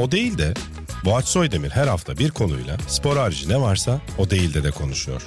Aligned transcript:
O 0.00 0.10
değil 0.10 0.38
de 0.38 0.54
Boğaç 1.04 1.24
Soydemir 1.24 1.70
her 1.70 1.86
hafta 1.86 2.18
bir 2.18 2.30
konuyla 2.30 2.76
spor 2.88 3.16
harici 3.16 3.48
ne 3.48 3.60
varsa 3.60 4.00
o 4.18 4.30
değil 4.30 4.54
de 4.54 4.64
de 4.64 4.70
konuşuyor. 4.70 5.22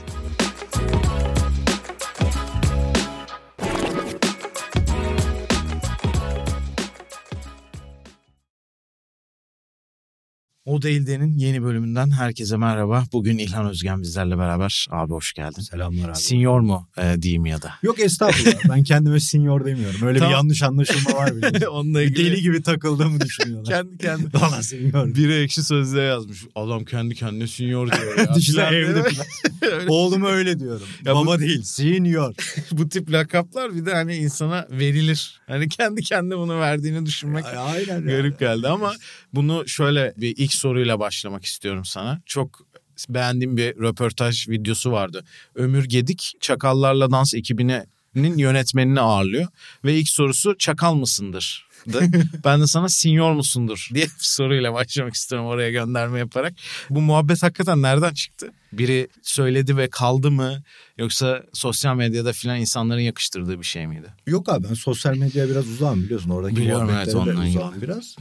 O 10.73 10.81
Değilde'nin 10.81 11.37
yeni 11.37 11.63
bölümünden 11.63 12.11
herkese 12.11 12.57
merhaba. 12.57 13.03
Bugün 13.13 13.37
İlhan 13.37 13.69
Özgen 13.69 14.01
bizlerle 14.01 14.37
beraber. 14.37 14.87
Abi 14.91 15.13
hoş 15.13 15.33
geldin. 15.33 15.61
Selamlar 15.61 16.09
abi. 16.09 16.15
Senior 16.17 16.59
mu 16.59 16.87
e, 16.97 17.21
diyeyim 17.21 17.45
ya 17.45 17.61
da? 17.61 17.73
Yok 17.83 17.99
estağfurullah. 17.99 18.69
ben 18.69 18.83
kendime 18.83 19.19
senior 19.19 19.65
demiyorum. 19.65 20.07
Öyle 20.07 20.19
Tamam. 20.19 20.31
bir 20.31 20.36
yanlış 20.36 20.63
anlaşılma 20.63 21.17
var 21.17 21.36
biliyorsun. 21.36 21.67
Onunla 21.71 21.99
Bir 21.99 22.15
Deli 22.15 22.41
gibi 22.41 22.61
takıldığımı 22.61 23.21
düşünüyorlar. 23.21 23.65
kendi 23.75 23.97
kendi. 23.97 24.23
Valla 24.33 24.64
senior. 24.64 25.15
Biri 25.15 25.33
ekşi 25.43 25.64
sözlüğe 25.64 26.04
yazmış. 26.04 26.43
Adam 26.55 26.86
kendi 26.86 27.15
kendine 27.15 27.47
senior 27.47 27.92
diyor 27.92 28.17
ya. 28.17 28.25
Falan 28.55 28.73
evde 28.73 29.03
falan. 29.03 29.87
Oğluma 29.87 30.29
öyle 30.29 30.59
diyorum. 30.59 30.87
Ya 31.05 31.15
bu- 31.15 31.25
Baba 31.25 31.39
değil 31.39 31.61
senior. 31.64 32.33
Bu 32.72 32.89
tip 32.89 33.11
lakaplar 33.11 33.75
bir 33.75 33.86
de 33.86 33.94
hani 33.94 34.16
insana 34.16 34.67
verilir. 34.72 35.42
Hani 35.47 35.69
kendi 35.69 36.02
kendine 36.02 36.38
bunu 36.38 36.59
verdiğini 36.59 37.05
düşünmek 37.05 37.45
Ay, 37.45 37.58
Aynen. 37.58 37.94
yani. 37.94 38.05
garip 38.11 38.39
geldi 38.39 38.67
ama 38.67 38.94
bunu 39.33 39.67
şöyle 39.67 40.14
bir 40.17 40.33
ilk 40.38 40.53
soruyla 40.63 40.99
başlamak 40.99 41.45
istiyorum 41.45 41.85
sana. 41.85 42.22
Çok 42.25 42.67
beğendiğim 43.09 43.58
bir 43.58 43.75
röportaj 43.75 44.49
videosu 44.49 44.91
vardı. 44.91 45.25
Ömür 45.55 45.83
Gedik 45.86 46.33
Çakallarla 46.39 47.11
Dans 47.11 47.33
ekibinin 47.33 48.38
yönetmenini 48.38 48.99
ağırlıyor 48.99 49.47
ve 49.86 49.95
ilk 49.99 50.09
sorusu 50.09 50.58
çakal 50.58 50.94
mısındır? 50.95 51.67
ben 52.45 52.61
de 52.61 52.67
sana 52.67 52.89
senior 52.89 53.33
musundur 53.33 53.89
diye 53.94 54.05
bir 54.05 54.11
soruyla 54.17 54.73
başlamak 54.73 55.14
istiyorum 55.14 55.47
oraya 55.47 55.72
gönderme 55.72 56.20
yaparak. 56.20 56.53
Bu 56.89 57.02
muhabbet 57.02 57.44
hakikaten 57.44 57.81
nereden 57.81 58.14
çıktı? 58.14 58.52
Biri 58.73 59.08
söyledi 59.22 59.77
ve 59.77 59.89
kaldı 59.89 60.31
mı? 60.31 60.64
Yoksa 60.98 61.44
sosyal 61.53 61.95
medyada 61.95 62.33
filan 62.33 62.59
insanların 62.59 63.02
yakıştırdığı 63.02 63.59
bir 63.59 63.66
şey 63.66 63.88
miydi? 63.88 64.08
Yok 64.27 64.50
abi 64.50 64.67
ben 64.70 64.73
sosyal 64.73 65.17
medyaya 65.17 65.50
biraz 65.50 65.67
uzağım 65.67 66.03
biliyorsun. 66.03 66.30
Oradaki 66.30 66.55
Biliyorum, 66.55 66.86
muhabbetlere 66.86 67.23
evet, 67.25 67.38
de 67.38 67.50
uzağım 67.50 67.81
biraz. 67.81 68.16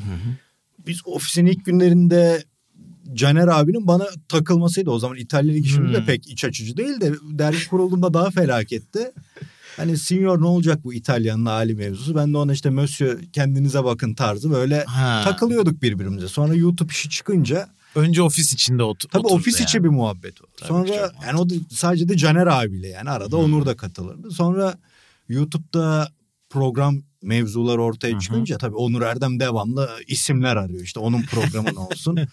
Biz 0.86 1.00
ofisin 1.04 1.46
ilk 1.46 1.64
günlerinde 1.64 2.44
Caner 3.14 3.48
abinin 3.48 3.86
bana 3.86 4.06
takılmasıydı. 4.28 4.90
O 4.90 4.98
zaman 4.98 5.16
İtalyan 5.16 5.54
Ligi 5.54 5.68
şimdi 5.68 5.92
de 5.92 5.98
Hmm. 5.98 6.06
pek 6.06 6.28
iç 6.28 6.44
açıcı 6.44 6.76
değil 6.76 7.00
de 7.00 7.12
dergi 7.30 7.68
kurulduğunda 7.68 8.14
daha 8.14 8.30
felaketti. 8.30 9.12
Hani 9.76 9.96
senior 9.98 10.40
ne 10.40 10.46
olacak 10.46 10.84
bu 10.84 10.94
İtalyanın 10.94 11.46
hali 11.46 11.74
mevzusu. 11.74 12.14
Ben 12.14 12.32
de 12.32 12.36
ona 12.38 12.52
işte 12.52 12.70
Monsieur 12.70 13.20
kendinize 13.32 13.84
bakın 13.84 14.14
tarzı 14.14 14.50
böyle 14.50 14.84
Ha. 14.84 15.20
takılıyorduk 15.24 15.82
birbirimize. 15.82 16.28
Sonra 16.28 16.54
YouTube 16.54 16.92
işi 16.92 17.10
çıkınca 17.10 17.68
Önce 17.94 18.22
ofis 18.22 18.52
içinde 18.52 18.82
ot- 18.82 19.10
tabii 19.10 19.26
ofis 19.26 19.54
yani. 19.60 19.64
içi 19.64 19.84
bir 19.84 19.88
muhabbet 19.88 20.42
o. 20.42 20.44
Tabii, 20.56 20.68
Sonra 20.68 21.12
yani 21.26 21.38
o 21.40 21.50
da 21.50 21.54
sadece 21.70 22.08
de 22.08 22.16
Caner 22.16 22.46
abiyle 22.46 22.88
yani 22.88 23.10
arada 23.10 23.36
Hı. 23.36 23.40
Onur 23.40 23.66
da 23.66 23.76
katılırdı. 23.76 24.30
Sonra 24.30 24.74
YouTube'da 25.28 26.08
program 26.52 27.02
mevzular 27.22 27.78
ortaya 27.78 28.12
Hı 28.12 28.16
hı. 28.16 28.20
çıkınca 28.20 28.58
tabii 28.58 28.76
Onur 28.76 29.02
Erdem 29.02 29.40
devamlı 29.40 29.90
isimler 30.06 30.56
arıyor. 30.56 30.82
İşte 30.82 31.00
onun 31.00 31.22
programın 31.22 31.76
olsun. 31.76 32.18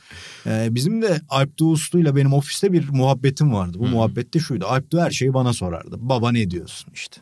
Ee, 0.46 0.68
bizim 0.72 1.02
de 1.02 1.22
Alp 1.30 1.60
Doğuslu'yla 1.60 2.16
benim 2.16 2.34
ofiste 2.34 2.74
bir 2.74 2.90
muhabbetim 2.90 3.54
vardı. 3.54 3.78
Bu 3.80 3.86
Hı. 3.88 3.90
muhabbette 3.90 4.40
şuydu. 4.40 4.66
Alp 4.66 4.94
her 4.94 5.12
şeyi 5.12 5.34
bana 5.34 5.54
sorardı. 5.54 5.96
Baba 6.00 6.32
ne 6.32 6.52
diyorsun 6.52 6.92
işte. 6.94 7.22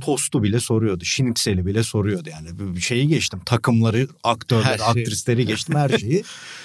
Tostu 0.00 0.42
bile 0.42 0.60
soruyordu. 0.60 1.04
Şinitseli 1.04 1.66
bile 1.66 1.82
soruyordu 1.82 2.28
yani. 2.28 2.74
Bir 2.76 2.80
şeyi 2.80 3.08
geçtim. 3.08 3.40
Takımları, 3.46 4.08
aktörleri, 4.24 4.78
şey. 4.78 4.86
aktrisleri 4.86 5.46
geçtim 5.46 5.74
her 5.74 5.98
şeyi. 5.98 6.22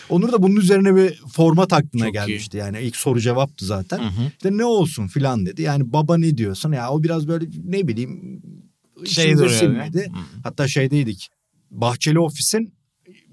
Onur 0.10 0.32
da 0.32 0.44
bunun 0.44 0.56
üzerine 0.56 0.96
bir 0.96 1.22
format 1.34 1.74
aklına 1.74 2.06
Çok 2.06 2.14
iyi. 2.14 2.14
gelmişti. 2.14 2.58
Yani 2.58 2.82
ilk 2.82 2.96
soru 2.96 3.20
cevaptı 3.22 3.66
zaten. 3.66 4.00
Hı 4.00 4.04
hı. 4.04 4.28
İşte 4.38 4.58
ne 4.58 4.66
olsun 4.66 5.08
filan 5.08 5.46
dedi. 5.46 5.62
Yani 5.62 5.94
baba 5.94 6.18
ne 6.18 6.38
diyorsun? 6.38 6.72
Ya 6.72 6.90
o 6.90 7.04
biraz 7.04 7.28
böyle 7.28 7.46
ne 7.66 7.88
bileyim 7.88 8.42
Şey 9.06 9.38
sinmedi. 9.38 10.12
Hı. 10.14 10.40
Hatta 10.44 10.68
şeydeydik. 10.68 11.30
Bahçeli 11.72 12.20
ofisin 12.20 12.74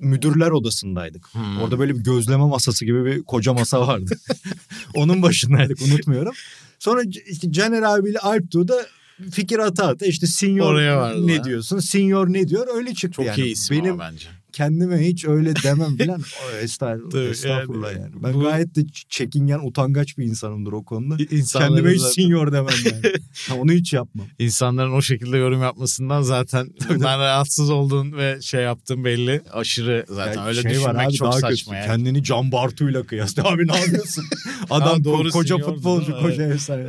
müdürler 0.00 0.50
odasındaydık. 0.50 1.28
Hı. 1.32 1.62
Orada 1.62 1.78
böyle 1.78 1.94
bir 1.94 2.04
gözleme 2.04 2.44
masası 2.44 2.84
gibi 2.84 3.04
bir 3.04 3.22
koca 3.22 3.52
masa 3.52 3.80
vardı. 3.86 4.18
Onun 4.94 5.22
başındaydık 5.22 5.82
unutmuyorum. 5.82 6.34
Sonra 6.78 7.02
işte 7.30 7.52
Caner 7.52 7.82
abiyle 7.82 8.18
Alp 8.18 8.52
da 8.52 8.86
fikir 9.30 9.58
ata 9.58 9.88
ata 9.88 10.06
işte 10.06 10.26
senior 10.26 11.26
ne 11.26 11.44
diyorsun? 11.44 11.78
Senior 11.78 12.32
ne 12.32 12.48
diyor? 12.48 12.66
Öyle 12.74 12.94
çıktı 12.94 13.16
Çok 13.16 13.26
yani. 13.26 13.40
iyi 13.40 13.52
isim 13.52 13.76
Benim 13.76 13.98
bence. 13.98 14.28
Kendime 14.52 15.08
hiç 15.08 15.24
öyle 15.24 15.54
demem 15.64 15.96
filan. 15.96 16.20
O, 16.20 16.56
Estağfurullah, 16.56 17.10
Tabii, 17.10 17.24
estağfurullah 17.24 17.92
yani 17.92 18.00
yani. 18.02 18.22
Ben 18.22 18.34
bu- 18.34 18.40
gayet 18.40 18.76
de 18.76 18.80
çekingen, 19.08 19.58
utangaç 19.58 20.18
bir 20.18 20.24
insanımdır 20.24 20.72
o 20.72 20.84
konuda. 20.84 21.16
İnsanların 21.30 21.68
Kendime 21.74 21.90
hiç 21.94 22.00
zaten- 22.00 22.12
senior 22.22 22.52
demem 22.52 22.74
yani. 22.84 23.12
Onu 23.60 23.72
hiç 23.72 23.92
yapmam. 23.92 24.26
İnsanların 24.38 24.92
o 24.92 25.02
şekilde 25.02 25.36
yorum 25.36 25.62
yapmasından 25.62 26.22
zaten 26.22 26.68
bundan 26.88 27.18
rahatsız 27.20 27.70
olduğun 27.70 28.12
ve 28.16 28.38
şey 28.42 28.62
yaptığın 28.62 29.04
belli. 29.04 29.40
Aşırı 29.52 30.04
zaten 30.08 30.34
Ya 30.40 30.46
öyle 30.46 30.62
şey 30.62 30.70
düşünmek 30.70 30.96
var 30.96 31.04
abi, 31.04 31.12
çok 31.14 31.34
saçma 31.34 31.74
kötü. 31.74 31.74
yani. 31.74 31.86
Kendini 31.86 32.22
Can 32.24 32.52
Bartu'yla 32.52 33.02
kıyasla. 33.02 33.42
Abi 33.44 33.68
ne 33.68 33.76
yapıyorsun? 33.78 34.24
Adam 34.70 34.98
Ha, 34.98 35.04
doğru, 35.04 35.28
ko- 35.28 35.32
koca 35.32 35.58
futbolcu, 35.58 36.20
koca 36.20 36.42
efsane. 36.42 36.86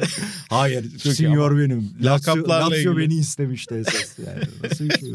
Hayır, 0.50 0.84
iyi 1.06 1.14
senior 1.16 1.58
benim. 1.58 1.90
Lazio, 2.02 2.06
Lakaplarla 2.34 2.66
Lazio 2.66 2.78
ilgili. 2.94 2.98
beni 3.10 3.20
istemişti 3.20 3.76
esas. 3.76 4.20
Yani 4.28 4.40
nasıl 4.64 4.86
bir 4.86 5.00
şey? 5.00 5.12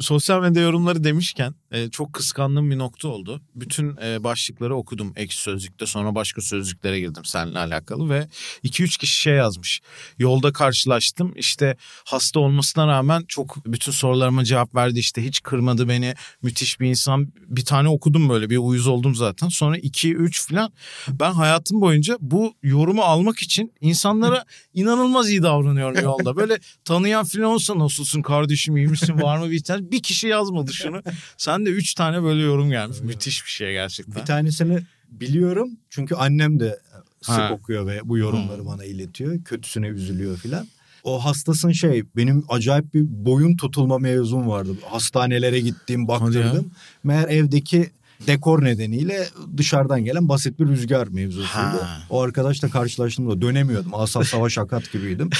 Sosyal 0.00 0.42
medya 0.42 0.62
yorumları 0.62 1.04
demişken 1.04 1.41
e, 1.70 1.90
çok 1.90 2.12
kıskandığım 2.12 2.70
bir 2.70 2.78
nokta 2.78 3.08
oldu. 3.08 3.40
Bütün 3.54 3.96
e, 3.96 4.24
başlıkları 4.24 4.76
okudum 4.76 5.12
ekşi 5.16 5.38
sözlükte 5.38 5.86
sonra 5.86 6.14
başka 6.14 6.40
sözlüklere 6.40 7.00
girdim 7.00 7.24
seninle 7.24 7.58
alakalı 7.58 8.10
ve 8.10 8.28
2-3 8.64 8.98
kişi 8.98 9.20
şey 9.20 9.34
yazmış. 9.34 9.80
Yolda 10.18 10.52
karşılaştım 10.52 11.32
işte 11.36 11.76
hasta 12.04 12.40
olmasına 12.40 12.86
rağmen 12.86 13.24
çok 13.28 13.66
bütün 13.66 13.92
sorularıma 13.92 14.44
cevap 14.44 14.74
verdi 14.74 14.98
işte 14.98 15.24
hiç 15.24 15.42
kırmadı 15.42 15.88
beni 15.88 16.14
müthiş 16.42 16.80
bir 16.80 16.88
insan. 16.88 17.32
Bir 17.36 17.64
tane 17.64 17.88
okudum 17.88 18.28
böyle 18.28 18.50
bir 18.50 18.56
uyuz 18.56 18.86
oldum 18.86 19.14
zaten 19.14 19.48
sonra 19.48 19.78
2-3 19.78 20.48
falan 20.48 20.72
ben 21.08 21.32
hayatım 21.32 21.80
boyunca 21.80 22.16
bu 22.20 22.54
yorumu 22.62 23.02
almak 23.02 23.38
için 23.38 23.72
insanlara 23.80 24.44
inanılmaz 24.74 25.30
iyi 25.30 25.42
davranıyorum 25.42 26.04
yolda. 26.04 26.36
Böyle 26.36 26.58
tanıyan 26.84 27.24
filan 27.24 27.50
olsa 27.50 27.78
nasılsın 27.78 28.22
kardeşim 28.22 28.76
iyi 28.76 28.86
misin 28.88 29.20
var 29.22 29.38
mı 29.38 29.50
bir 29.50 29.62
tane 29.62 29.90
bir 29.90 30.02
kişi 30.02 30.28
yazmadı 30.28 30.72
şunu. 30.72 31.02
Sen 31.36 31.66
de 31.66 31.70
üç 31.70 31.94
tane 31.94 32.22
böyle 32.22 32.42
yorum 32.42 32.70
gelmiş. 32.70 33.00
Müthiş 33.00 33.44
bir 33.44 33.50
şey 33.50 33.72
gerçekten. 33.72 34.14
Bir 34.14 34.26
tanesini 34.26 34.78
biliyorum 35.10 35.70
çünkü 35.90 36.14
annem 36.14 36.60
de 36.60 36.78
sık 37.22 37.34
Ha. 37.34 37.50
okuyor 37.52 37.86
ve 37.86 38.00
bu 38.04 38.18
yorumları 38.18 38.66
bana 38.66 38.84
iletiyor. 38.84 39.44
Kötüsüne 39.44 39.86
üzülüyor 39.86 40.36
filan. 40.36 40.66
O 41.04 41.24
hastasın 41.24 41.72
şey 41.72 42.04
benim 42.16 42.44
acayip 42.48 42.94
bir 42.94 43.04
boyun 43.08 43.56
tutulma 43.56 43.98
mevzum 43.98 44.48
vardı. 44.48 44.70
Hastanelere 44.90 45.58
ya. 46.04 46.08
baktırdım. 46.08 46.70
Meğer 47.04 47.28
evdeki 47.28 47.90
dekor 48.26 48.64
nedeniyle 48.64 49.26
dışarıdan 49.56 50.04
gelen 50.04 50.28
basit 50.28 50.60
bir 50.60 50.66
rüzgar 50.66 51.08
mevzusuydu. 51.08 51.48
Ha. 51.56 51.98
O 52.10 52.20
arkadaşla 52.22 52.68
karşılaştığımda 52.68 53.40
dönemiyordum. 53.40 53.90
Asal 53.94 54.22
savaş 54.22 54.58
akat 54.58 54.92
gibiydim. 54.92 55.30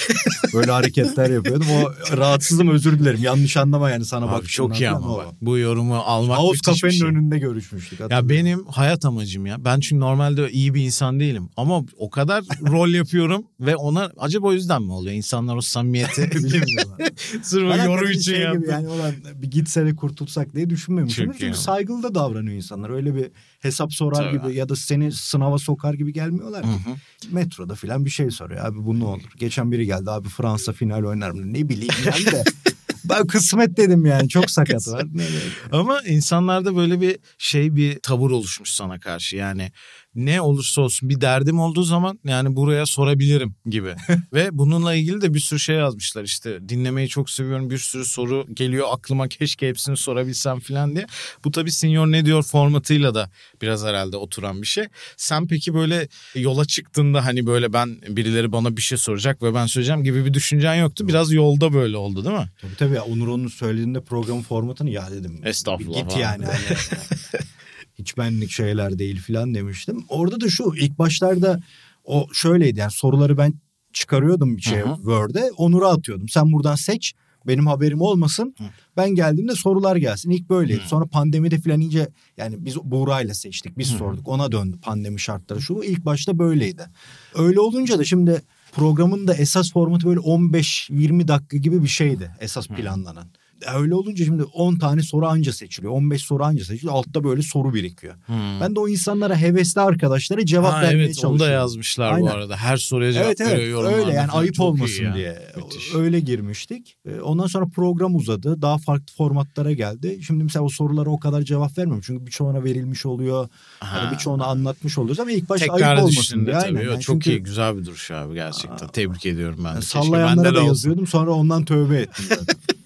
Böyle 0.55 0.71
hareketler 0.73 1.31
yapıyordum. 1.31 1.67
O 1.71 2.17
rahatsızım 2.17 2.69
özür 2.69 2.99
dilerim. 2.99 3.21
Yanlış 3.23 3.57
anlama 3.57 3.91
yani 3.91 4.05
sana 4.05 4.25
Abi 4.25 4.33
bakışımdan 4.33 4.69
çok 4.71 4.81
iyi 4.81 4.91
ama 4.91 5.17
bak. 5.17 5.27
Bu 5.43 5.59
yorumu 5.59 5.97
almak 5.97 6.39
Havuz 6.39 6.51
müthiş 6.51 6.81
kafenin 6.81 6.99
şey. 7.01 7.09
önünde 7.09 7.39
görüşmüştük. 7.39 8.01
Ya 8.11 8.29
benim 8.29 8.65
hayat 8.67 9.05
amacım 9.05 9.47
ya. 9.47 9.65
Ben 9.65 9.81
çünkü 9.81 10.01
normalde 10.01 10.51
iyi 10.51 10.75
bir 10.75 10.83
insan 10.85 11.21
değilim. 11.21 11.49
Ama 11.57 11.83
o 11.99 12.11
kadar 12.11 12.45
rol 12.71 12.89
yapıyorum 12.95 13.45
ve 13.61 13.77
ona 13.77 14.11
acaba 14.19 14.47
o 14.47 14.53
yüzden 14.53 14.83
mi 14.83 14.93
oluyor? 14.93 15.15
İnsanlar 15.15 15.57
o 15.57 15.61
samimiyeti 15.61 16.31
Bilmiyorum. 16.35 16.93
sırf 17.43 17.87
yorum 17.87 18.11
için 18.11 18.21
şey 18.21 18.35
gibi 18.35 18.45
yaptı. 18.45 18.71
yani 18.71 18.89
olan 18.89 19.13
bir 19.43 19.51
gitsene 19.51 19.97
kurtulsak 19.97 20.55
diye 20.55 20.67
iyi 20.71 21.09
Çünkü 21.09 21.47
ama. 21.47 21.55
saygılı 21.55 22.03
da 22.03 22.15
davranıyor 22.15 22.57
insanlar. 22.73 22.91
Öyle 22.91 23.15
bir 23.15 23.31
hesap 23.61 23.93
sorar 23.93 24.25
Tabii. 24.25 24.43
gibi 24.43 24.57
ya 24.57 24.69
da 24.69 24.77
seni 24.77 25.13
sınava 25.13 25.59
sokar 25.59 25.95
gibi 25.95 26.13
gelmiyorlar 26.13 26.63
ki. 26.63 26.69
Hı 26.69 26.91
hı. 26.91 26.97
Metroda 27.31 27.75
filan 27.75 28.05
bir 28.05 28.11
şey 28.11 28.31
soruyor. 28.31 28.65
Abi 28.65 28.85
bu 28.87 29.01
ne 29.01 29.05
olur? 29.05 29.31
Geçen 29.37 29.73
biri 29.73 29.87
geldi 29.87 30.11
abi 30.11 30.29
Fransa 30.29 30.73
final 30.73 31.05
oynar 31.05 31.31
mı? 31.31 31.53
Ne 31.53 31.69
bileyim 31.69 31.95
yani 32.05 32.27
de. 32.27 32.45
ben 33.05 33.27
kısmet 33.27 33.77
dedim 33.77 34.07
yani. 34.07 34.29
Çok 34.29 34.51
sakat 34.51 34.89
var. 34.89 35.05
Ne. 35.13 35.25
Ama 35.73 36.01
insanlarda 36.07 36.77
böyle 36.77 37.01
bir 37.01 37.19
şey 37.39 37.77
bir 37.77 37.99
tavır 38.01 38.31
oluşmuş 38.31 38.71
sana 38.71 39.01
karşı. 39.01 39.37
Yani 39.37 39.73
ne 40.15 40.41
olursa 40.41 40.83
olsun 40.83 41.09
bir 41.09 41.21
derdim 41.21 41.61
olduğu 41.61 41.83
zaman 41.83 42.19
yani 42.25 42.57
buraya 42.57 42.87
sorabilirim 42.87 43.55
gibi. 43.67 43.95
Ve 44.33 44.49
bununla 44.53 44.95
ilgili 44.95 45.21
de 45.21 45.35
bir 45.35 45.41
sürü 45.41 45.61
şey 45.61 45.77
yazmışlar 45.77 46.25
işte 46.25 46.69
dinlemeyi 46.69 47.09
çok 47.09 47.31
seviyorum 47.31 47.71
bir 47.71 47.79
sürü 47.79 48.05
soru 48.05 48.47
geliyor 48.55 48.87
aklıma 48.91 49.29
keşke 49.29 49.69
hepsini 49.69 49.97
sorabilsem 49.97 50.61
falan 50.61 50.95
diye. 50.95 51.07
Bu 51.45 51.51
tabii 51.51 51.73
senior 51.73 52.07
ne 52.07 52.25
diyor 52.25 52.43
formatıyla 52.43 53.15
da 53.15 53.31
biraz 53.63 53.85
herhalde 53.85 54.17
oturan 54.17 54.63
bir 54.63 54.67
şey. 54.67 54.85
Sen 55.17 55.47
peki 55.47 55.75
böyle 55.75 56.09
yola 56.35 56.65
çıktığında 56.65 57.25
hani 57.25 57.47
böyle 57.47 57.73
ben 57.73 57.99
birileri 58.09 58.53
bana 58.53 58.77
bir 58.77 58.83
şey 58.83 58.99
soracak 58.99 59.43
ve 59.43 59.55
ben 59.55 59.67
söyleyeceğim 59.67 60.05
gibi 60.05 60.25
bir 60.25 60.35
düşüncen 60.35 60.75
yoktu. 60.75 61.09
Biraz 61.09 61.33
yolda 61.33 61.73
böyle 61.73 61.97
oldu 61.97 62.25
değil 62.25 62.37
mi? 62.37 62.51
Tabii 62.61 62.77
tabii 62.77 63.01
Onur 63.01 63.29
onun 63.29 63.49
söylediğinde 63.49 64.01
programın 64.01 64.43
formatını 64.43 64.91
ya 64.91 65.11
dedim. 65.11 65.41
Estağfurullah 65.45 66.09
Git 66.09 66.17
yani. 66.17 66.45
Hiç 67.99 68.17
benlik 68.17 68.51
şeyler 68.51 68.99
değil 68.99 69.21
filan 69.21 69.55
demiştim. 69.55 70.05
Orada 70.09 70.41
da 70.41 70.49
şu 70.49 70.73
ilk 70.77 70.99
başlarda 70.99 71.61
o 72.05 72.27
şöyleydi 72.33 72.79
yani 72.79 72.91
soruları 72.91 73.39
ben 73.39 73.55
çıkarıyordum 73.93 74.61
şey 74.61 74.81
Hı 74.81 74.89
hı. 74.89 74.97
Word'e 74.97 75.51
Onur'a 75.57 75.89
atıyordum. 75.89 76.29
Sen 76.29 76.53
buradan 76.53 76.75
seç 76.75 77.15
benim 77.47 77.67
haberim 77.67 78.01
olmasın. 78.01 78.55
Hı. 78.59 78.65
Ben 78.97 79.11
geldiğimde 79.11 79.55
sorular 79.55 79.97
gelsin. 79.97 80.31
İlk 80.31 80.51
böyleydi. 80.51 80.83
Hı. 80.83 80.89
Sonra 80.89 81.07
pandemide 81.07 81.59
filan 81.59 81.81
iyice 81.81 82.09
yani 82.37 82.65
biz 82.65 82.77
Buğra'yla 82.77 83.35
seçtik. 83.35 83.79
Biz 83.79 83.93
Hı. 83.93 83.99
sorduk. 83.99 84.29
Ona 84.29 84.53
döndü 84.53 84.77
pandemi 84.83 85.21
şartları 85.21 85.63
şu. 85.63 85.83
İlk 85.85 86.05
başta 86.05 86.39
böyleydi. 86.39 86.87
Öyle 87.35 87.61
olunca 87.61 87.99
da 87.99 88.05
şimdi 88.05 88.43
programın 88.73 89.27
da 89.27 89.35
esas 89.35 89.73
formatı 89.73 90.07
böyle 90.07 90.21
15-20 90.21 91.29
dakika 91.29 91.57
gibi 91.57 91.83
bir 91.83 91.89
şeydi 91.89 92.31
esas 92.41 92.71
Hı. 92.71 93.42
Öyle 93.75 93.95
olunca 93.95 94.25
şimdi 94.25 94.43
10 94.45 94.77
tane 94.79 95.03
soru 95.03 95.27
anca 95.27 95.53
seçiliyor. 95.53 95.93
15 95.93 96.23
soru 96.23 96.45
anca 96.45 96.65
seçiliyor. 96.65 96.95
Altta 96.95 97.25
böyle 97.25 97.43
soru 97.43 97.75
birikiyor. 97.75 98.15
Hmm. 98.27 98.61
Ben 98.61 98.75
de 98.77 98.81
o 98.81 98.89
insanlara 98.89 99.37
hevesli 99.37 99.81
arkadaşlara 99.81 100.47
cevap 100.47 100.73
Ha, 100.73 100.83
vermeye 100.83 100.95
evet 101.05 101.07
çalışıyorum. 101.15 101.33
onu 101.33 101.41
da 101.41 101.49
yazmışlar 101.51 102.11
bu 102.11 102.15
Aynen. 102.15 102.27
arada. 102.27 102.57
Her 102.57 102.77
soruya 102.77 103.13
cevap 103.13 103.27
Evet 103.27 103.41
evet 103.41 103.53
veriyor 103.53 103.69
yorumlarda 103.71 103.99
öyle 104.07 104.13
yani 104.13 104.31
ayıp 104.31 104.55
Çok 104.55 104.67
olmasın 104.67 105.05
ya. 105.05 105.15
diye 105.15 105.43
Müthiş. 105.57 105.95
öyle 105.95 106.21
girmiştik. 106.21 106.97
Ee, 107.07 107.21
Ondan 107.21 107.47
sonra 107.47 107.67
program 107.67 108.17
uzadı 108.17 108.63
daha 108.63 108.79
farklı 108.79 109.15
formatlara 109.17 109.73
geldi. 109.73 110.21
Şimdi 110.27 110.45
mesela 110.45 110.63
o 110.65 110.69
sorulara 110.69 111.11
o 111.11 111.21
kadar 111.21 111.43
cevap 111.43 111.79
vermiyorum 111.79 112.03
çünkü 112.07 112.27
birçoğuna 112.27 112.65
verilmiş 112.65 113.07
oluyor. 113.07 113.43
Ya 113.83 113.93
Ha. 113.93 114.07
da 114.07 114.13
birçoğunu 114.13 114.45
anlatmış 114.47 114.99
oluyoruz 114.99 115.21
ama 115.21 115.31
ilk 115.31 115.49
başta 115.49 115.67
Tekrar 115.67 115.95
ayıp 115.97 116.05
olmasın 116.09 116.47
diye. 116.47 116.59
tabii. 116.59 116.75
Yani 116.85 116.91
çok 116.93 117.03
çünkü 117.03 117.31
iyi 117.31 117.43
güzel 117.43 117.79
bir 117.79 117.87
duruş 117.87 118.11
abi 118.11 118.35
gerçekten. 118.35 118.89
Tebrik 118.89 119.27
ediyorum 119.27 119.61
ben 119.65 119.69
yani 119.73 119.83
sallayanlara 119.83 120.51
de 120.51 120.55
da 120.59 120.63
yazıyordum 120.63 121.07
sonra 121.07 121.31
ondan 121.31 121.65
tövbe 121.65 121.97
ettim. 122.01 122.25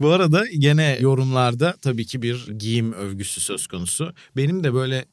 Bu 0.00 0.10
arada 0.10 0.46
gene 0.58 0.98
yorumlarda 1.00 1.76
tabii 1.82 2.06
ki 2.06 2.22
bir 2.22 2.46
giyim 2.46 2.92
övgüsü 2.92 3.40
söz 3.40 3.66
konusu. 3.66 4.14
Benim 4.36 4.64
de 4.64 4.74
böyle 4.74 5.04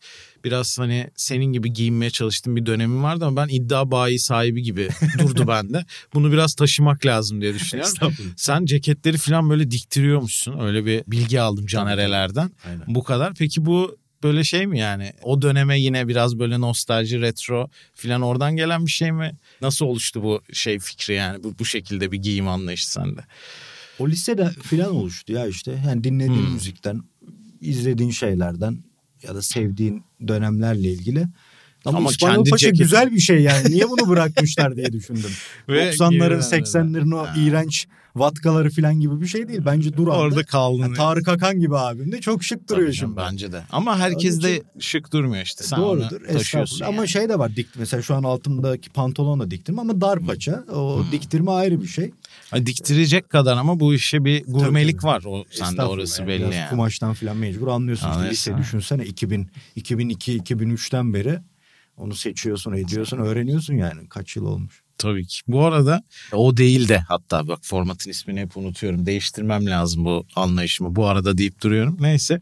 biraz 0.44 0.80
hani 0.80 1.10
senin 1.16 1.46
gibi 1.46 1.74
giyinmeye 1.74 2.12
çalıştığım 2.12 2.56
bir 2.56 2.66
dönemim 2.66 3.04
vardı 3.04 3.26
ama 3.26 3.42
ben 3.42 3.48
iddia 3.48 3.92
bayi 3.92 4.20
sahibi 4.20 4.64
gibi 4.64 4.90
durdu 5.20 5.48
bende. 5.48 5.86
Bunu 6.14 6.32
biraz 6.32 6.54
taşımak 6.54 7.06
lazım 7.06 7.42
diye 7.42 7.54
düşünüyorum. 7.54 7.94
Sen 8.38 8.66
ceketleri 8.66 9.18
falan 9.18 9.50
böyle 9.50 9.72
diktiriyormuşsun. 9.72 10.60
Öyle 10.60 10.86
bir 10.86 11.04
bilgi 11.08 11.42
aldım 11.42 11.66
canerelerden. 11.66 12.52
Aynen. 12.66 12.84
Bu 12.88 13.04
kadar. 13.04 13.34
Peki 13.34 13.66
bu 13.66 13.98
böyle 14.24 14.44
şey 14.44 14.68
mi 14.68 14.80
yani? 14.80 15.14
O 15.24 15.42
döneme 15.42 15.80
yine 15.80 16.08
biraz 16.08 16.40
böyle 16.40 16.62
nostalji, 16.62 17.22
retro 17.22 17.70
falan 17.94 18.22
oradan 18.22 18.56
gelen 18.56 18.86
bir 18.86 18.92
şey 18.92 19.12
mi? 19.12 19.38
Nasıl 19.62 19.86
oluştu 19.86 20.24
bu 20.24 20.42
şey 20.54 20.80
fikri 20.80 21.14
yani? 21.14 21.44
Bu, 21.44 21.60
bu 21.60 21.66
şekilde 21.66 22.12
bir 22.12 22.18
giyim 22.18 22.48
anlayışı 22.48 22.92
sende. 22.92 23.22
O 24.00 24.08
lisede 24.10 24.50
filan 24.50 24.96
oluştu 24.96 25.34
ya 25.34 25.48
işte. 25.48 25.82
Yani 25.88 26.04
dinlediğin 26.04 26.46
Hmm. 26.46 26.54
müzikten, 26.54 27.02
izlediğin 27.62 28.12
şeylerden 28.12 28.78
ya 29.24 29.36
da 29.36 29.42
sevdiğin 29.42 30.04
dönemlerle 30.28 30.92
ilgili. 30.92 31.28
Ama, 31.86 31.98
Ama 31.98 32.10
İspanyol 32.12 32.36
kendi 32.36 32.50
Paşa 32.50 32.68
ceketi- 32.70 32.78
güzel 32.78 33.12
bir 33.12 33.20
şey 33.20 33.42
yani. 33.42 33.72
Niye 33.72 33.90
bunu 33.90 34.10
bırakmışlar 34.10 34.76
diye 34.76 34.92
düşündüm. 34.94 35.32
Ve 35.70 35.90
90'ların 35.92 36.12
geri 36.30 36.34
80'lerin 36.44 37.16
o 37.16 37.18
Ha. 37.20 37.34
iğrenç 37.38 37.88
vatkaları 38.16 38.70
filan 38.70 39.00
gibi 39.00 39.22
bir 39.22 39.28
şey 39.28 39.48
değil. 39.48 39.62
Bence 39.66 39.98
dur 39.98 40.08
Orada 40.08 40.44
kaldın. 40.44 40.80
Yani 40.82 40.94
Tarık 40.96 41.28
Akan 41.28 41.60
gibi 41.60 41.78
abim 41.78 42.12
de 42.12 42.22
çok 42.22 42.44
şık 42.44 42.70
duruyor 42.70 42.88
Tabii 42.88 42.96
canım, 42.98 43.14
şimdi. 43.16 43.28
Bence 43.32 43.52
de. 43.52 43.64
Ama 43.72 44.00
herkes 44.00 44.34
Onun 44.36 44.44
de 44.44 44.54
için- 44.56 44.66
şık 44.80 45.14
durmuyor 45.14 45.44
işte. 45.44 45.64
Sen 45.64 45.80
Doğrudur. 45.80 46.10
taşıyorsun 46.10 46.36
Estağfurullah. 46.40 46.88
Ama 46.88 46.98
yani. 46.98 47.08
şey 47.10 47.30
de 47.30 47.40
var 47.40 47.56
dik 47.56 47.68
mesela 47.76 48.02
şu 48.04 48.16
an 48.16 48.24
altımdaki 48.24 48.90
pantolon 48.90 49.40
da 49.40 49.52
diktirme 49.52 49.82
ama 49.82 50.02
dar 50.02 50.20
paça. 50.20 50.64
O 50.74 51.00
Hmm. 51.00 51.12
diktirme 51.12 51.52
ayrı 51.52 51.82
bir 51.82 51.88
şey. 51.88 52.12
Hani 52.52 52.66
diktirecek 52.66 53.30
kadar 53.30 53.58
ama 53.58 53.80
bu 53.80 53.94
işe 53.94 54.26
bir 54.26 54.44
gurmelik 54.48 55.02
tabii. 55.02 55.08
var. 55.08 55.24
O 55.26 55.46
sende 55.52 55.84
orası 55.84 56.22
yani. 56.22 56.30
belli 56.30 56.56
yani. 56.56 56.70
Kumaştan 56.70 57.14
filan 57.14 57.38
mecbur 57.38 57.68
anlıyorsun. 57.68 58.08
İşte 58.08 58.18
Anlıyorsun. 58.18 58.52
lise 58.52 58.58
düşünsene 58.58 59.06
2000, 59.06 59.48
2002, 59.76 60.40
2003'ten 60.40 61.14
beri 61.14 61.40
onu 61.98 62.16
seçiyorsun, 62.16 62.74
ediyorsun, 62.74 63.18
öğreniyorsun 63.18 63.74
yani. 63.74 64.10
Kaç 64.10 64.36
yıl 64.36 64.46
olmuş. 64.46 64.82
Tabii 64.98 65.28
ki. 65.28 65.42
Bu 65.48 65.66
arada 65.66 66.04
o 66.34 66.58
değil 66.58 66.90
de 66.90 66.98
hatta 66.98 67.48
bak 67.48 67.60
formatın 67.62 68.10
ismini 68.10 68.40
hep 68.40 68.58
unutuyorum. 68.58 69.06
Değiştirmem 69.06 69.66
lazım 69.66 70.06
bu 70.06 70.26
anlayışımı. 70.36 70.96
Bu 70.96 71.08
arada 71.08 71.38
deyip 71.38 71.62
duruyorum. 71.62 71.98
Neyse. 72.00 72.42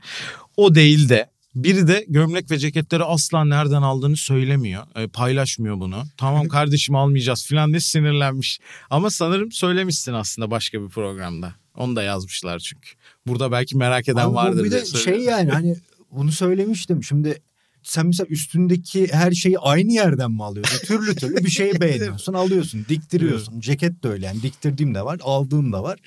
O 0.58 0.76
değil 0.76 1.10
de 1.10 1.30
biri 1.56 1.88
de 1.88 2.06
gömlek 2.08 2.52
ve 2.52 2.58
ceketleri 2.58 3.04
asla 3.04 3.46
nereden 3.46 3.82
aldığını 3.82 4.18
söylemiyor. 4.18 4.84
E, 4.96 5.08
paylaşmıyor 5.08 5.80
bunu. 5.80 6.04
Tamam 6.18 6.48
kardeşim 6.48 6.96
almayacağız 6.96 7.48
falan 7.48 7.70
diye 7.70 7.80
sinirlenmiş. 7.80 8.60
Ama 8.90 9.10
sanırım 9.10 9.52
söylemişsin 9.52 10.14
aslında 10.14 10.52
başka 10.52 10.82
bir 10.82 10.90
programda. 10.90 11.56
Onu 11.78 11.96
da 11.96 12.04
yazmışlar 12.04 12.60
çünkü. 12.60 12.90
Burada 13.28 13.52
belki 13.52 13.78
merak 13.78 14.10
eden 14.10 14.22
Ama 14.22 14.32
bu 14.32 14.36
vardır 14.36 14.64
bir 14.64 14.72
de 14.72 14.86
şey 14.86 15.20
yani 15.20 15.52
hani 15.52 15.76
bunu 16.12 16.32
söylemiştim. 16.32 17.04
Şimdi 17.04 17.42
sen 17.84 18.06
mesela 18.06 18.28
üstündeki 18.28 19.08
her 19.14 19.32
şeyi 19.32 19.60
aynı 19.60 19.92
yerden 19.92 20.32
mi 20.32 20.44
alıyorsun? 20.44 20.88
Türlü 20.88 21.16
türlü 21.16 21.38
bir 21.38 21.50
şeyi 21.50 21.74
beğeniyorsun, 21.82 22.34
alıyorsun, 22.34 22.86
diktiriyorsun. 22.90 23.60
Ceket 23.60 24.04
de 24.04 24.08
öyle 24.08 24.26
yani 24.26 24.42
diktirdiğim 24.42 24.96
de 24.96 25.06
var, 25.06 25.20
aldığım 25.24 25.74
da 25.74 25.84
var. 25.84 26.00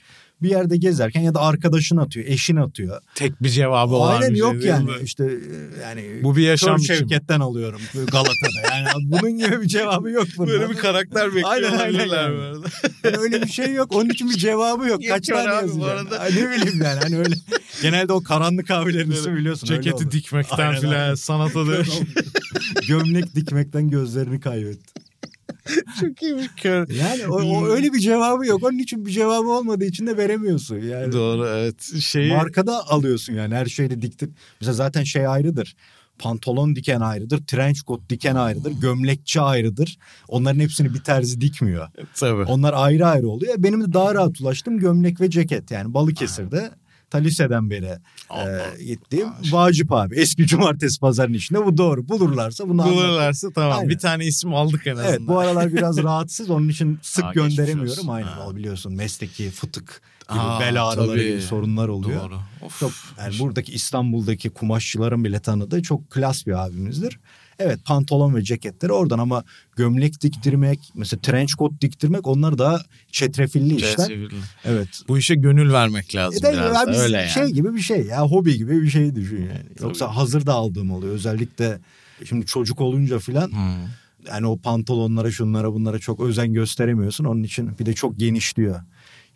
Bir 0.43 0.51
yerde 0.51 0.77
gezerken 0.77 1.21
ya 1.21 1.35
da 1.35 1.41
arkadaşın 1.41 1.97
atıyor, 1.97 2.27
eşin 2.27 2.57
atıyor. 2.57 3.01
Tek 3.15 3.43
bir 3.43 3.49
cevabı 3.49 3.95
olan 3.95 4.15
Aynen 4.15 4.29
şey 4.29 4.37
yok 4.37 4.53
değil 4.53 4.65
yani 4.65 4.85
mi? 4.85 4.93
işte 5.03 5.25
e, 5.25 5.81
yani 5.83 6.21
Bu 6.23 6.37
bir 6.37 6.43
yaşam 6.43 6.77
Kör. 6.77 6.85
Şevket'ten 6.85 7.41
alıyorum 7.41 7.81
Galata'da. 7.95 8.75
Yani 8.77 8.89
bunun 9.05 9.39
gibi 9.39 9.63
bir 9.63 9.69
cevabı 9.69 10.11
yok 10.11 10.27
bunun. 10.39 10.49
Böyle 10.49 10.71
bir 10.71 10.77
karakter 10.77 11.27
bekliyor 11.27 11.51
Aynen, 11.51 11.79
aynen 11.79 12.07
yani. 12.07 12.37
Yani 13.05 13.17
öyle 13.17 13.43
bir 13.43 13.49
şey 13.49 13.73
yok. 13.75 13.97
Onun 13.97 14.11
için 14.11 14.31
bir 14.31 14.37
cevabı 14.37 14.89
yok. 14.89 15.01
Kaç 15.09 15.27
tane 15.27 15.51
arada? 15.51 16.19
Ay, 16.21 16.31
ne 16.31 16.51
bileyim 16.51 16.83
yani 16.83 17.01
hani 17.03 17.19
öyle. 17.19 17.35
Genelde 17.83 18.13
o 18.13 18.23
karanlık 18.23 18.71
abilerin 18.71 19.11
ismi 19.11 19.37
biliyorsun. 19.37 19.67
Ceketi 19.67 20.11
dikmekten 20.11 20.81
filan 20.81 21.15
sanata 21.15 21.67
da 21.67 21.83
Gömlek 22.89 23.35
dikmekten 23.35 23.91
gözlerini 23.91 24.41
kaybetti. 24.41 25.08
çok 26.01 26.23
iyiymiş 26.23 26.47
kör. 26.57 26.89
Yani 26.91 27.27
o, 27.27 27.43
o 27.43 27.67
öyle 27.67 27.93
bir 27.93 27.99
cevabı 27.99 28.47
yok. 28.47 28.65
Onun 28.65 28.79
için 28.79 29.07
bir 29.07 29.11
cevabı 29.11 29.49
olmadığı 29.49 29.85
için 29.85 30.07
de 30.07 30.17
veremiyorsun. 30.17 30.79
Yani 30.79 31.13
Doğru 31.13 31.47
evet. 31.47 31.83
Şeyi 32.01 32.33
markada 32.33 32.89
alıyorsun 32.89 33.35
yani 33.35 33.55
her 33.55 33.67
şeyde 33.67 34.03
diktir. 34.03 34.31
Mesela 34.61 34.75
zaten 34.75 35.05
şey 35.05 35.27
ayrıdır. 35.27 35.77
Pantolon 36.19 36.77
diken 36.77 37.01
ayrıdır, 37.01 37.47
trench 37.47 37.81
coat 37.87 38.01
diken 38.11 38.35
ayrıdır, 38.35 38.73
gömlekçi 38.73 39.41
ayrıdır. 39.41 39.99
Onların 40.29 40.61
hepsini 40.61 40.95
bir 40.95 41.01
terzi 41.01 41.41
dikmiyor. 41.41 41.89
tabii. 42.15 42.43
Onlar 42.43 42.75
ayrı 42.77 43.07
ayrı 43.07 43.29
oluyor. 43.29 43.55
Benim 43.59 43.85
de 43.85 43.93
daha 43.93 44.15
rahat 44.15 44.41
ulaştım 44.41 44.79
gömlek 44.79 45.21
ve 45.21 45.31
ceket. 45.31 45.71
Yani 45.71 45.95
Balıkesir'de 45.95 46.71
ta 47.11 47.19
liseden 47.19 47.71
beri 47.71 47.99
Allah. 48.31 48.67
e, 48.79 48.85
gittiğim 48.85 49.29
Vacip 49.51 49.93
abi. 49.93 50.17
Eski 50.17 50.47
cumartesi 50.47 51.01
pazarın 51.01 51.33
içinde 51.35 51.67
bu 51.67 51.77
doğru. 51.77 52.09
Bulurlarsa 52.09 52.69
bunu. 52.69 52.85
Bulurlarsa 52.85 53.51
tamam. 53.55 53.79
Aynen. 53.79 53.89
Bir 53.89 53.99
tane 53.99 54.27
isim 54.27 54.55
aldık 54.55 54.87
en 54.87 54.93
azından. 54.93 55.09
Evet 55.11 55.21
bu 55.21 55.39
aralar 55.39 55.73
biraz 55.73 55.99
rahatsız 56.03 56.51
onun 56.51 56.69
için 56.69 56.99
sık 57.03 57.25
geçmiş 57.35 57.57
gönderemiyorum. 57.57 58.11
Aynen 58.11 58.29
Ha. 58.29 58.57
biliyorsun 58.57 58.93
mesleki 58.95 59.51
fıtık 59.51 60.03
gibi 60.31 60.39
Aa, 60.41 60.61
bel 60.61 60.85
ağrıları 60.89 61.09
tabii. 61.19 61.29
gibi 61.29 61.43
sorunlar 61.43 61.89
oluyor. 61.89 62.21
Doğru. 62.31 62.39
Of. 62.63 62.81
Çok 62.81 62.93
yani 63.19 63.39
buradaki 63.39 63.73
İstanbul'daki 63.73 64.51
kumaşçıların 64.51 65.25
bile 65.25 65.41
tanıdığı 65.41 65.83
çok 65.83 66.11
klas 66.11 66.47
bir 66.47 66.67
abimizdir. 66.67 67.19
Evet 67.59 67.85
pantolon 67.85 68.35
ve 68.35 68.43
ceketleri 68.43 68.93
oradan 68.93 69.19
ama 69.19 69.45
gömlek 69.77 70.21
diktirmek 70.21 70.93
mesela 70.95 71.21
trench 71.21 71.53
coat 71.53 71.73
diktirmek 71.81 72.27
onlar 72.27 72.59
daha 72.59 72.81
çetrefilli 73.13 73.75
işler. 73.77 74.07
Çevrili. 74.09 74.35
Evet. 74.65 74.89
Bu 75.09 75.19
işe 75.19 75.35
gönül 75.35 75.73
vermek 75.73 76.15
lazım 76.15 76.39
E 76.39 76.41
tabii 76.41 76.57
biraz 76.57 76.87
da 76.87 77.03
öyle 77.03 77.17
yani. 77.17 77.29
şey 77.31 77.47
gibi 77.47 77.75
bir 77.75 77.81
şey 77.81 78.07
ya 78.07 78.23
hobi 78.23 78.57
gibi 78.59 78.83
bir 78.83 78.91
şey 78.91 79.15
düşün 79.15 79.41
yani. 79.41 79.67
Yoksa 79.81 80.17
hazır 80.17 80.47
da 80.47 80.53
aldığım 80.55 80.91
oluyor 80.91 81.15
özellikle 81.15 81.79
şimdi 82.25 82.47
çocuk 82.47 82.81
olunca 82.81 83.19
filan 83.19 83.49
Hmm. 83.51 83.89
yani 84.29 84.47
o 84.47 84.57
pantolonlara 84.59 85.31
şunlara 85.31 85.73
bunlara 85.73 85.99
çok 85.99 86.21
özen 86.21 86.53
gösteremiyorsun. 86.53 87.25
Onun 87.25 87.43
için 87.43 87.79
bir 87.79 87.87
de 87.87 87.93
çok 87.93 88.19
genişliyor. 88.19 88.81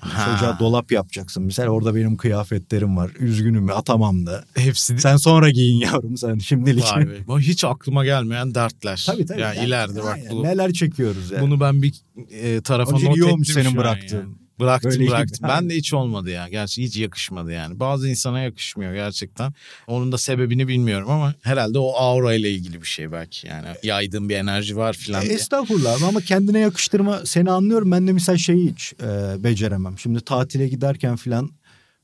Yani 0.02 0.12
Ha. 0.14 0.34
Çocuğa 0.34 0.58
dolap 0.58 0.92
yapacaksın. 0.92 1.42
Mesela 1.42 1.68
orada 1.68 1.94
benim 1.94 2.16
kıyafetlerim 2.16 2.96
var. 2.96 3.10
Üzgünüm 3.18 3.70
atamam 3.70 4.26
da. 4.26 4.44
Hepsi 4.54 4.98
Sen 4.98 5.16
sonra 5.16 5.50
giyin 5.50 5.78
yavrum 5.80 6.16
sen 6.16 6.38
şimdilik. 6.38 6.84
Vay 6.94 7.08
be. 7.08 7.26
Bu 7.26 7.40
Hiç 7.40 7.64
aklıma 7.64 8.04
gelmeyen 8.04 8.54
dertler. 8.54 9.04
tabii 9.06 9.26
tabii. 9.26 9.40
Yani 9.40 9.56
Yani 9.56 9.66
ileride 9.68 10.02
bak 10.02 10.14
aynen. 10.14 10.30
bu, 10.30 10.42
Neler 10.42 10.72
çekiyoruz 10.72 11.30
yani. 11.30 11.42
bunu 11.42 11.60
ben 11.60 11.82
bir 11.82 11.94
e, 12.30 12.60
tarafa 12.60 12.96
Onun 12.96 13.04
not 13.04 13.16
iyi 13.16 13.20
ettim 13.20 13.32
olmuş 13.32 13.48
şu 13.48 13.54
senin 13.54 13.76
bıraktığın. 13.76 14.16
yani. 14.18 14.34
Bıraktım 14.60 14.90
Böyle 14.90 15.06
bıraktım. 15.06 15.48
Ben 15.48 15.70
de 15.70 15.74
hiç 15.74 15.94
olmadı 15.94 16.30
ya. 16.30 16.48
Gerçi 16.48 16.82
hiç 16.82 16.96
yakışmadı 16.96 17.52
yani. 17.52 17.80
Bazı 17.80 18.08
insana 18.08 18.40
yakışmıyor 18.40 18.94
gerçekten. 18.94 19.52
Onun 19.86 20.12
da 20.12 20.18
sebebini 20.18 20.68
bilmiyorum 20.68 21.10
ama 21.10 21.34
herhalde 21.42 21.78
o 21.78 21.92
aura 21.96 22.34
ile 22.34 22.50
ilgili 22.50 22.82
bir 22.82 22.86
şey 22.86 23.12
belki. 23.12 23.46
Yani 23.46 23.68
yaydığım 23.82 24.28
bir 24.28 24.36
enerji 24.36 24.76
var 24.76 24.92
filan 24.92 25.22
E. 25.22 25.28
Estağfurullah 25.28 26.02
ama 26.02 26.20
kendine 26.20 26.58
yakıştırma 26.58 27.26
seni 27.26 27.50
anlıyorum. 27.50 27.90
Ben 27.90 28.08
de 28.08 28.12
mesela 28.12 28.38
şeyi 28.38 28.70
hiç 28.70 28.92
e, 28.92 29.44
beceremem. 29.44 29.98
Şimdi 29.98 30.20
tatile 30.20 30.68
giderken 30.68 31.16
filan 31.16 31.50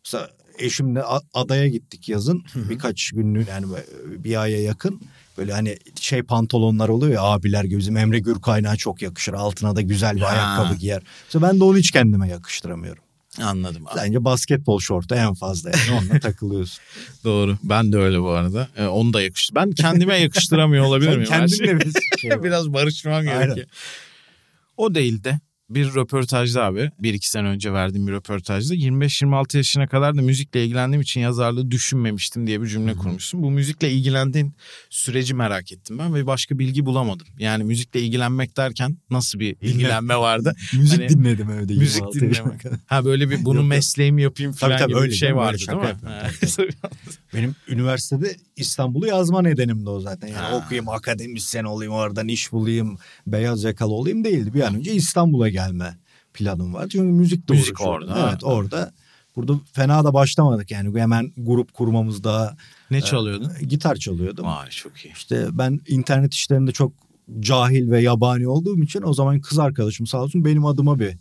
mesela 0.04 0.30
eşimle 0.58 1.02
adaya 1.34 1.68
gittik 1.68 2.08
yazın. 2.08 2.42
Birkaç 2.54 3.10
günlük 3.10 3.48
yani 3.48 3.66
bir 4.06 4.40
aya 4.40 4.62
yakın. 4.62 5.00
Böyle 5.38 5.52
hani 5.52 5.76
şey 6.00 6.22
pantolonlar 6.22 6.88
oluyor 6.88 7.12
ya 7.12 7.22
abiler 7.22 7.64
gibi. 7.64 7.78
Bizim 7.78 7.96
Emre 7.96 8.18
Gürkaynağa 8.18 8.76
çok 8.76 9.02
yakışır. 9.02 9.32
Altına 9.32 9.76
da 9.76 9.80
güzel 9.80 10.16
bir 10.16 10.20
Ha. 10.20 10.26
ayakkabı 10.28 10.78
giyer. 10.78 11.02
Mesela 11.26 11.48
ben 11.52 11.60
de 11.60 11.64
onu 11.64 11.78
hiç 11.78 11.90
kendime 11.90 12.28
yakıştıramıyorum. 12.28 13.02
Anladım. 13.42 13.84
Bence 13.96 14.24
basketbol 14.24 14.80
şortu 14.80 15.14
en 15.14 15.34
fazla 15.34 15.70
yani 15.70 16.00
onunla 16.00 16.20
takılıyorsun. 16.20 16.78
Doğru. 17.24 17.56
Ben 17.62 17.92
de 17.92 17.96
öyle 17.96 18.20
bu 18.20 18.28
arada. 18.30 18.68
Ee, 18.76 18.86
onu 18.86 19.12
da 19.12 19.22
yakıştı. 19.22 19.54
Ben 19.54 19.70
kendime 19.72 20.16
yakıştıramıyor 20.20 20.84
olabilir 20.88 21.16
miyim? 21.16 21.24
Kendinle 21.28 21.78
şey. 22.20 22.42
Biraz 22.42 22.72
barışmam 22.72 23.22
gerekiyor. 23.22 23.66
O 24.76 24.94
değil 24.94 25.24
de 25.24 25.40
bir 25.70 25.94
röportajda 25.94 26.64
abi 26.64 26.90
bir 26.98 27.14
iki 27.14 27.30
sene 27.30 27.48
önce 27.48 27.72
verdiğim 27.72 28.06
bir 28.06 28.12
röportajda 28.12 28.74
25-26 28.74 29.56
yaşına 29.56 29.86
kadar 29.88 30.16
da 30.16 30.22
müzikle 30.22 30.64
ilgilendiğim 30.64 31.00
için 31.00 31.20
yazarlığı 31.20 31.70
düşünmemiştim 31.70 32.46
diye 32.46 32.62
bir 32.62 32.66
cümle 32.66 32.94
kurmuşsun. 32.94 33.42
Bu 33.42 33.50
müzikle 33.50 33.90
ilgilendiğin 33.90 34.54
süreci 34.90 35.34
merak 35.34 35.72
ettim 35.72 35.98
ben 35.98 36.14
ve 36.14 36.26
başka 36.26 36.58
bilgi 36.58 36.86
bulamadım. 36.86 37.26
Yani 37.38 37.64
müzikle 37.64 38.00
ilgilenmek 38.00 38.56
derken 38.56 38.96
nasıl 39.10 39.38
bir 39.40 39.56
ilgilenme 39.60 40.16
vardı? 40.16 40.54
Müzik 40.74 40.98
Hani- 41.00 41.08
dinledim 41.08 41.50
evde. 41.50 41.74
Müzik 41.74 42.00
26 42.00 42.24
yaşına 42.24 42.44
dinlemek. 42.44 42.82
Ha 42.86 43.04
böyle 43.04 43.30
bir 43.30 43.44
bunu 43.44 43.62
mesleğimi 43.62 44.22
yapayım 44.22 44.52
Tabii, 44.52 44.60
falan 44.60 44.78
tabii, 44.78 44.88
gibi 44.88 44.98
öyle 45.00 45.10
bir 45.10 45.16
şey 45.16 45.28
öyle 45.28 45.38
vardı 45.38 45.58
değil 45.68 45.78
mi? 45.78 45.96
Benim 47.34 47.54
üniversitede 47.68 48.36
İstanbul'u 48.56 49.06
yazma 49.06 49.42
nedenim 49.42 49.86
de 49.86 49.90
o 49.90 50.00
zaten. 50.00 50.28
Yani 50.28 50.38
Ha. 50.38 50.56
okuyayım, 50.56 50.88
akademisyen 50.88 51.64
olayım, 51.64 51.92
oradan 51.92 52.28
iş 52.28 52.52
bulayım, 52.52 52.98
beyaz 53.26 53.64
yakalı 53.64 53.92
olayım 53.92 54.24
değildi. 54.24 54.54
Bir 54.54 54.60
an 54.60 54.74
önce 54.74 54.92
İstanbul'a 54.92 55.48
gelme 55.58 55.98
planım 56.34 56.74
var. 56.74 56.88
Çünkü 56.88 57.04
müzik 57.04 57.48
de 57.48 57.52
Müzik 57.52 57.80
orada, 57.80 58.28
Evet 58.28 58.42
ha. 58.42 58.46
orada. 58.46 58.92
Burada 59.36 59.60
fena 59.72 60.04
da 60.04 60.14
başlamadık 60.14 60.70
yani. 60.70 61.00
Hemen 61.00 61.32
grup 61.36 61.74
kurmamız 61.74 62.24
daha 62.24 62.56
ne 62.90 63.00
çalıyordun? 63.00 63.52
gitar 63.68 63.96
çalıyordum. 63.96 64.44
Vay 64.46 64.70
çok 64.70 65.04
iyi. 65.04 65.12
İşte 65.12 65.46
ben 65.52 65.80
internet 65.88 66.34
işlerinde 66.34 66.72
çok 66.72 66.92
cahil 67.40 67.90
ve 67.90 68.02
yabani 68.02 68.48
olduğum 68.48 68.82
için 68.82 69.02
o 69.02 69.14
zaman 69.14 69.40
kız 69.40 69.58
arkadaşım 69.58 70.06
sağ 70.06 70.22
olsun 70.22 70.44
benim 70.44 70.66
adıma 70.66 70.98
bir 70.98 71.16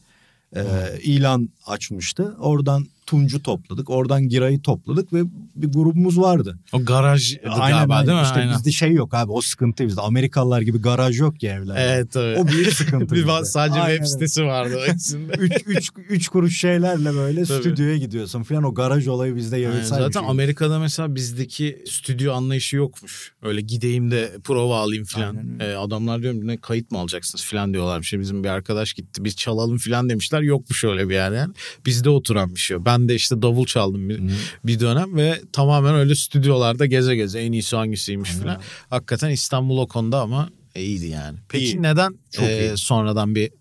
e, 0.55 0.63
ilan 1.03 1.49
açmıştı. 1.65 2.35
Oradan 2.39 2.85
Tuncu 3.07 3.43
topladık. 3.43 3.89
Oradan 3.89 4.29
Giray'ı 4.29 4.61
topladık 4.61 5.13
ve 5.13 5.23
bir 5.55 5.67
grubumuz 5.67 6.19
vardı. 6.19 6.59
O 6.73 6.85
garaj 6.85 7.37
galiba 7.43 7.93
aynen. 7.93 8.07
değil 8.07 8.17
mi? 8.17 8.23
İşte 8.23 8.39
Aynen. 8.39 8.57
bizde 8.57 8.71
şey 8.71 8.91
yok 8.91 9.13
abi 9.13 9.31
o 9.31 9.41
sıkıntı 9.41 9.87
bizde. 9.87 10.01
Amerikalılar 10.01 10.61
gibi 10.61 10.77
garaj 10.81 11.19
yok 11.19 11.43
ya 11.43 11.53
evlerde. 11.53 11.79
Evet 11.81 12.15
evet. 12.15 12.39
O 12.39 12.47
büyük 12.47 12.73
sıkıntı 12.73 13.15
bir 13.15 13.27
bizde. 13.27 13.45
sadece 13.45 13.79
Aynen 13.79 13.95
web 13.95 14.07
sitesi 14.07 14.43
vardı 14.43 14.79
o 14.87 14.93
içinde. 14.93 15.33
üç, 15.37 15.53
üç, 15.65 15.89
üç 16.09 16.27
kuruş 16.27 16.59
şeylerle 16.59 17.13
böyle 17.13 17.43
Tabii. 17.45 17.59
stüdyoya 17.59 17.97
gidiyorsun 17.97 18.43
falan. 18.43 18.63
O 18.63 18.73
garaj 18.73 19.07
olayı 19.07 19.35
bizde 19.35 19.57
bir 19.57 19.81
zaten 19.81 20.19
şey. 20.19 20.29
Amerika'da 20.29 20.79
mesela 20.79 21.15
bizdeki 21.15 21.83
stüdyo 21.89 22.33
anlayışı 22.33 22.75
yokmuş. 22.75 23.33
Öyle 23.41 23.61
gideyim 23.61 24.11
de 24.11 24.31
prova 24.43 24.79
alayım 24.79 25.05
falan. 25.05 25.59
Ee, 25.59 25.73
adamlar 25.73 26.21
diyorum 26.21 26.47
ne 26.47 26.57
kayıt 26.57 26.91
mı 26.91 26.97
alacaksınız 26.97 27.45
falan 27.45 27.73
diyorlar. 27.73 28.01
Şey, 28.01 28.19
bizim 28.19 28.43
bir 28.43 28.49
arkadaş 28.49 28.93
gitti 28.93 29.23
biz 29.23 29.35
çalalım 29.35 29.77
falan 29.77 30.09
demişler. 30.09 30.41
Yokmuş 30.41 30.83
öyle 30.83 31.09
bir 31.09 31.13
yer 31.13 31.31
yani. 31.31 31.53
Bizde 31.85 32.09
oturan 32.09 32.55
bir 32.55 32.59
şey. 32.59 32.85
Ben 32.85 32.96
de 33.09 33.15
işte 33.15 33.41
davul 33.41 33.65
çaldım 33.65 34.09
bir, 34.09 34.21
bir 34.63 34.79
dönem 34.79 35.15
ve 35.15 35.41
tamamen 35.53 35.95
öyle 35.95 36.15
stüdyolarda 36.15 36.85
geze 36.85 37.15
geze 37.15 37.39
en 37.39 37.51
iyisi 37.51 37.75
hangisiymiş 37.75 38.29
Aynen. 38.31 38.43
falan. 38.43 38.61
Hakikaten 38.89 39.29
İstanbul 39.29 39.77
o 39.77 39.87
konuda 39.87 40.21
ama 40.21 40.49
iyiydi 40.75 41.05
yani. 41.05 41.37
Peki 41.49 41.65
İyi. 41.65 41.81
neden 41.81 42.15
Çok 42.31 42.45
e, 42.45 42.67
iyi. 42.67 42.77
sonradan 42.77 43.35
bir 43.35 43.51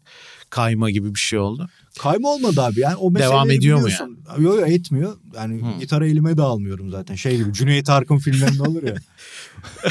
kayma 0.50 0.90
gibi 0.90 1.14
bir 1.14 1.20
şey 1.20 1.38
oldu? 1.38 1.68
Kayma 1.98 2.28
olmadı 2.28 2.60
abi. 2.62 2.80
Yani 2.80 2.96
o 2.96 3.14
Devam 3.14 3.50
ediyor 3.50 3.78
mu 3.78 3.86
biliyorsun. 3.86 4.18
Yok 4.38 4.60
yok 4.60 4.68
etmiyor. 4.68 5.16
Yani 5.36 5.62
Hı. 5.62 5.80
gitarı 5.80 6.08
elime 6.08 6.36
de 6.36 6.42
almıyorum 6.42 6.90
zaten. 6.90 7.14
Şey 7.14 7.36
gibi 7.36 7.52
Cüneyt 7.52 7.90
Arkın 7.90 8.18
filmlerinde 8.18 8.62
olur 8.62 8.82
ya. 8.82 8.94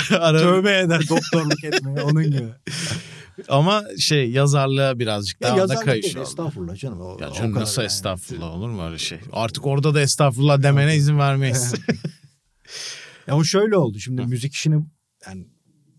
Tövbe 0.40 0.78
eder 0.80 1.02
doktorluk 1.10 1.64
etmeye 1.64 2.02
onun 2.02 2.24
gibi. 2.24 2.48
Ama 3.50 3.84
şey 4.00 4.32
yazarlığa 4.32 5.00
birazcık 5.00 5.42
Ya 5.42 5.48
daha 5.48 5.56
da 5.58 5.62
yazarlık 5.62 5.86
kayış 5.86 6.16
oldu. 6.16 6.24
estağfurullah 6.24 6.76
canım. 6.76 7.02
O, 7.02 7.18
Ya 7.22 7.30
o 7.30 7.34
canım 7.34 7.52
kadar 7.52 7.62
nasıl 7.62 7.82
yani. 7.82 7.88
estağfurullah 7.88 8.52
olur 8.56 8.70
mu 8.70 8.86
öyle 8.86 8.98
şey? 8.98 9.18
Artık 9.32 9.66
orada 9.66 9.94
da 9.96 10.02
estağfurullah 10.02 10.64
demene 10.64 10.96
izin 10.96 11.20
vermeyiz. 11.20 11.74
Ya 13.28 13.36
o 13.38 13.44
şöyle 13.44 13.78
oldu. 13.78 14.00
Şimdi 14.00 14.22
Hı. 14.24 14.28
müzik 14.28 14.54
işini 14.54 14.86
yani 15.28 15.48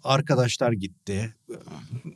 arkadaşlar 0.02 0.72
gitti. 0.72 1.34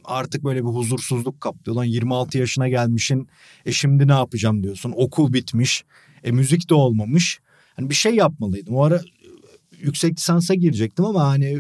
Artık 0.05 0.45
böyle 0.45 0.61
bir 0.61 0.69
huzursuzluk 0.69 1.41
kaplıyor. 1.41 1.77
Lan 1.77 1.85
26 1.85 2.39
yaşına 2.39 2.69
gelmişin. 2.69 3.29
E 3.67 3.73
şimdi 3.73 4.09
ne 4.09 4.13
yapacağım 4.13 4.63
diyorsun. 4.63 4.93
Okul 4.97 5.33
bitmiş. 5.33 5.85
E 6.25 6.31
müzik 6.31 6.71
de 6.71 6.75
olmamış. 6.75 7.41
Hani 7.77 7.91
bir 7.91 7.95
şey 7.95 8.15
yapmalıydım. 8.15 8.77
O 8.77 8.83
ara 8.85 9.01
yüksek 9.81 10.19
lisansa 10.19 10.55
girecektim 10.55 11.05
ama 11.05 11.29
hani 11.29 11.59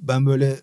ben 0.00 0.26
böyle 0.26 0.56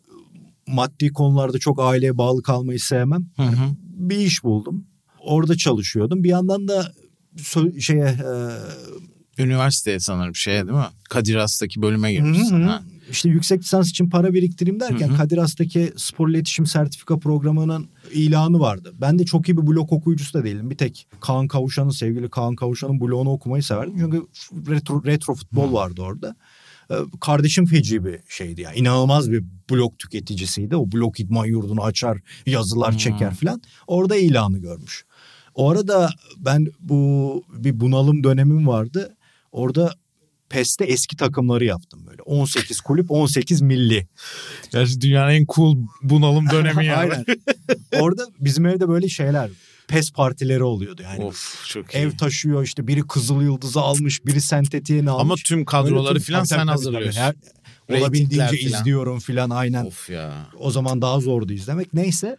maddi 0.68 1.14
konularda 1.14 1.60
çok 1.60 1.82
aileye 1.82 2.18
bağlı 2.18 2.44
kalmayı 2.44 2.80
sevmem. 2.80 3.26
Hı 3.36 3.44
hı. 3.44 3.76
Bir 3.82 4.18
iş 4.18 4.44
buldum. 4.44 4.86
Orada 5.20 5.58
çalışıyordum. 5.58 6.24
Bir 6.24 6.30
yandan 6.30 6.68
da 6.68 6.92
sö- 7.38 7.82
şeye 7.82 8.06
e, 8.08 8.32
Üniversiteye 9.44 10.00
sanırım 10.00 10.36
şeye 10.36 10.68
değil 10.68 10.78
mi? 10.78 10.86
Kadir 11.10 11.36
Has'taki 11.36 11.82
bölüme 11.82 12.14
girmişsin. 12.14 12.60
Hı 12.62 12.66
hı. 12.66 12.70
ha. 12.70 12.84
İşte 13.12 13.30
yüksek 13.30 13.60
lisans 13.60 13.90
için 13.90 14.10
para 14.10 14.34
biriktireyim 14.34 14.80
derken 14.80 15.10
Hı 15.10 15.14
hı. 15.14 15.18
Kadir 15.18 15.38
Has'taki 15.38 15.94
spor 15.98 16.30
iletişim 16.30 16.66
sertifika 16.66 17.20
programının 17.20 17.88
ilanı 18.14 18.60
vardı. 18.60 18.94
Ben 19.02 19.20
de 19.20 19.26
çok 19.26 19.50
iyi 19.50 19.58
bir 19.58 19.68
blog 19.68 19.94
okuyucusu 19.94 20.34
da 20.34 20.44
değilim. 20.44 20.70
Bir 20.70 20.78
tek 20.78 21.08
Kaan 21.20 21.48
Kavuşan'ın 21.48 21.90
sevgili 21.90 22.30
Kaan 22.30 22.56
Kavuşan'ın 22.56 23.02
blogunu 23.02 23.30
okumayı 23.30 23.64
severdim. 23.64 23.96
Çünkü 24.00 24.24
retro, 24.72 25.04
retro 25.06 25.36
futbol 25.36 25.74
vardı 25.74 26.02
orada. 26.02 26.36
Ee, 26.91 26.96
Kardeşim 27.22 27.65
feci 27.65 28.06
bir 28.06 28.20
şeydi 28.29 28.62
yani. 28.62 28.77
İnanılmaz 28.77 29.32
bir 29.32 29.44
blog 29.72 30.00
tüketicisiydi. 30.00 30.75
O 30.75 30.91
blog 30.91 31.20
idman 31.20 31.46
yurdunu 31.46 31.84
açar, 31.84 32.17
yazılar 32.46 32.91
Hmm. 32.91 32.98
çeker 32.98 33.36
falan. 33.36 33.62
Orada 33.88 34.15
ilanı 34.15 34.58
görmüş. 34.60 35.06
O 35.56 35.70
arada 35.72 36.10
ben 36.38 36.67
bu 36.79 37.44
bir 37.53 37.79
bunalım 37.79 38.24
dönemim 38.24 38.67
vardı. 38.67 39.15
Orada 39.51 39.94
PES'te 40.50 40.86
eski 40.86 41.15
takımları 41.17 41.65
yaptım 41.65 42.06
böyle. 42.08 42.22
18 42.22 42.82
kulüp 42.82 43.12
18 43.12 43.62
milli. 43.62 44.08
Gerçi 44.72 45.01
dünyanın 45.01 45.32
en 45.32 45.46
cool 45.56 45.77
bunalım 46.03 46.50
dönemi 46.50 46.86
yani. 46.86 47.12
Aynen. 47.13 47.25
Orada 48.00 48.27
bizim 48.39 48.65
evde 48.65 48.88
böyle 48.89 49.10
şeyler 49.10 49.50
PES 49.88 50.12
partileri 50.12 50.63
oluyordu 50.63 51.01
yani. 51.01 51.24
of 51.24 51.65
çok 51.67 51.96
iyi. 51.96 51.98
Ev 51.98 52.12
taşıyor 52.12 52.63
işte 52.63 52.88
biri 52.88 53.08
kızıl 53.08 53.41
yıldızı 53.41 53.82
almış 53.82 54.25
biri 54.25 54.41
sentetiğini 54.41 55.10
almış. 55.10 55.22
Ama 55.22 55.36
tüm 55.36 55.65
kadroları 55.65 56.20
falan 56.20 56.44
sen 56.44 56.67
hazırlıyorsun. 56.67 57.22
Her, 57.22 57.36
olabildiğince 57.89 58.46
falan. 58.46 58.79
izliyorum 58.82 59.20
filan 59.20 59.50
aynen. 59.50 59.86
Of 59.86 60.10
ya. 60.10 60.34
O 60.60 60.72
zaman 60.72 61.01
daha 61.01 61.20
zordu 61.20 61.53
izlemek. 61.53 61.94
Neyse. 61.94 62.38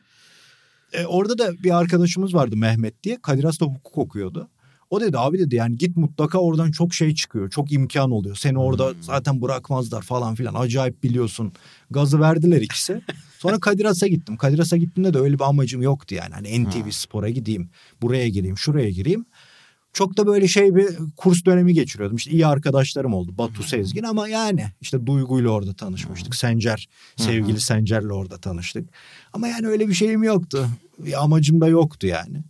E, 0.93 1.07
orada 1.07 1.39
da 1.39 1.63
bir 1.63 1.79
arkadaşımız 1.79 2.35
vardı 2.35 2.57
Mehmet 2.57 3.03
diye. 3.05 3.19
Kadir 3.23 3.45
Has 3.45 3.61
hukuk 3.61 3.99
okuyordu. 3.99 4.49
O 4.91 5.01
dedi 5.01 5.19
abi 5.19 5.39
dedi 5.39 5.55
yani 5.57 5.79
git 5.79 5.97
mutlaka 5.97 6.39
oradan 6.39 6.71
çok 6.71 6.95
şey 6.95 7.15
çıkıyor. 7.15 7.51
Çok 7.51 7.73
imkan 7.73 8.11
oluyor. 8.11 8.37
Seni 8.37 8.59
orada 8.59 8.89
Hmm. 8.89 9.03
zaten 9.03 9.43
bırakmazlar 9.43 10.03
falan 10.03 10.35
filan. 10.35 10.55
Acayip 10.55 11.03
biliyorsun. 11.03 11.53
Gazı 11.91 12.21
verdiler 12.21 12.61
ikisi. 12.61 13.01
Sonra 13.39 13.61
Kadir 13.61 13.85
Has'a 13.85 14.07
gittim. 14.07 14.37
Kadir 14.37 14.59
Has'a 14.59 14.77
gittiğimde 14.77 15.15
de 15.15 15.19
öyle 15.19 15.35
bir 15.35 15.45
amacım 15.49 15.83
yoktu 15.83 16.15
yani. 16.15 16.35
Hani 16.35 16.65
NTV 16.65 16.85
Hmm. 16.85 16.93
Spor'a 16.93 17.29
gideyim. 17.29 17.71
Buraya 18.03 18.29
gireyim, 18.29 18.59
şuraya 18.59 18.91
gireyim. 18.91 19.25
Çok 19.93 20.17
da 20.17 20.27
böyle 20.27 20.49
şey 20.49 20.75
bir 20.75 20.87
kurs 21.17 21.45
dönemi 21.45 21.75
geçiriyordum. 21.75 22.17
İşte 22.17 22.31
iyi 22.31 22.47
arkadaşlarım 22.47 23.15
oldu. 23.15 23.35
Batu 23.39 23.63
Sezgin 23.63 24.03
ama 24.03 24.29
yani 24.29 24.67
işte 24.81 25.07
Duygu'yla 25.07 25.51
orada 25.51 25.75
tanışmıştık. 25.75 26.35
Sencer, 26.35 26.89
sevgili 27.17 27.61
Sencer'le 27.61 28.11
orada 28.11 28.39
tanıştık. 28.39 28.89
Ama 29.33 29.49
yani 29.49 29.67
öyle 29.67 29.89
bir 29.89 29.95
şeyim 29.95 30.23
yoktu. 30.23 30.69
Bir 30.99 31.25
amacım 31.25 31.61
da 31.61 31.69
yoktu 31.69 32.07
yani. 32.07 32.43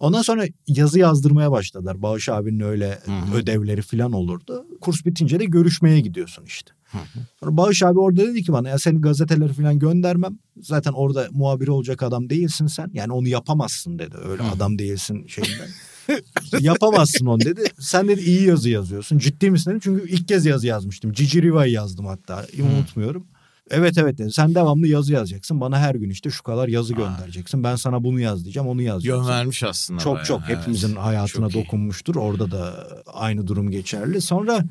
Ondan 0.00 0.22
sonra 0.22 0.44
yazı 0.66 0.98
yazdırmaya 0.98 1.50
başladılar. 1.50 2.02
Bağış 2.02 2.28
abinin 2.28 2.60
öyle 2.60 2.98
hı. 3.04 3.36
ödevleri 3.36 3.82
falan 3.82 4.12
olurdu. 4.12 4.66
Kurs 4.80 5.06
bitince 5.06 5.40
de 5.40 5.44
görüşmeye 5.44 6.00
gidiyorsun 6.00 6.44
işte. 6.46 6.72
Sonra 7.40 7.56
Bağış 7.56 7.82
abi 7.82 7.98
orada 7.98 8.22
dedi 8.22 8.42
ki 8.42 8.52
bana 8.52 8.68
ya 8.68 8.78
seni 8.78 9.00
gazeteleri 9.00 9.52
falan 9.52 9.78
göndermem. 9.78 10.38
Zaten 10.62 10.92
orada 10.92 11.28
muhabiri 11.30 11.70
olacak 11.70 12.02
adam 12.02 12.30
değilsin 12.30 12.66
sen. 12.66 12.90
Yani 12.92 13.12
onu 13.12 13.28
yapamazsın 13.28 13.98
dedi. 13.98 14.16
Öyle 14.28 14.42
adam 14.42 14.78
değilsin 14.78 15.26
şeyinden. 15.26 15.68
yapamazsın 16.60 17.26
onu 17.26 17.40
dedi. 17.40 17.64
Sen 17.78 18.08
dedi 18.08 18.20
iyi 18.20 18.42
yazı 18.42 18.70
yazıyorsun. 18.70 19.18
Ciddi 19.18 19.50
misin 19.50 19.70
dedim. 19.70 19.80
Çünkü 19.84 20.08
ilk 20.08 20.28
kez 20.28 20.46
yazı 20.46 20.66
yazmıştım. 20.66 21.12
Cici 21.12 21.42
Riva'yı 21.42 21.72
yazdım 21.72 22.06
hatta. 22.06 22.46
Unutmuyorum. 22.58 23.26
Evet 23.70 23.98
evet 23.98 24.18
dedi. 24.18 24.32
Sen 24.32 24.54
devamlı 24.54 24.88
yazı 24.88 25.12
yazacaksın. 25.12 25.60
Bana 25.60 25.78
her 25.78 25.94
gün 25.94 26.10
işte 26.10 26.30
şu 26.30 26.42
kadar 26.42 26.68
yazı 26.68 26.94
göndereceksin. 26.94 27.64
Ben 27.64 27.76
sana 27.76 28.04
bunu 28.04 28.20
yaz 28.20 28.44
diyeceğim. 28.44 28.68
Onu 28.68 28.82
yazacaksın. 28.82 29.22
Yön 29.22 29.28
vermiş 29.28 29.62
aslında. 29.62 30.00
Çok 30.00 30.14
bayağı, 30.14 30.26
çok 30.26 30.40
evet. 30.48 30.58
hepimizin 30.58 30.96
hayatına 30.96 31.50
Çok 31.50 31.64
dokunmuştur. 31.64 32.16
Orada 32.16 32.50
da 32.50 32.88
aynı 33.06 33.46
durum 33.46 33.70
geçerli. 33.70 34.20
Sonra 34.20 34.64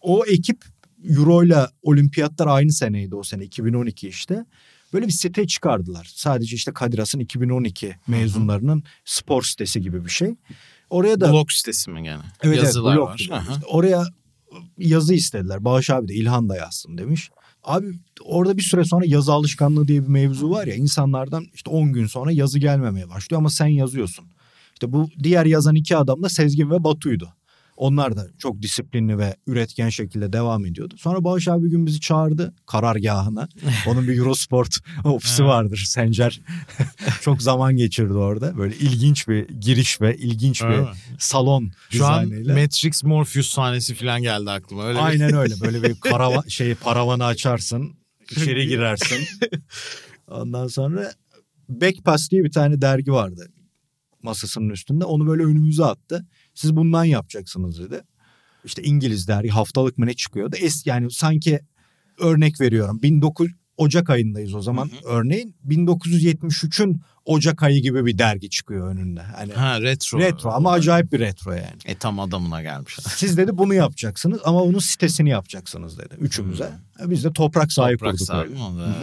o 0.00 0.24
ekip 0.26 0.64
Euro'yla 1.04 1.70
olimpiyatlar 1.82 2.46
aynı 2.46 2.72
seneydi 2.72 3.14
o 3.14 3.22
sene 3.22 3.44
2012 3.44 4.08
işte. 4.08 4.44
Böyle 4.92 5.06
bir 5.06 5.12
site 5.12 5.46
çıkardılar. 5.46 6.10
Sadece 6.14 6.56
işte 6.56 6.72
Kadir 6.72 6.98
Has'ın 6.98 7.18
2012 7.18 7.96
mezunlarının 8.06 8.82
spor 9.04 9.42
sitesi 9.42 9.80
gibi 9.80 10.04
bir 10.04 10.10
şey. 10.10 10.34
Oraya 10.90 11.20
da 11.20 11.32
Blog 11.32 11.50
sitesi 11.50 11.90
mi 11.90 12.02
gene? 12.02 12.14
Evet, 12.14 12.24
evet, 12.42 12.62
Yazılar 12.62 12.96
blog 12.96 13.08
var. 13.08 13.16
İşte 13.18 13.34
oraya 13.66 14.04
yazı 14.78 15.14
istediler. 15.14 15.64
Bağış 15.64 15.90
abi 15.90 16.08
de 16.08 16.14
İlhan 16.14 16.48
da 16.48 16.56
yazsın 16.56 16.98
demiş. 16.98 17.30
Abi 17.64 17.86
orada 18.24 18.56
bir 18.56 18.62
süre 18.62 18.84
sonra 18.84 19.04
yazı 19.06 19.32
alışkanlığı 19.32 19.88
diye 19.88 20.02
bir 20.02 20.08
mevzu 20.08 20.50
var 20.50 20.66
ya 20.66 20.74
insanlardan 20.74 21.46
işte 21.54 21.70
10 21.70 21.92
gün 21.92 22.06
sonra 22.06 22.32
yazı 22.32 22.58
gelmemeye 22.58 23.08
başlıyor 23.08 23.40
ama 23.40 23.50
sen 23.50 23.66
yazıyorsun. 23.66 24.24
İşte 24.72 24.92
bu 24.92 25.08
diğer 25.22 25.46
yazan 25.46 25.74
iki 25.74 25.96
adam 25.96 26.22
da 26.22 26.28
Sezgin 26.28 26.70
ve 26.70 26.84
Batu'ydu. 26.84 27.32
Onlar 27.80 28.16
da 28.16 28.26
çok 28.38 28.62
disiplinli 28.62 29.18
ve 29.18 29.36
üretken 29.46 29.88
şekilde 29.88 30.32
devam 30.32 30.66
ediyordu. 30.66 30.94
Sonra 30.98 31.24
Bağış 31.24 31.48
abi 31.48 31.64
bir 31.64 31.70
gün 31.70 31.86
bizi 31.86 32.00
çağırdı 32.00 32.54
karargahına. 32.66 33.48
Onun 33.86 34.08
bir 34.08 34.18
Eurosport 34.18 34.78
ofisi 35.04 35.44
vardır. 35.44 35.84
Sencer 35.86 36.40
çok 37.20 37.42
zaman 37.42 37.76
geçirdi 37.76 38.12
orada. 38.12 38.58
Böyle 38.58 38.76
ilginç 38.76 39.28
bir 39.28 39.48
giriş 39.48 40.00
ve 40.00 40.16
ilginç 40.16 40.62
bir 40.62 40.80
salon 41.18 41.70
Şu 41.90 42.06
an. 42.06 42.24
Matrix 42.54 43.04
Morpheus 43.04 43.48
sahnesi 43.48 43.94
falan 43.94 44.22
geldi 44.22 44.50
aklıma. 44.50 44.84
Öyle 44.84 44.98
bir- 44.98 45.04
Aynen 45.04 45.34
öyle. 45.34 45.54
Böyle 45.60 45.82
bir 45.82 46.00
karava 46.00 46.42
şey 46.48 46.74
paravanı 46.74 47.24
açarsın, 47.24 47.92
içeri 48.30 48.68
girersin. 48.68 49.18
Ondan 50.28 50.66
sonra 50.66 51.12
Backpass 51.68 52.30
diye 52.30 52.44
bir 52.44 52.50
tane 52.52 52.82
dergi 52.82 53.12
vardı 53.12 53.48
masasının 54.22 54.68
üstünde. 54.70 55.04
Onu 55.04 55.26
böyle 55.26 55.42
önümüze 55.42 55.84
attı. 55.84 56.26
Siz 56.60 56.76
bundan 56.76 57.04
yapacaksınız 57.04 57.80
dedi. 57.80 58.02
İşte 58.64 58.82
İngiliz 58.82 59.28
dergi 59.28 59.48
haftalık 59.48 59.98
mı 59.98 60.06
ne 60.06 60.14
çıkıyordu. 60.14 60.56
Es 60.56 60.86
yani 60.86 61.10
sanki 61.10 61.60
örnek 62.18 62.60
veriyorum. 62.60 63.00
19 63.04 63.48
Ocak 63.76 64.10
ayındayız 64.10 64.54
o 64.54 64.62
zaman 64.62 64.90
örneğin. 65.04 65.54
1973'ün 65.68 67.00
Ocak 67.24 67.62
ayı 67.62 67.82
gibi 67.82 68.06
bir 68.06 68.18
dergi 68.18 68.50
çıkıyor 68.50 68.88
önünde. 68.90 69.20
Hani 69.20 69.52
Ha 69.52 69.80
retro. 69.80 70.18
retro 70.18 70.50
ama 70.50 70.72
acayip 70.72 71.12
bir 71.12 71.20
retro 71.20 71.52
yani. 71.52 71.78
E 71.84 71.94
tam 71.94 72.20
adamına 72.20 72.62
gelmiş. 72.62 72.98
Siz 73.16 73.36
dedi 73.36 73.58
bunu 73.58 73.74
yapacaksınız 73.74 74.40
ama 74.44 74.62
onun 74.62 74.78
sitesini 74.78 75.30
yapacaksınız 75.30 75.98
dedi 75.98 76.14
üçümüze. 76.18 76.70
Biz 77.04 77.24
de 77.24 77.32
toprak 77.32 77.72
sahibi 77.72 77.98
Toprak 77.98 78.12
kurduk 78.12 78.26
sahibi? 78.26 78.54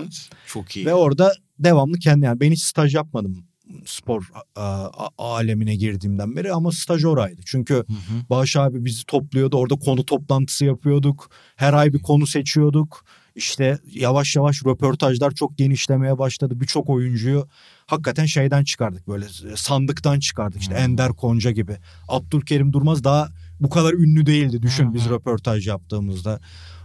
Evet. 0.02 0.30
Çok 0.48 0.78
iyi. 0.78 0.86
Ve 0.86 0.94
orada 0.94 1.34
devamlı 1.60 2.00
kendi 2.00 2.26
yani 2.26 2.40
ben 2.40 2.52
hiç 2.52 2.64
staj 2.64 2.96
yapmadım 2.96 3.47
spor 3.86 4.30
a- 4.56 4.62
a- 4.86 5.10
alemine 5.18 5.76
girdiğimden 5.76 6.36
beri 6.36 6.54
ama 6.54 6.72
staj 6.72 7.06
oraydı. 7.06 7.42
Çünkü 7.46 7.74
Hı 7.74 7.80
hı. 7.80 8.30
Bağış 8.30 8.56
abi 8.56 8.86
bizi 8.86 9.06
topluyordu 9.06 9.58
orada 9.58 9.76
konu 9.76 10.06
toplantısı 10.06 10.66
yapıyorduk. 10.66 11.30
Her 11.56 11.74
ay 11.74 11.94
bir 11.94 12.00
konu 12.00 12.28
seçiyorduk. 12.28 13.06
İşte 13.36 13.80
yavaş 13.94 14.36
yavaş 14.36 14.66
röportajlar 14.66 15.32
çok 15.32 15.58
genişlemeye 15.58 16.18
başladı. 16.18 16.60
Birçok 16.60 16.90
oyuncuyu 16.90 17.48
hakikaten 17.86 18.26
şeyden 18.26 18.64
çıkardık 18.64 19.08
böyle 19.08 19.26
sandıktan 19.56 20.20
çıkardık. 20.20 20.62
İşte. 20.62 20.74
Ender 20.74 21.10
Konca 21.14 21.52
gibi. 21.52 21.78
Abdülkerim 22.08 22.74
Durmaz 22.74 23.04
daha 23.04 23.30
bu 23.60 23.70
kadar 23.70 23.94
ünlü 23.94 24.26
değildi 24.26 24.62
düşün 24.62 24.94
biz 24.94 25.10
röportaj 25.10 25.68
yaptığımızda. 25.68 26.40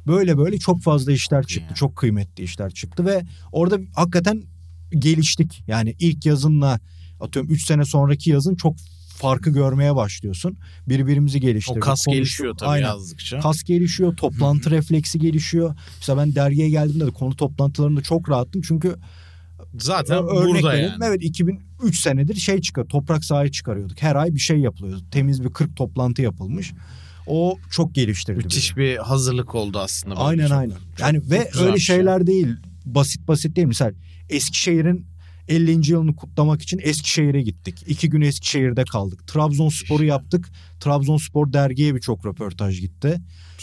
Böyle 0.07 0.39
böyle 0.39 0.59
çok 0.59 0.83
fazla 0.83 1.13
işler 1.13 1.47
çıktı. 1.47 1.75
Çok 1.75 1.97
kıymetli 1.97 2.45
işler 2.45 2.71
çıktı 2.71 3.07
ve 3.07 3.23
orada 3.53 3.79
hakikaten 3.95 4.43
geliştik. 4.99 5.65
Yani 5.67 5.95
ilk 5.99 6.27
yazınla 6.27 6.81
atıyorum 7.21 7.51
3 7.51 7.67
sene 7.67 7.85
sonraki 7.85 8.31
yazın 8.31 8.55
çok 8.55 8.77
farkı 9.17 9.51
görmeye 9.51 9.97
başlıyorsun. 9.97 10.57
Birbirimizi 10.89 11.39
o 11.39 11.41
geliştirdik. 11.41 11.83
kas 11.83 12.05
konuştuk. 12.05 12.15
gelişiyor 12.15 12.57
tabii 12.57 12.71
Aynen. 12.71 12.87
yazdıkça. 12.87 13.41
Kas 13.41 13.63
gelişiyor, 13.63 14.17
toplantı 14.17 14.71
refleksi 14.71 15.19
gelişiyor. 15.19 15.75
Mesela 15.99 16.19
ben 16.19 16.35
dergiye 16.35 16.71
geldiğimde 16.71 17.07
de 17.07 17.11
konu 17.11 17.37
toplantılarında 17.37 18.03
çok 18.03 18.29
rahattım. 18.29 18.63
Çünkü 18.63 18.97
Zaten 19.79 20.17
örnek 20.17 20.63
burada 20.63 20.69
verelim. 20.69 20.91
yani. 20.91 21.05
Evet 21.05 21.23
2003 21.23 21.99
senedir 22.01 22.35
şey 22.35 22.61
çıkıyor. 22.61 22.89
Toprak 22.89 23.25
sahayı 23.25 23.51
çıkarıyorduk. 23.51 24.03
Her 24.03 24.17
ay 24.17 24.35
bir 24.35 24.39
şey 24.41 24.59
yapılıyordu. 24.59 25.03
Temiz 25.11 25.45
bir 25.45 25.51
40 25.51 25.77
toplantı 25.77 26.23
yapılmış. 26.23 26.73
O 27.27 27.59
çok 27.71 27.95
geliştirdi. 27.95 28.37
Müthiş 28.39 28.77
bir 28.77 28.97
hazırlık 28.97 29.55
oldu 29.55 29.79
aslında. 29.79 30.17
Aynen 30.17 30.49
çok. 30.49 30.57
aynen. 30.57 30.77
Yani 31.01 31.17
ve 31.19 31.23
güzelmiş 31.23 31.57
öyle 31.57 31.69
yani. 31.69 31.81
şeyler 31.81 32.27
değil. 32.27 32.49
Basit 32.85 33.29
basit 33.29 33.57
değil. 33.57 33.67
Mesela 33.67 33.93
Eskişehir'in 34.29 35.07
50. 35.49 35.91
yılını 35.91 36.17
kutlamak 36.17 36.63
için 36.63 36.81
Eskişehir'e 36.83 37.43
gittik. 37.43 37.85
İki 37.87 38.11
gün 38.11 38.21
Eskişehir'de 38.21 38.85
kaldık. 38.85 39.27
Trabzonspor'u 39.27 40.05
yaptık. 40.05 40.51
Trabzonspor 40.83 41.53
dergiye 41.53 41.95
birçok 41.95 42.27
röportaj 42.27 42.81
gitti. 42.81 43.21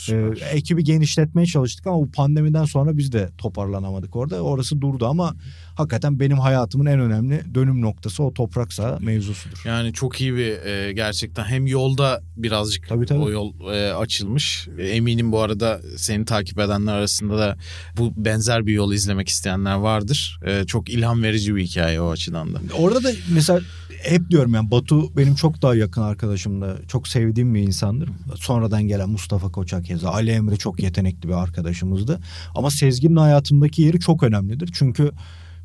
Ee, 0.10 0.30
ekibi 0.52 0.84
genişletmeye 0.84 1.46
çalıştık 1.46 1.88
ama 1.88 1.98
bu 1.98 2.12
pandemiden 2.12 2.66
sonra 2.66 2.98
biz 2.98 3.12
de 3.12 3.30
toparlanamadık 3.38 4.16
orada. 4.16 4.42
Orası 4.42 4.82
durdu 4.82 5.08
ama 5.08 5.36
hakikaten 5.76 6.20
benim 6.20 6.38
hayatımın 6.40 6.86
en 6.86 7.00
önemli 7.00 7.56
dönüm 7.56 7.82
noktası 7.82 8.24
o 8.24 8.34
toprak 8.34 8.74
saha 8.74 8.98
mevzusudur. 9.02 9.62
Yani 9.66 9.94
çok 9.94 10.22
iyi 10.22 10.34
bir 10.36 10.66
e, 10.66 10.94
gerçekten 10.94 11.44
hem 11.44 11.68
yolda 11.68 12.22
birazcık 12.38 12.90
Tabii, 12.90 13.06
tabii. 13.06 13.20
o 13.20 13.30
yol 13.30 13.74
e, 13.74 13.94
açılmış. 13.94 14.68
Eminim 14.80 15.32
bu 15.32 15.40
arada 15.40 15.82
seni 15.98 16.26
takip 16.26 16.60
edenler 16.60 16.94
arasında 16.94 17.38
da 17.38 17.58
bu 17.98 18.14
benzer 18.18 18.66
bir 18.66 18.74
yol 18.74 18.94
izlemek 18.94 19.30
isteyenler 19.30 19.76
vardır. 19.76 20.40
E, 20.46 20.66
çok 20.66 20.90
ilham 20.90 21.24
verici 21.24 21.56
bir 21.56 21.64
hikaye 21.64 22.02
o 22.02 22.10
açıdan 22.10 22.54
da. 22.54 22.60
Orada 22.78 23.04
da 23.04 23.12
mesela 23.34 23.60
hep 24.04 24.30
diyorum 24.30 24.54
yani 24.54 24.72
Batu 24.72 25.18
benim 25.18 25.36
çok 25.36 25.62
daha 25.62 25.76
yakın 25.76 26.02
arkadaşımdı. 26.02 26.82
Çok 26.88 27.08
sevdiğim 27.10 27.56
bir 27.56 27.62
insandır. 27.62 28.10
Sonradan 28.36 28.84
gelen 28.84 29.10
Mustafa 29.10 29.52
Koçak 29.52 29.86
keza. 29.86 30.10
Ali 30.10 30.32
Emre 30.32 30.56
çok 30.56 30.84
yetenekli 30.84 31.30
bir 31.30 31.34
arkadaşımızdı. 31.34 32.20
Ama 32.56 32.72
Sezgin'in 32.72 33.16
hayatımdaki 33.16 33.82
yeri 33.82 34.00
çok 34.00 34.24
önemlidir. 34.24 34.70
Çünkü 34.74 35.12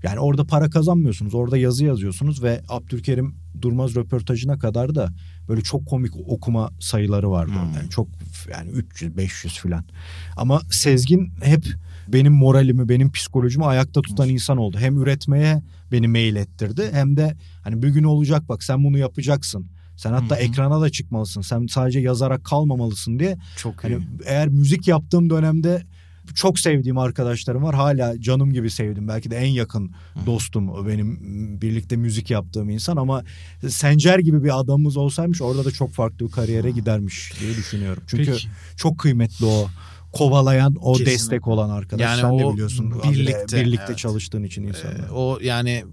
yani 0.02 0.18
orada 0.18 0.44
para 0.44 0.70
kazanmıyorsunuz. 0.70 1.34
Orada 1.34 1.56
yazı 1.56 1.84
yazıyorsunuz 1.84 2.42
ve 2.42 2.60
Abdülkerim 2.68 3.34
Durmaz 3.62 3.94
röportajına 3.94 4.58
kadar 4.58 4.94
da 4.94 5.12
böyle 5.48 5.60
çok 5.60 5.86
komik 5.86 6.12
okuma 6.26 6.70
sayıları 6.80 7.30
vardı. 7.30 7.52
Hmm. 7.52 7.66
orada. 7.66 7.78
Yani 7.78 7.90
çok 7.90 8.08
yani 8.50 8.70
300 8.70 9.16
500 9.16 9.58
falan. 9.58 9.84
Ama 10.36 10.60
Sezgin 10.70 11.32
hep 11.42 11.64
benim 12.08 12.32
moralimi, 12.32 12.88
benim 12.88 13.12
psikolojimi 13.12 13.64
ayakta 13.64 14.02
tutan 14.02 14.28
insan 14.28 14.56
oldu. 14.56 14.76
Hem 14.80 15.02
üretmeye 15.02 15.62
beni 15.92 16.08
mail 16.08 16.36
ettirdi 16.36 16.90
hem 16.92 17.16
de 17.16 17.36
hani 17.62 17.82
bir 17.82 17.88
gün 17.88 18.04
olacak 18.04 18.48
bak 18.48 18.62
sen 18.62 18.84
bunu 18.84 18.98
yapacaksın. 18.98 19.66
Sen 19.96 20.12
hatta 20.12 20.34
Hı 20.36 20.38
hı. 20.40 20.42
ekrana 20.42 20.80
da 20.80 20.90
çıkmalısın. 20.90 21.40
Sen 21.40 21.66
sadece 21.66 22.00
yazarak 22.00 22.44
kalmamalısın 22.44 23.18
diye. 23.18 23.36
Çok 23.56 23.84
Hani 23.84 23.92
iyi. 23.94 24.00
eğer 24.26 24.48
müzik 24.48 24.88
yaptığım 24.88 25.30
dönemde 25.30 25.82
çok 26.34 26.58
sevdiğim 26.58 26.98
arkadaşlarım 26.98 27.62
var. 27.62 27.74
Hala 27.74 28.20
canım 28.20 28.52
gibi 28.52 28.70
sevdim. 28.70 29.08
Belki 29.08 29.30
de 29.30 29.36
en 29.36 29.46
yakın 29.50 29.92
dostum 30.26 30.68
o 30.68 30.86
benim 30.86 31.18
birlikte 31.62 31.96
müzik 31.96 32.30
yaptığım 32.30 32.70
insan 32.70 32.96
ama 32.96 33.22
Sencer 33.68 34.18
gibi 34.18 34.44
bir 34.44 34.60
adamımız 34.60 34.96
olsaymış 34.96 35.42
orada 35.42 35.64
da 35.64 35.70
çok 35.70 35.92
farklı 35.92 36.26
bir 36.26 36.30
kariyere 36.32 36.70
gidermiş 36.70 37.32
diye 37.40 37.50
düşünüyorum. 37.56 38.02
Çünkü 38.06 38.24
Peki. 38.32 38.48
çok 38.76 38.98
kıymetli 38.98 39.46
o 39.46 39.68
kovalayan 40.12 40.74
o 40.80 40.92
Kesinlikle. 40.92 41.12
destek 41.12 41.48
olan 41.48 41.70
arkadaş. 41.70 42.00
Yani 42.02 42.20
Sen 42.20 42.38
de 42.38 42.52
biliyorsun. 42.52 42.94
birlikte, 43.12 43.60
birlikte 43.60 43.84
evet. 43.88 43.98
çalıştığın 43.98 44.42
için 44.42 44.62
insanlar. 44.62 45.08
Ee, 45.08 45.12
o 45.12 45.38
yani 45.42 45.84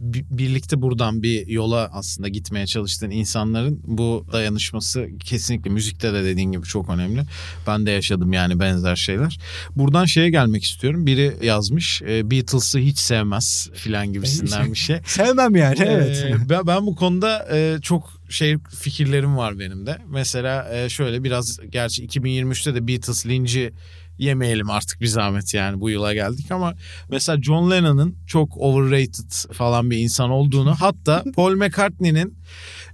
birlikte 0.00 0.82
buradan 0.82 1.22
bir 1.22 1.46
yola 1.46 1.90
aslında 1.92 2.28
gitmeye 2.28 2.66
çalıştığın 2.66 3.10
insanların 3.10 3.80
bu 3.86 4.26
dayanışması 4.32 5.08
kesinlikle 5.24 5.70
müzikte 5.70 6.12
de 6.12 6.24
dediğin 6.24 6.52
gibi 6.52 6.66
çok 6.66 6.88
önemli. 6.88 7.22
Ben 7.66 7.86
de 7.86 7.90
yaşadım 7.90 8.32
yani 8.32 8.60
benzer 8.60 8.96
şeyler. 8.96 9.38
Buradan 9.76 10.04
şeye 10.04 10.30
gelmek 10.30 10.64
istiyorum. 10.64 11.06
Biri 11.06 11.36
yazmış 11.42 12.02
e, 12.02 12.30
Beatles'ı 12.30 12.78
hiç 12.78 12.98
sevmez 12.98 13.70
filan 13.74 14.12
gibisinden 14.12 14.72
bir 14.72 14.78
şey. 14.78 14.98
Sevmem 15.06 15.56
yani 15.56 15.78
evet. 15.80 16.16
Ee, 16.16 16.36
ben, 16.50 16.66
ben 16.66 16.86
bu 16.86 16.94
konuda 16.94 17.48
e, 17.52 17.78
çok 17.82 18.18
şey 18.28 18.56
fikirlerim 18.58 19.36
var 19.36 19.58
benim 19.58 19.86
de. 19.86 19.98
Mesela 20.08 20.68
e, 20.74 20.88
şöyle 20.88 21.24
biraz 21.24 21.60
gerçi 21.70 22.06
2023'te 22.06 22.74
de 22.74 22.88
Beatles 22.88 23.26
linci 23.26 23.72
yemeyelim 24.18 24.70
artık 24.70 25.00
bir 25.00 25.06
zahmet 25.06 25.54
yani 25.54 25.80
bu 25.80 25.90
yıla 25.90 26.14
geldik 26.14 26.50
ama 26.50 26.74
mesela 27.10 27.42
John 27.42 27.70
Lennon'ın 27.70 28.16
çok 28.26 28.56
overrated 28.56 29.52
falan 29.52 29.90
bir 29.90 29.98
insan 29.98 30.30
olduğunu 30.30 30.74
hatta 30.80 31.24
Paul 31.36 31.54
McCartney'nin 31.56 32.37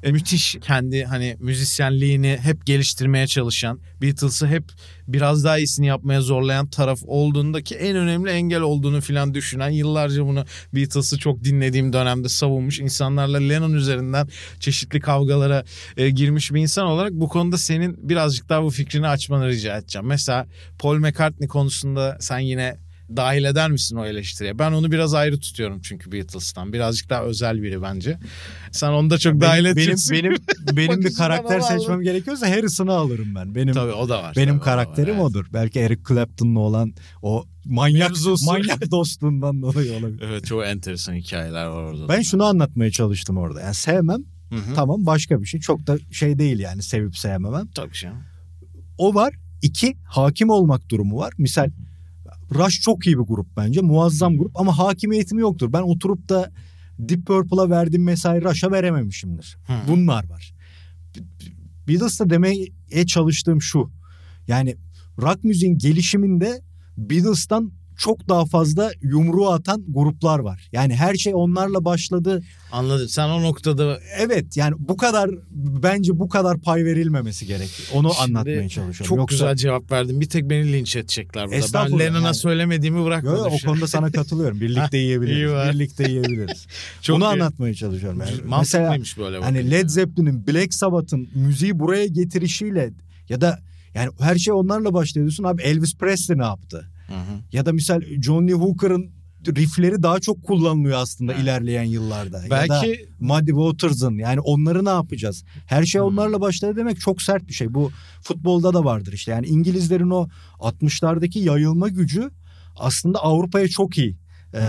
e, 0.03 0.13
müthiş 0.13 0.57
kendi 0.61 1.05
hani 1.05 1.37
müzisyenliğini 1.41 2.39
hep 2.43 2.67
geliştirmeye 2.67 3.27
çalışan 3.27 3.81
Beatles'ı 4.03 4.47
hep 4.47 4.65
biraz 5.09 5.45
daha 5.45 5.59
iyisini 5.59 5.87
yapmaya 5.87 6.21
zorlayan 6.21 6.67
taraf 6.67 6.99
olduğundaki 7.07 7.75
en 7.75 7.97
önemli 7.97 8.31
engel 8.31 8.61
olduğunu 8.61 9.01
filan 9.01 9.35
düşünen 9.35 9.71
yıllarca 9.71 10.27
bunu 10.27 10.45
Beatles'ı 10.75 11.19
çok 11.19 11.45
dinlediğim 11.45 11.93
dönemde 11.93 12.29
savunmuş 12.29 12.81
insanlarla 12.81 13.39
Lennon 13.39 13.73
üzerinden 13.73 14.29
çeşitli 14.61 15.01
kavgalara 15.01 15.65
e, 15.97 16.11
girmiş 16.11 16.53
bir 16.53 16.61
insan 16.61 16.87
olarak 16.87 17.13
bu 17.13 17.29
konuda 17.29 17.59
senin 17.59 18.09
birazcık 18.09 18.49
daha 18.49 18.63
bu 18.63 18.71
fikrini 18.71 19.09
açmanı 19.09 19.49
rica 19.49 19.77
edeceğim. 19.77 20.07
Mesela 20.07 20.47
Paul 20.79 20.99
McCartney 20.99 21.49
konusunda 21.49 22.17
sen 22.21 22.39
yine 22.39 22.84
dahil 23.17 23.45
eder 23.45 23.71
misin 23.71 23.97
o 23.97 24.05
eleştiriye? 24.05 24.59
Ben 24.59 24.73
onu 24.73 24.93
biraz 24.93 25.15
ayrı 25.15 25.41
tutuyorum 25.41 25.81
çünkü 25.81 26.13
Beatles'tan. 26.13 26.73
Birazcık 26.73 27.11
daha 27.11 27.23
özel 27.23 27.63
biri 27.63 27.83
bence. 27.83 28.19
Sen 28.73 28.89
onu 28.89 29.11
da 29.11 29.19
çok 29.19 29.41
dahil 29.41 29.65
benim, 29.65 29.77
benim, 29.77 29.89
edeceksin. 29.89 30.13
benim, 30.13 30.37
benim 30.73 30.77
bir 30.77 31.05
Bakışından 31.05 31.17
karakter 31.17 31.61
seçmem 31.61 32.01
gerekiyorsa 32.01 32.51
Harrison'ı 32.51 32.93
alırım 32.93 33.35
ben. 33.35 33.55
Benim 33.55 33.75
Tabii 33.75 33.93
o 33.93 34.09
da 34.09 34.23
var. 34.23 34.33
benim 34.37 34.49
Tabii, 34.49 34.61
da 34.61 34.61
var, 34.61 34.65
karakterim 34.65 35.15
evet. 35.15 35.25
odur. 35.25 35.47
Belki 35.53 35.81
Eric 35.81 36.03
Clapton'la 36.09 36.61
olan 36.61 36.95
o 37.23 37.45
manyak 37.65 38.11
Mevzusu. 38.11 38.47
manyak 38.47 38.91
dostluğundan 38.91 39.63
dolayı 39.63 39.93
olabilir. 39.93 40.23
Evet 40.25 40.47
çok 40.47 40.67
enteresan 40.67 41.15
hikayeler 41.15 41.67
var 41.67 41.83
orada. 41.83 42.09
Ben 42.09 42.23
şunu 42.23 42.45
anlatmaya 42.45 42.91
çalıştım 42.91 43.37
orada. 43.37 43.61
Yani 43.61 43.75
sevmem 43.75 44.21
Hı 44.51 44.57
hı. 44.57 44.75
tamam 44.75 45.07
başka 45.07 45.41
bir 45.41 45.47
şey. 45.47 45.61
Çok 45.61 45.87
da 45.87 45.99
şey 46.13 46.39
değil 46.39 46.59
yani 46.59 46.83
sevip 46.83 47.17
sevmemem. 47.17 47.67
Tabii 47.75 47.95
canım. 47.95 48.23
O 48.99 49.15
var. 49.15 49.35
İki 49.63 49.97
hakim 50.05 50.51
olmak 50.51 50.89
durumu 50.89 51.17
var. 51.17 51.33
Misal 51.39 51.71
Rush 52.55 52.81
çok 52.81 53.07
iyi 53.07 53.19
bir 53.19 53.25
grup 53.25 53.47
bence. 53.57 53.81
Muazzam 53.81 54.39
grup 54.39 54.61
ama 54.61 54.79
hakimiyetim 54.79 55.39
yoktur. 55.39 55.73
Ben 55.73 55.83
oturup 55.83 56.29
da 56.29 56.51
Deep 56.99 57.27
Purple'a 57.27 57.71
verdiğim 57.71 58.05
mesai 58.05 58.45
Rush'a 58.45 58.73
verememişimdir. 58.73 59.57
Hı. 59.67 59.73
Bunlar 59.89 60.31
var. 60.31 60.55
Beatles'ta 61.89 62.31
demeye 62.31 62.67
çalıştığım 63.07 63.63
şu. 63.63 63.91
Yani 64.49 64.77
rock 65.19 65.45
müziğin 65.45 65.79
gelişiminde 65.79 66.61
Beatles'tan 66.97 67.73
çok 67.99 68.29
daha 68.29 68.45
fazla 68.47 68.91
yumruğu 69.03 69.51
atan 69.51 69.85
gruplar 69.89 70.39
var. 70.39 70.69
Yani 70.73 70.95
her 70.95 71.15
şey 71.15 71.35
onlarla 71.35 71.85
başladı. 71.85 72.43
Anladım. 72.73 73.09
Sen 73.09 73.29
o 73.29 73.43
noktada 73.43 73.99
Evet 74.19 74.57
yani 74.57 74.75
bu 74.79 74.97
kadar 74.97 75.31
bence 75.83 76.19
bu 76.19 76.29
kadar 76.29 76.61
pay 76.61 76.85
verilmemesi 76.85 77.47
gerekiyor. 77.47 77.89
Onu 77.93 78.13
Şimdi 78.15 78.39
anlatmaya 78.39 78.69
çalışıyorum. 78.69 79.07
çok 79.07 79.19
Yoksa, 79.19 79.35
güzel 79.37 79.57
cevap 79.57 79.93
verdin. 79.93 80.21
Bir 80.21 80.29
tek 80.29 80.51
beni 80.51 80.73
linç 80.73 80.97
edecekler 80.97 81.47
burada. 81.49 81.91
Ben 81.91 81.99
Lennon'a 81.99 82.27
yani. 82.27 82.35
söylemediğimi 82.35 83.05
bırakmadım. 83.05 83.37
yo, 83.37 83.45
o 83.45 83.67
konuda 83.67 83.87
sana 83.87 84.11
katılıyorum. 84.13 84.61
Birlikte 84.61 84.99
yiyebiliriz. 85.05 85.75
Birlikte 85.75 86.11
yiyebiliriz. 86.11 86.67
Çok 87.03 87.17
Onu 87.17 87.25
iyi. 87.25 87.27
anlatmaya 87.27 87.75
çalışıyorum. 87.75 88.21
Yani. 88.21 88.57
Mesela 88.59 88.97
böyle. 89.19 89.39
hani. 89.45 89.71
Led 89.71 89.89
Zeppelin'in 89.89 90.47
Black 90.47 90.75
Sabbath'ın 90.75 91.29
müziği 91.35 91.79
buraya 91.79 92.07
getirişiyle 92.07 92.91
ya 93.29 93.41
da 93.41 93.59
yani 93.95 94.11
her 94.21 94.37
şey 94.37 94.53
onlarla 94.53 94.95
başlıyor 94.95 95.27
diyorsun. 95.27 95.45
Abi 95.45 95.63
Elvis 95.63 95.97
Presley 95.97 96.39
ne 96.39 96.45
yaptı? 96.45 96.91
Hı 97.07 97.13
hı. 97.15 97.41
Ya 97.53 97.67
da 97.67 97.73
misal 97.73 98.01
Johnny 98.23 98.53
Hooker'ın 98.53 99.11
riffleri 99.47 100.03
daha 100.03 100.21
çok 100.21 100.43
kullanılıyor 100.43 100.99
aslında 100.99 101.33
Evet. 101.33 101.43
ilerleyen 101.43 101.83
yıllarda. 101.85 102.37
ya 102.39 102.45
da 102.45 102.51
Belki 102.51 103.07
Muddy 103.21 103.51
Waters'ın 103.51 104.15
yani 104.19 104.41
onları 104.41 104.85
ne 104.85 104.89
yapacağız? 104.89 105.45
Her 105.67 105.85
şey 105.85 106.01
Hmm. 106.01 106.09
onlarla 106.09 106.41
başladı 106.41 106.77
demek 106.77 107.01
çok 107.01 107.23
sert 107.23 107.49
bir 107.49 107.53
şey. 107.53 107.75
Bu 107.75 107.91
futbolda 108.23 108.75
da 108.75 108.85
vardır 108.85 109.13
işte. 109.13 109.33
Yani 109.33 109.47
İngilizlerin 109.47 110.11
o 110.11 110.29
60'lardaki 110.61 111.39
yayılma 111.39 111.89
gücü 111.89 112.31
aslında 112.77 113.19
Avrupa'ya 113.19 113.69
çok 113.69 113.99
iyi 113.99 114.17
e, 114.55 114.61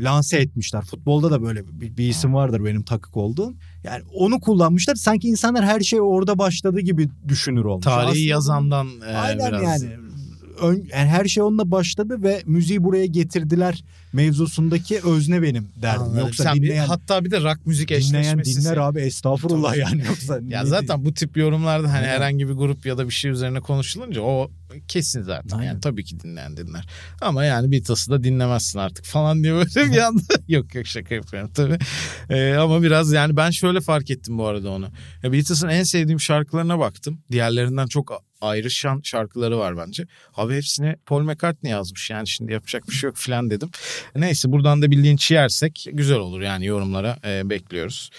lanse 0.00 0.38
etmişler. 0.38 0.82
Futbolda 0.84 1.30
da 1.30 1.42
böyle 1.42 1.66
bir, 1.66 1.96
bir 1.96 2.08
isim 2.08 2.34
vardır 2.34 2.64
benim 2.64 2.82
takık 2.82 3.16
olduğum. 3.16 3.54
Yani 3.84 4.02
onu 4.14 4.40
kullanmışlar. 4.40 4.94
Sanki 4.94 5.28
insanlar 5.28 5.64
her 5.64 5.80
şey 5.80 6.00
orada 6.00 6.38
başladı 6.38 6.80
gibi 6.80 7.08
düşünür 7.28 7.64
olmuş. 7.64 7.84
tarihi 7.84 8.08
Aslında- 8.10 8.18
yazandan 8.30 8.88
e, 9.00 9.16
Aynen 9.16 9.48
biraz. 9.52 9.82
yani. 9.82 9.94
Ön, 10.62 10.88
yani 10.92 11.08
her 11.08 11.24
şey 11.24 11.42
onunla 11.42 11.70
başladı 11.70 12.22
ve 12.22 12.42
müziği 12.46 12.84
buraya 12.84 13.06
getirdiler 13.06 13.84
mevzusundaki 14.12 15.00
özne 15.04 15.42
benim 15.42 15.68
derdim. 15.82 16.02
Anladım. 16.02 16.18
Yoksa 16.18 16.42
Sen 16.44 16.54
bir, 16.56 16.62
dinleyen 16.62 16.86
hatta 16.86 17.24
bir 17.24 17.30
de 17.30 17.40
rock 17.40 17.66
müzik 17.66 17.88
dinleyen 17.88 18.20
eşleşmesi. 18.22 18.60
dinler 18.60 18.76
abi 18.76 19.00
estağfurullah 19.00 19.76
yani 19.76 20.04
yoksa 20.06 20.40
Ya 20.48 20.66
zaten 20.66 21.04
bu 21.04 21.14
tip 21.14 21.36
yorumlarda 21.36 21.88
hani 21.88 21.96
Aynen. 21.98 22.08
herhangi 22.08 22.48
bir 22.48 22.52
grup 22.54 22.86
ya 22.86 22.98
da 22.98 23.08
bir 23.08 23.14
şey 23.14 23.30
üzerine 23.30 23.60
konuşulunca 23.60 24.20
o 24.20 24.50
kesin 24.88 25.22
zaten. 25.22 25.58
Aynen. 25.58 25.68
Yani 25.68 25.80
tabii 25.80 26.04
ki 26.04 26.20
dinleyen 26.20 26.56
dinler. 26.56 26.86
Ama 27.20 27.44
yani 27.44 27.72
Beatles'ı 27.72 28.10
da 28.10 28.24
dinlemezsin 28.24 28.78
artık 28.78 29.04
falan 29.04 29.42
diye 29.42 29.54
böyle 29.54 29.92
bir 29.92 29.98
anda. 29.98 30.22
yok 30.48 30.74
yok 30.74 30.86
şaka 30.86 31.14
yapıyorum 31.14 31.50
tabii. 31.54 31.78
Ee, 32.30 32.52
ama 32.54 32.82
biraz 32.82 33.12
yani 33.12 33.36
ben 33.36 33.50
şöyle 33.50 33.80
fark 33.80 34.10
ettim 34.10 34.38
bu 34.38 34.46
arada 34.46 34.70
onu. 34.70 34.88
Ya 35.22 35.32
Beatles'ın 35.32 35.68
en 35.68 35.82
sevdiğim 35.82 36.20
şarkılarına 36.20 36.78
baktım. 36.78 37.20
Diğerlerinden 37.32 37.86
çok 37.86 38.22
ayrışan 38.40 39.00
şarkıları 39.04 39.58
var 39.58 39.76
bence. 39.76 40.06
Abi 40.36 40.56
hepsini 40.56 40.96
Paul 41.06 41.22
McCartney 41.22 41.72
yazmış. 41.72 42.10
Yani 42.10 42.28
şimdi 42.28 42.52
yapacak 42.52 42.88
bir 42.88 42.94
şey 42.94 43.08
yok 43.08 43.16
falan 43.16 43.50
dedim. 43.50 43.70
Neyse 44.16 44.52
buradan 44.52 44.82
da 44.82 44.90
bir 44.90 45.02
linç 45.02 45.30
yersek 45.30 45.86
güzel 45.92 46.18
olur 46.18 46.40
yani 46.40 46.66
yorumlara 46.66 47.18
e, 47.24 47.50
bekliyoruz. 47.50 48.10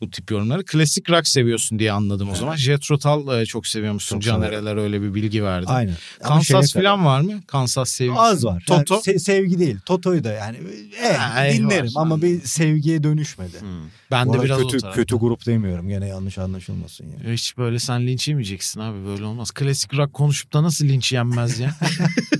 Bu 0.00 0.10
tip 0.10 0.30
yorumları. 0.30 0.64
Klasik 0.64 1.10
rock 1.10 1.26
seviyorsun 1.28 1.78
diye 1.78 1.92
anladım 1.92 2.30
o 2.30 2.34
zaman. 2.34 2.56
Jethro 2.56 2.98
Tull 2.98 3.40
e, 3.40 3.46
çok 3.46 3.66
seviyormuşsun. 3.66 4.16
Çok 4.16 4.22
Can 4.22 4.36
severim. 4.36 4.54
Ereler 4.54 4.76
öyle 4.76 5.02
bir 5.02 5.14
bilgi 5.14 5.44
verdi. 5.44 5.66
Aynen. 5.68 5.94
Kansas 6.22 6.72
kadar- 6.72 6.82
falan 6.84 7.04
var 7.06 7.20
mı? 7.20 7.32
Kansas 7.46 7.88
sevgisi. 7.90 8.20
Az 8.20 8.44
var. 8.44 8.64
Yani 8.68 8.84
Toto. 8.84 8.94
se- 9.10 9.18
sevgi 9.18 9.58
değil. 9.58 9.76
Toto'yu 9.86 10.24
da 10.24 10.32
yani 10.32 10.56
e, 11.04 11.12
Ha, 11.12 11.44
dinlerim 11.52 11.90
ama 11.96 12.22
bir 12.22 12.40
sevgiye 12.40 13.02
dönüşmedi. 13.02 13.60
Hmm. 13.60 13.68
Ben 14.10 14.28
Bu 14.28 14.34
de 14.34 14.42
biraz 14.42 14.58
kötü 14.62 14.78
kötü 14.94 15.16
grup 15.16 15.46
demiyorum. 15.46 15.88
Gene 15.88 16.06
yanlış 16.08 16.38
anlaşılmasın 16.38 17.06
yani. 17.18 17.34
Hiç 17.34 17.58
böyle 17.58 17.78
sen 17.78 18.06
linç 18.06 18.28
yemeyeceksin 18.28 18.80
abi 18.80 19.06
böyle 19.06 19.24
olmaz. 19.24 19.50
Klasik 19.50 19.94
rock 19.94 20.14
konuşup 20.14 20.52
da 20.52 20.62
nasıl 20.62 20.84
linç 20.84 21.12
yenmez 21.12 21.58
ya? 21.60 21.74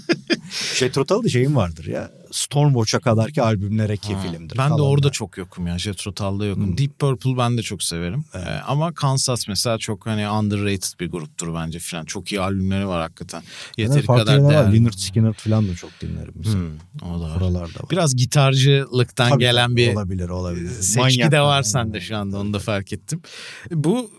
Jethro 0.81 1.05
Tull'da 1.05 1.29
şeyim 1.29 1.57
vardır 1.57 1.85
ya. 1.87 2.11
Stormwatch'a 2.31 2.99
kadarki 3.01 3.43
albümlere 3.43 3.97
ki 3.97 4.15
Ha, 4.15 4.21
filmdir. 4.21 4.59
Ben 4.59 4.79
de 4.79 4.83
orada 4.83 5.07
da. 5.07 5.11
çok 5.13 5.39
yokum 5.39 5.67
ya. 5.67 5.79
Jethro 5.79 6.13
Tull'da 6.13 6.45
yokum. 6.47 6.67
Hmm. 6.67 6.79
Deep 6.79 6.99
Purple 6.99 7.37
ben 7.39 7.59
de 7.59 7.63
çok 7.63 7.83
severim. 7.83 8.25
Ee, 8.35 8.39
ama 8.67 8.93
Kansas 8.95 9.49
mesela 9.49 9.79
çok 9.79 10.07
hani 10.07 10.29
underrated 10.31 11.01
bir 11.01 11.11
gruptur 11.11 11.55
bence 11.55 11.79
falan. 11.79 12.05
Çok 12.05 12.33
iyi 12.33 12.41
albümleri 12.41 12.89
var 12.89 13.01
hakikaten. 13.01 13.43
Yeteri 13.77 14.03
farklı 14.03 14.25
kadar 14.25 14.51
değerli. 14.51 14.77
Lynyrd 14.77 14.93
Skynyrd 14.95 15.35
falan 15.35 15.69
da 15.69 15.75
çok 15.75 15.91
dinlerim. 16.01 16.35
Mesela. 16.37 16.55
Hmm, 16.55 17.11
o 17.13 17.21
da 17.21 17.25
var. 17.25 17.37
Oralarda 17.41 17.61
var. 17.81 17.91
Biraz 17.91 18.17
gitarcılıktan 18.17 19.29
Tabii, 19.31 19.41
gelen 19.41 19.77
bir 19.77 19.95
olabilir 19.95 20.29
olabilir. 20.29 20.71
seçki 20.71 20.99
Manyak 21.01 21.33
de 21.33 21.41
var 21.41 21.55
yani. 21.57 21.65
sende 21.65 22.01
şu 22.01 22.17
anda 22.17 22.39
onu 22.39 22.53
da 22.53 22.59
fark 22.59 22.93
ettim. 22.93 23.23
Bu 23.71 24.11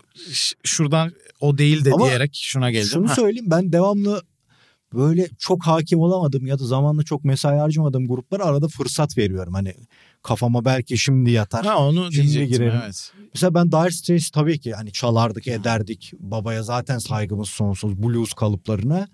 şuradan 0.64 1.12
o 1.40 1.58
değil 1.58 1.84
de 1.84 1.90
Ama 1.92 2.06
diyerek 2.06 2.30
şuna 2.42 2.70
geldim. 2.70 2.88
Şunu 2.92 3.08
Ha, 3.10 3.14
söyleyeyim 3.14 3.46
ben 3.50 3.72
devamlı 3.72 4.22
böyle 4.94 5.28
çok 5.38 5.66
hakim 5.66 5.98
olamadım 6.00 6.46
ya 6.46 6.58
da 6.58 6.64
zamanla 6.64 7.02
çok 7.02 7.24
mesai 7.24 7.58
harcamadığım 7.58 8.08
gruplara 8.08 8.44
arada 8.44 8.68
fırsat 8.68 9.18
veriyorum. 9.18 9.54
Hani 9.54 9.74
kafama 10.22 10.64
belki 10.64 10.98
şimdi 10.98 11.30
yatar. 11.30 11.66
ha, 11.66 11.78
onu 11.78 12.12
Şimdi 12.12 12.28
diyecektim 12.28 12.58
girelim. 12.58 12.80
evet. 12.84 13.12
Mesela 13.34 13.54
ben 13.54 13.72
Dire 13.72 13.90
Straits 13.90 14.30
tabii 14.30 14.60
ki 14.60 14.72
hani 14.72 14.92
çalardık 14.92 15.48
ederdik. 15.48 16.12
Babaya 16.18 16.62
zaten 16.62 16.98
saygımız 16.98 17.48
sonsuz 17.48 18.02
blues 18.02 18.32
kalıplarına. 18.32 19.08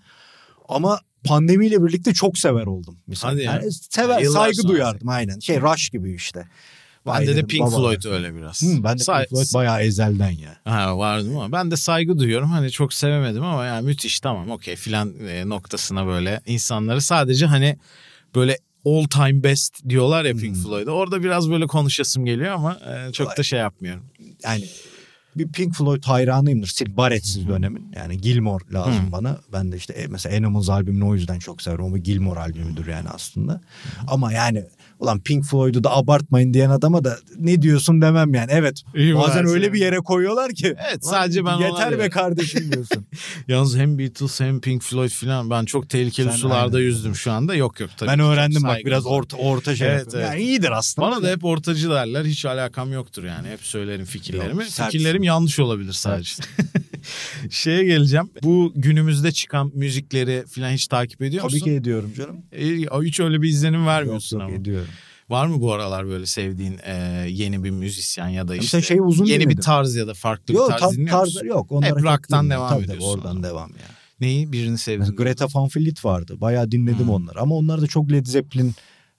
Ama 0.69 0.99
pandemiyle 1.25 1.83
birlikte 1.83 2.13
çok 2.13 2.37
sever 2.37 2.65
oldum. 2.65 2.97
Mesela. 3.07 3.33
Hadi 3.33 3.41
ya. 3.43 3.53
Yani 3.53 3.71
sever, 3.71 4.21
Yıllar 4.21 4.39
saygı 4.39 4.55
sonra. 4.61 4.73
duyardım 4.73 5.09
aynen. 5.09 5.39
Şey 5.39 5.61
Rush 5.61 5.89
gibi 5.89 6.13
işte. 6.13 6.47
Bende 7.13 7.27
de 7.27 7.35
dedim, 7.35 7.47
Pink 7.47 7.61
baba. 7.67 7.75
Floyd 7.75 8.03
öyle 8.03 8.35
biraz. 8.35 8.61
Hı, 8.63 8.83
ben 8.83 8.99
de 8.99 9.03
Say- 9.03 9.25
Pink 9.25 9.29
Floyd 9.29 9.53
bayağı 9.53 9.81
ezelden 9.81 10.29
ya. 10.31 10.55
Ha 10.65 10.97
vardı 10.97 11.29
ama 11.35 11.51
ben 11.51 11.71
de 11.71 11.75
saygı 11.75 12.19
duyuyorum. 12.19 12.49
Hani 12.49 12.71
çok 12.71 12.93
sevemedim 12.93 13.43
ama 13.43 13.65
yani 13.65 13.85
müthiş 13.85 14.19
tamam 14.19 14.51
okey 14.51 14.75
filan 14.75 15.13
e, 15.27 15.49
noktasına 15.49 16.05
böyle 16.07 16.41
insanları 16.45 17.01
sadece 17.01 17.45
hani 17.45 17.77
böyle 18.35 18.57
all 18.85 19.03
time 19.03 19.43
best 19.43 19.89
diyorlar 19.89 20.25
ya 20.25 20.33
Pink 20.35 20.55
Hmm. 20.55 20.63
Floyd'a. 20.63 20.91
Orada 20.91 21.23
biraz 21.23 21.49
böyle 21.49 21.67
konuşasım 21.67 22.25
geliyor 22.25 22.51
ama 22.51 22.73
e, 23.07 23.11
çok 23.11 23.37
da 23.37 23.43
şey 23.43 23.59
yapmıyorum. 23.59 24.03
yani 24.43 24.65
bir 25.35 25.47
Pink 25.51 25.75
Floyd 25.75 26.03
hayranıyımdır. 26.03 26.67
Sid 26.67 26.97
Barrett'siz 26.97 27.47
dönemin. 27.47 27.91
Yani 27.95 28.17
Gilmore 28.17 28.63
lazım 28.73 29.07
Hı. 29.07 29.11
bana. 29.11 29.37
Ben 29.53 29.71
de 29.71 29.77
işte 29.77 29.93
e, 29.93 30.07
mesela 30.07 30.37
Animals 30.37 30.69
albümünü 30.69 31.03
o 31.03 31.15
yüzden 31.15 31.39
çok 31.39 31.61
severim. 31.61 31.83
O 31.83 31.95
bir 31.95 31.99
Gilmore 32.03 32.39
albümüdür 32.39 32.87
yani 32.87 33.09
aslında. 33.09 33.61
Ama 34.07 34.33
yani 34.33 34.63
ulan 34.99 35.19
Pink 35.19 35.45
Floyd'u 35.45 35.83
da 35.83 35.95
abartmayın 35.95 36.53
diyen 36.53 36.69
adama 36.69 37.03
da 37.03 37.17
ne 37.37 37.61
diyorsun 37.61 38.01
demem 38.01 38.33
yani. 38.33 38.51
Evet 38.53 38.81
İyi 38.95 39.15
bazen 39.15 39.45
öyle 39.45 39.73
bir 39.73 39.79
yere 39.79 39.97
koyuyorlar 39.97 40.53
ki. 40.53 40.75
Evet, 40.89 41.05
"Lan 41.05 41.11
sadece 41.11 41.45
ben 41.45 41.57
Yeter 41.57 41.91
be 41.91 41.95
diyorum." 41.95 42.09
kardeşim 42.09 42.71
diyorsun. 42.71 43.05
Yalnız 43.47 43.77
hem 43.77 43.99
Beatles 43.99 44.39
hem 44.39 44.61
Pink 44.61 44.83
Floyd 44.83 45.09
filan 45.09 45.49
ben 45.49 45.65
çok 45.65 45.89
tehlikeli 45.89 46.29
Sen 46.29 46.35
sularda 46.35 46.77
aynen. 46.77 46.87
yüzdüm 46.87 47.15
şu 47.15 47.31
anda. 47.31 47.55
Yok 47.55 47.79
yok 47.79 47.89
tabii. 47.97 48.09
ben 48.09 48.19
öğrendim 48.19 48.63
bak 48.63 48.77
biraz 48.85 49.05
orta, 49.05 49.37
orta 49.37 49.75
şey 49.75 49.87
Evet, 49.87 50.07
evet. 50.13 50.25
Yani 50.25 50.41
iyidir 50.41 50.71
aslında. 50.71 51.07
Bana 51.07 51.23
da 51.23 51.27
hep 51.29 51.45
ortacı 51.45 51.89
derler. 51.89 52.25
Hiç 52.25 52.45
alakam 52.45 52.93
yoktur 52.93 53.23
yani. 53.23 53.47
Hep 53.47 53.61
söylerim 53.61 54.05
fikirlerimi. 54.05 54.63
Yok. 54.63 54.71
Fikirlerim 54.71 55.23
yanlış 55.23 55.59
olabilir 55.59 55.93
sadece. 55.93 56.43
Şeye 57.49 57.83
geleceğim. 57.83 58.29
Bu 58.43 58.73
günümüzde 58.75 59.31
çıkan 59.31 59.71
müzikleri 59.75 60.43
falan 60.47 60.71
hiç 60.71 60.87
takip 60.87 61.21
ediyor 61.21 61.41
Tabii 61.43 61.53
musun? 61.53 61.65
ki 61.65 61.71
ediyorum 61.71 62.13
canım. 62.17 62.37
E, 62.51 62.65
Hiç 63.07 63.19
öyle 63.19 63.41
bir 63.41 63.49
izlenim 63.49 63.79
Yok, 63.79 63.87
vermiyorsun 63.87 64.39
yok 64.39 64.47
ama. 64.47 64.55
ediyorum. 64.57 64.87
Var 65.29 65.45
mı 65.47 65.61
bu 65.61 65.73
aralar 65.73 66.07
böyle 66.07 66.25
sevdiğin 66.25 66.79
e, 66.85 67.25
yeni 67.29 67.63
bir 67.63 67.69
müzisyen 67.71 68.27
ya 68.27 68.47
da 68.47 68.51
Mesela 68.55 68.63
işte 68.63 68.81
şeyi 68.81 69.01
uzun 69.01 69.25
yeni 69.25 69.39
bir 69.39 69.43
dinledim. 69.45 69.61
tarz 69.63 69.95
ya 69.95 70.07
da 70.07 70.13
farklı 70.13 70.53
Yok 70.53 70.65
bir 70.67 70.71
tarz 70.71 70.81
tam 70.81 70.91
dinliyor 70.93 71.17
tarz 71.17 71.33
musun? 71.35 71.47
yok. 71.47 71.71
Onlara 71.71 71.89
Hep 71.89 72.03
rock'tan 72.03 72.49
devam 72.49 72.69
Tabii, 72.69 72.85
tabii, 72.85 72.95
ediyorsun 72.95 73.17
oradan 73.19 73.35
ona. 73.37 73.43
devam 73.43 73.69
ya. 73.69 73.85
Neyi? 74.21 74.51
Birini 74.51 74.77
sevdin. 74.77 74.99
Mesela 74.99 75.15
Greta 75.23 75.47
Van 75.53 75.67
Fleet 75.67 76.05
vardı. 76.05 76.41
Bayağı 76.41 76.71
dinledim 76.71 76.99
Hmm. 76.99 77.09
onları. 77.09 77.39
Ama 77.41 77.55
onlar 77.55 77.81
da 77.81 77.87
çok 77.87 78.11
Led 78.11 78.25
Zeppelin 78.25 78.75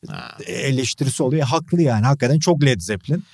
Ha. 0.08 0.36
eleştirisi 0.46 1.22
oluyor. 1.22 1.46
Haklı 1.46 1.82
yani. 1.82 2.06
Hakikaten 2.06 2.38
çok 2.38 2.62
Led 2.64 2.80
Zeppelin. 2.80 3.24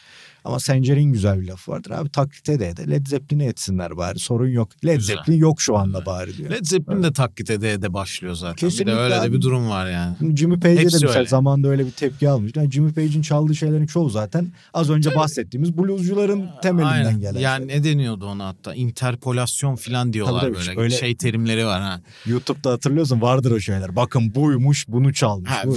Ama 0.47 0.61
Sencer'in 0.61 1.13
güzel 1.13 1.41
bir 1.41 1.47
lafı 1.49 1.71
vardır. 1.73 1.91
Abi 1.91 2.09
taklit 2.09 2.49
ede 2.49 2.77
de 2.77 2.91
Led 2.91 3.07
Zeppelin'i 3.07 3.45
etsinler 3.45 3.97
bari. 3.97 4.19
Sorun 4.19 4.49
yok. 4.49 4.69
Led 4.85 4.97
Güzel. 4.97 5.17
Zeppelin 5.17 5.39
yok 5.39 5.61
şu 5.61 5.77
anda 5.77 6.07
bari 6.07 6.37
diyor. 6.37 6.51
Led 6.51 6.65
Zeppelin 6.65 7.03
de 7.03 7.13
taklit 7.13 7.51
ede 7.51 7.73
ede 7.73 7.93
başlıyor 7.93 8.35
zaten. 8.35 8.57
Kesinlikle 8.57 8.93
bir 8.93 8.97
de 8.97 9.01
öyle 9.01 9.23
de 9.23 9.33
bir 9.33 9.41
durum 9.41 9.69
var 9.71 9.91
yani. 9.91 10.37
Jimmy 10.37 10.61
Page'e 10.61 10.77
de 10.77 10.81
Hepsi 10.81 10.95
mesela 10.95 11.19
öyle. 11.19 11.29
zamanında 11.29 11.69
öyle 11.69 11.87
bir 11.87 11.91
tepki 11.91 12.29
almıştı. 12.29 12.61
Yani 12.61 12.71
Jimmy 12.71 12.93
Page'in 12.93 13.23
çaldığı 13.23 13.55
şeylerin 13.55 13.87
çoğu 13.87 14.09
zaten 14.11 14.53
az 14.75 14.91
önce 14.91 15.15
bahsettiğimiz 15.15 15.79
bluescuların 15.79 16.49
temelinden 16.63 16.93
Aynen. 17.05 17.21
gelen. 17.21 17.41
Yani 17.41 17.69
ne 17.69 17.85
deniyordu 17.85 18.27
ona 18.27 18.47
hatta? 18.47 18.75
Interpolasyon 18.75 19.77
falan 19.77 20.13
diyorlar 20.13 20.41
Tabii 20.41 20.53
tabii, 20.55 20.67
böyle. 20.67 20.81
öyle- 20.81 20.97
Şey 20.97 21.17
terimleri 21.17 21.67
var 21.67 21.81
ha. 21.83 22.01
YouTube'da 22.27 22.71
hatırlıyorsun 22.71 23.21
vardır 23.21 23.51
o 23.51 23.61
şeyler. 23.61 23.97
Bakın 23.97 24.35
buymuş 24.35 24.89
bunu 24.89 25.15
çalmış. 25.15 25.51
Ha 25.51 25.63
bu. 25.67 25.77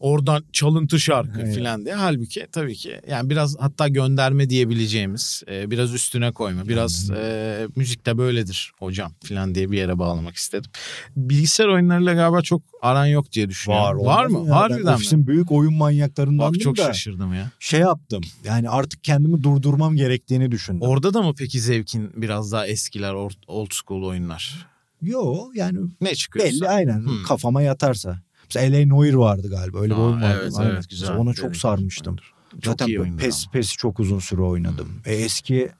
Oradan 0.00 0.44
çalıntı 0.52 1.00
şarkı 1.00 1.40
Evet. 1.40 1.54
filan 1.54 1.84
diye. 1.84 1.94
Halbuki 1.94 2.46
tabii 2.52 2.74
ki 2.74 3.00
yani 3.08 3.30
biraz 3.30 3.56
hatta 3.60 3.88
gönderme 3.88 4.50
diyebileceğimiz 4.50 5.42
e, 5.50 5.70
biraz 5.70 5.94
üstüne 5.94 6.32
koyma 6.32 6.68
biraz 6.68 7.10
e, 7.10 7.66
müzik 7.76 8.06
de 8.06 8.18
böyledir 8.18 8.72
hocam 8.78 9.12
filan 9.24 9.54
diye 9.54 9.70
bir 9.70 9.78
yere 9.78 9.98
bağlamak 9.98 10.36
istedim. 10.36 10.70
Bilgisayar 11.16 11.66
oyunlarıyla 11.68 12.14
galiba 12.14 12.42
çok 12.42 12.62
aran 12.82 13.06
yok 13.06 13.32
diye 13.32 13.48
düşünüyorum. 13.48 13.86
Var, 14.06 14.24
olmaz 14.24 14.30
mı? 14.32 14.38
ya? 14.38 14.44
Ben 14.44 14.50
Harbiden 14.50 14.84
mi? 14.84 14.90
Ofisin 14.90 15.26
büyük 15.26 15.52
oyun 15.52 15.74
manyaklarındandım 15.74 16.54
Bak 16.54 16.60
çok 16.60 16.76
da 16.78 16.84
şaşırdım 16.84 17.34
ya. 17.34 17.50
şey 17.58 17.80
yaptım. 17.80 18.22
Yani 18.44 18.68
artık 18.70 19.04
kendimi 19.04 19.42
durdurmam 19.42 19.96
gerektiğini 19.96 20.50
düşündüm. 20.52 20.82
Orada 20.88 21.14
da 21.14 21.22
mı 21.22 21.34
peki 21.38 21.60
zevkin 21.60 22.10
biraz 22.22 22.52
daha 22.52 22.66
eskiler 22.66 23.12
old 23.46 23.70
school 23.72 24.02
oyunlar? 24.02 24.66
Yo 25.02 25.34
yani 25.54 25.78
Ne 26.00 26.14
çıkıyorsa? 26.14 26.52
belli 26.52 26.68
aynen 26.68 26.98
Hmm. 27.00 27.22
kafama 27.22 27.62
yatarsa. 27.62 28.20
Mesela 28.54 28.76
L.A. 28.78 28.86
Noir 28.88 29.14
vardı 29.14 29.50
galiba 29.50 29.80
öyle 29.80 29.94
bir 29.94 29.98
oyun 30.00 30.22
vardı. 30.22 30.40
evet, 30.42 30.52
Aynen. 30.58 30.70
evet, 30.70 30.88
güzel. 30.90 31.06
Mesela 31.08 31.22
Ona 31.22 31.34
çok 31.34 31.56
sarmıştım. 31.56 32.16
Çok 32.60 32.64
Zaten 32.64 32.86
iyi 32.86 33.16
PES. 33.16 33.46
PES'i 33.52 33.76
çok 33.76 34.00
uzun 34.00 34.18
süre 34.18 34.42
oynadım. 34.42 34.88
E, 35.06 35.14
eski 35.14 35.70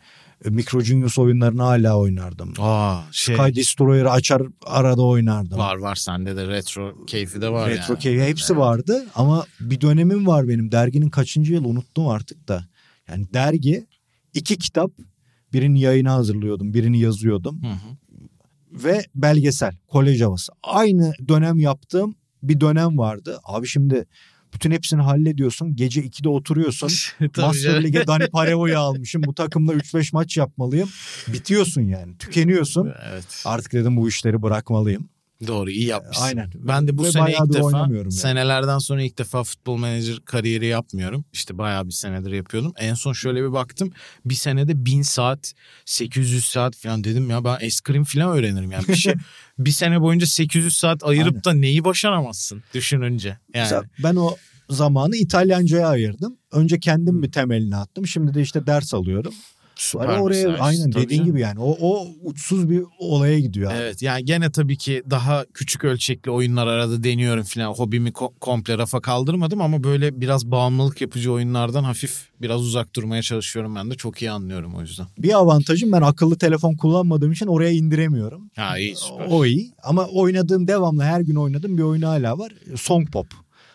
e, 0.44 0.50
Micro 0.50 0.80
Genius 0.82 1.18
oyunlarını 1.18 1.62
hala 1.62 1.98
oynardım. 1.98 2.52
Aa 2.58 3.00
şey 3.12 3.36
Sky 3.36 3.60
Destroyer'ı 3.60 4.10
açar 4.10 4.42
arada 4.66 5.02
oynardım. 5.02 5.58
var 5.58 5.76
var 5.76 5.94
sende 5.94 6.36
de 6.36 6.46
retro 6.46 7.04
keyfi 7.06 7.40
de 7.40 7.48
var 7.52 7.70
Retro 7.70 7.92
yani. 7.92 7.98
keyfi 8.02 8.24
hepsi 8.24 8.52
Evet. 8.52 8.60
vardı 8.62 9.06
ama 9.14 9.44
bir 9.60 9.80
dönemim 9.80 10.26
var 10.26 10.48
benim. 10.48 10.72
Derginin 10.72 11.10
kaçıncı 11.10 11.52
yıl 11.52 11.64
unuttum 11.64 12.08
artık 12.08 12.48
da. 12.48 12.64
Yani 13.08 13.26
dergi 13.34 13.86
iki 14.34 14.58
kitap 14.58 14.90
birini 15.52 15.80
yayına 15.80 16.12
hazırlıyordum 16.12 16.74
birini 16.74 17.00
yazıyordum 17.00 17.62
Hı 17.62 17.66
hı. 17.72 18.84
ve 18.84 19.04
belgesel 19.14 19.76
kolej 19.88 20.20
havası. 20.22 20.52
Aynı 20.62 21.12
dönem 21.28 21.58
yaptığım 21.58 22.14
bir 22.42 22.60
dönem 22.60 22.98
vardı. 22.98 23.38
Abi 23.44 23.66
şimdi 23.66 24.06
bütün 24.54 24.70
hepsini 24.70 25.02
hallediyorsun. 25.02 25.76
Gece 25.76 26.00
2'de 26.00 26.28
oturuyorsun. 26.28 26.90
Master. 27.36 27.84
Lig'e 27.84 28.06
Dani 28.06 28.26
Parevo'yu 28.26 28.78
almışım. 28.78 29.22
Bu 29.26 29.34
takımla 29.34 29.72
3-5 29.72 30.10
maç 30.12 30.36
yapmalıyım. 30.36 30.88
Bitiyorsun 31.28 31.82
yani. 31.82 32.18
Tükeniyorsun. 32.18 32.92
Evet. 33.10 33.42
Artık 33.44 33.72
dedim 33.72 33.96
bu 33.96 34.08
işleri 34.08 34.42
bırakmalıyım. 34.42 35.08
Doğru 35.46 35.70
iyi 35.70 35.86
yapmışsın. 35.86 36.24
Aynen. 36.24 36.50
Ben 36.54 36.88
de 36.88 36.98
bu 36.98 37.04
Ve 37.04 37.12
sene 37.12 37.30
ilk 37.32 37.52
defa 37.52 37.78
yani. 37.78 38.12
senelerden 38.12 38.78
sonra 38.78 39.02
ilk 39.02 39.18
defa 39.18 39.44
futbol 39.44 39.78
menajer 39.78 40.16
kariyeri 40.24 40.66
yapmıyorum. 40.66 41.24
İşte 41.32 41.58
bayağı 41.58 41.86
bir 41.86 41.92
senedir 41.92 42.32
yapıyordum. 42.32 42.72
En 42.78 42.94
son 42.94 43.12
şöyle 43.12 43.42
bir 43.42 43.52
baktım. 43.52 43.92
Bir 44.24 44.34
senede 44.34 44.84
1000 44.84 45.02
saat, 45.02 45.52
800 45.84 46.44
saat 46.44 46.76
falan 46.76 47.04
dedim 47.04 47.30
ya 47.30 47.44
ben 47.44 47.58
eskrim 47.60 48.04
falan 48.04 48.36
öğrenirim 48.38 48.70
yani. 48.70 48.88
Bir 48.88 48.94
şey 48.94 49.14
bir 49.58 49.70
sene 49.70 50.00
boyunca 50.00 50.26
800 50.26 50.76
saat 50.76 51.04
ayırıp 51.04 51.32
Aynen. 51.32 51.44
da 51.44 51.52
neyi 51.52 51.84
başaramazsın 51.84 52.62
düşününce. 52.74 53.28
Yani 53.28 53.38
Mesela 53.54 53.82
ben 54.02 54.16
o 54.16 54.36
zamanı 54.70 55.16
İtalyanca'ya 55.16 55.88
ayırdım. 55.88 56.36
Önce 56.52 56.80
kendim 56.80 57.22
bir 57.22 57.32
temelini 57.32 57.76
attım. 57.76 58.06
Şimdi 58.06 58.34
de 58.34 58.42
işte 58.42 58.66
ders 58.66 58.94
alıyorum. 58.94 59.34
Süper 59.80 60.18
oraya 60.18 60.48
mesaj. 60.48 60.60
aynen 60.60 60.90
Tabii 60.90 61.04
dediğin 61.04 61.18
canım. 61.20 61.32
gibi 61.32 61.40
yani 61.40 61.60
o, 61.60 61.76
o 61.80 62.06
uçsuz 62.22 62.70
bir 62.70 62.82
olaya 62.98 63.40
gidiyor. 63.40 63.70
abi. 63.72 63.78
Evet 63.78 64.02
yani 64.02 64.24
gene 64.24 64.50
tabii 64.50 64.76
ki 64.76 65.02
daha 65.10 65.44
küçük 65.54 65.84
ölçekli 65.84 66.30
oyunlar 66.30 66.66
arada 66.66 67.04
deniyorum 67.04 67.42
falan. 67.44 67.72
Hobimi 67.72 68.08
ko- 68.10 68.32
komple 68.40 68.78
rafa 68.78 69.00
kaldırmadım 69.00 69.60
ama 69.60 69.84
böyle 69.84 70.20
biraz 70.20 70.46
bağımlılık 70.50 71.00
yapıcı 71.00 71.32
oyunlardan 71.32 71.84
hafif 71.84 72.28
biraz 72.42 72.60
uzak 72.62 72.94
durmaya 72.96 73.22
çalışıyorum 73.22 73.74
ben 73.74 73.90
de. 73.90 73.94
Çok 73.94 74.22
iyi 74.22 74.30
anlıyorum 74.30 74.74
o 74.74 74.80
yüzden. 74.80 75.06
Bir 75.18 75.32
avantajım 75.38 75.92
ben 75.92 76.02
akıllı 76.02 76.38
telefon 76.38 76.74
kullanmadığım 76.76 77.32
için 77.32 77.46
oraya 77.46 77.70
indiremiyorum. 77.70 78.50
Ha 78.56 78.78
iyi 78.78 78.96
süper. 78.96 79.26
O 79.30 79.44
iyi 79.46 79.72
ama 79.82 80.04
oynadığım 80.06 80.68
devamlı 80.68 81.02
her 81.02 81.20
gün 81.20 81.34
oynadığım 81.34 81.78
bir 81.78 81.82
oyun 81.82 82.02
hala 82.02 82.38
var. 82.38 82.52
Song 82.76 83.10
Pop. 83.12 83.26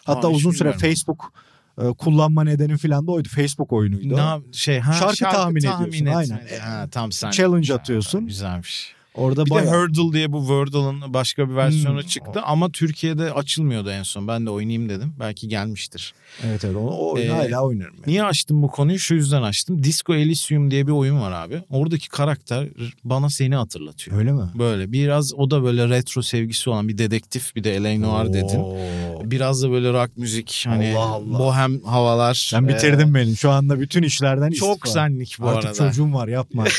Hatta 0.04 0.28
Aa, 0.28 0.32
uzun 0.32 0.52
süre 0.52 0.60
bilmiyorum. 0.60 0.80
Facebook 0.90 1.34
e, 1.82 1.94
kullanma 1.94 2.44
nedenim 2.44 2.78
falan 2.78 3.08
da 3.08 3.12
oydu. 3.12 3.30
Facebook 3.30 3.74
oyunuydu. 3.74 4.16
Ne 4.18 4.54
şey 4.54 4.80
ha, 4.80 4.94
Şarkı 4.94 5.36
tahmin 5.36 5.56
ediyorsun, 5.60 5.84
etme. 5.86 6.16
aynen. 6.16 6.42
Ha, 6.62 6.88
tam 6.92 7.12
sen. 7.12 7.32
Challenge 7.32 7.74
atıyorsun. 7.74 8.28
Güzelmiş. 8.28 8.96
Orada 9.18 9.46
Bir 9.46 9.50
de 9.52 9.56
bayağı... 9.56 9.74
Hurdle 9.82 10.14
diye 10.14 10.32
bu 10.32 10.40
Wordle'ın 10.40 11.14
başka 11.14 11.50
bir 11.50 11.56
versiyonu 11.56 12.02
Hmm, 12.02 12.08
çıktı 12.08 12.42
ama 12.42 12.72
Türkiye'de 12.72 13.34
açılmıyordu 13.34 13.90
en 13.90 14.04
son. 14.04 14.28
Ben 14.28 14.46
de 14.46 14.50
oynayayım 14.50 14.90
dedim. 14.90 15.14
Belki 15.20 15.48
gelmiştir. 15.48 16.14
Evet 16.46 16.66
evet 16.66 16.76
o, 16.76 16.80
o 16.80 17.18
Ee, 17.20 17.28
hala 17.28 17.64
oynarım. 17.64 17.94
yani. 17.96 18.04
Niye 18.08 18.24
açtım 18.24 18.62
bu 18.64 18.68
konuyu? 18.68 19.00
Şu 19.00 19.14
yüzden 19.16 19.42
açtım. 19.42 19.84
Disco 19.84 20.16
Elysium 20.16 20.72
diye 20.72 20.88
bir 20.88 20.92
oyun 20.92 21.22
var 21.22 21.32
abi. 21.32 21.62
Oradaki 21.70 22.10
karakter 22.10 22.68
bana 23.04 23.30
seni 23.30 23.56
hatırlatıyor. 23.56 24.18
Öyle 24.18 24.32
mi? 24.32 24.44
Böyle 24.56 24.92
biraz 24.92 25.34
o 25.34 25.52
da 25.52 25.64
böyle 25.64 25.90
retro 25.90 26.22
sevgisi 26.22 26.70
olan 26.70 26.88
bir 26.88 26.98
dedektif 26.98 27.56
bir 27.56 27.64
de 27.64 27.84
L.A. 27.84 28.00
Noir 28.00 28.34
dedin. 28.34 28.62
Biraz 29.32 29.64
da 29.64 29.72
böyle 29.72 29.94
rock 29.94 30.18
müzik 30.18 30.64
hani 30.68 30.94
Allah 30.98 31.06
Allah. 31.06 31.40
bohem 31.40 31.82
havalar. 31.84 32.34
Sen 32.34 32.68
bitirdin 32.68 33.16
beni. 33.16 33.36
Şu 33.38 33.50
anda 33.52 33.80
bütün 33.80 34.04
işlerden 34.04 34.52
Ee, 34.52 34.56
Çok 34.56 34.76
istifa. 34.76 34.94
senlik 34.94 35.38
bu 35.40 35.48
Artık 35.48 35.66
arada. 35.66 35.74
çocuğum 35.90 36.14
var 36.14 36.28
yapma. 36.28 36.64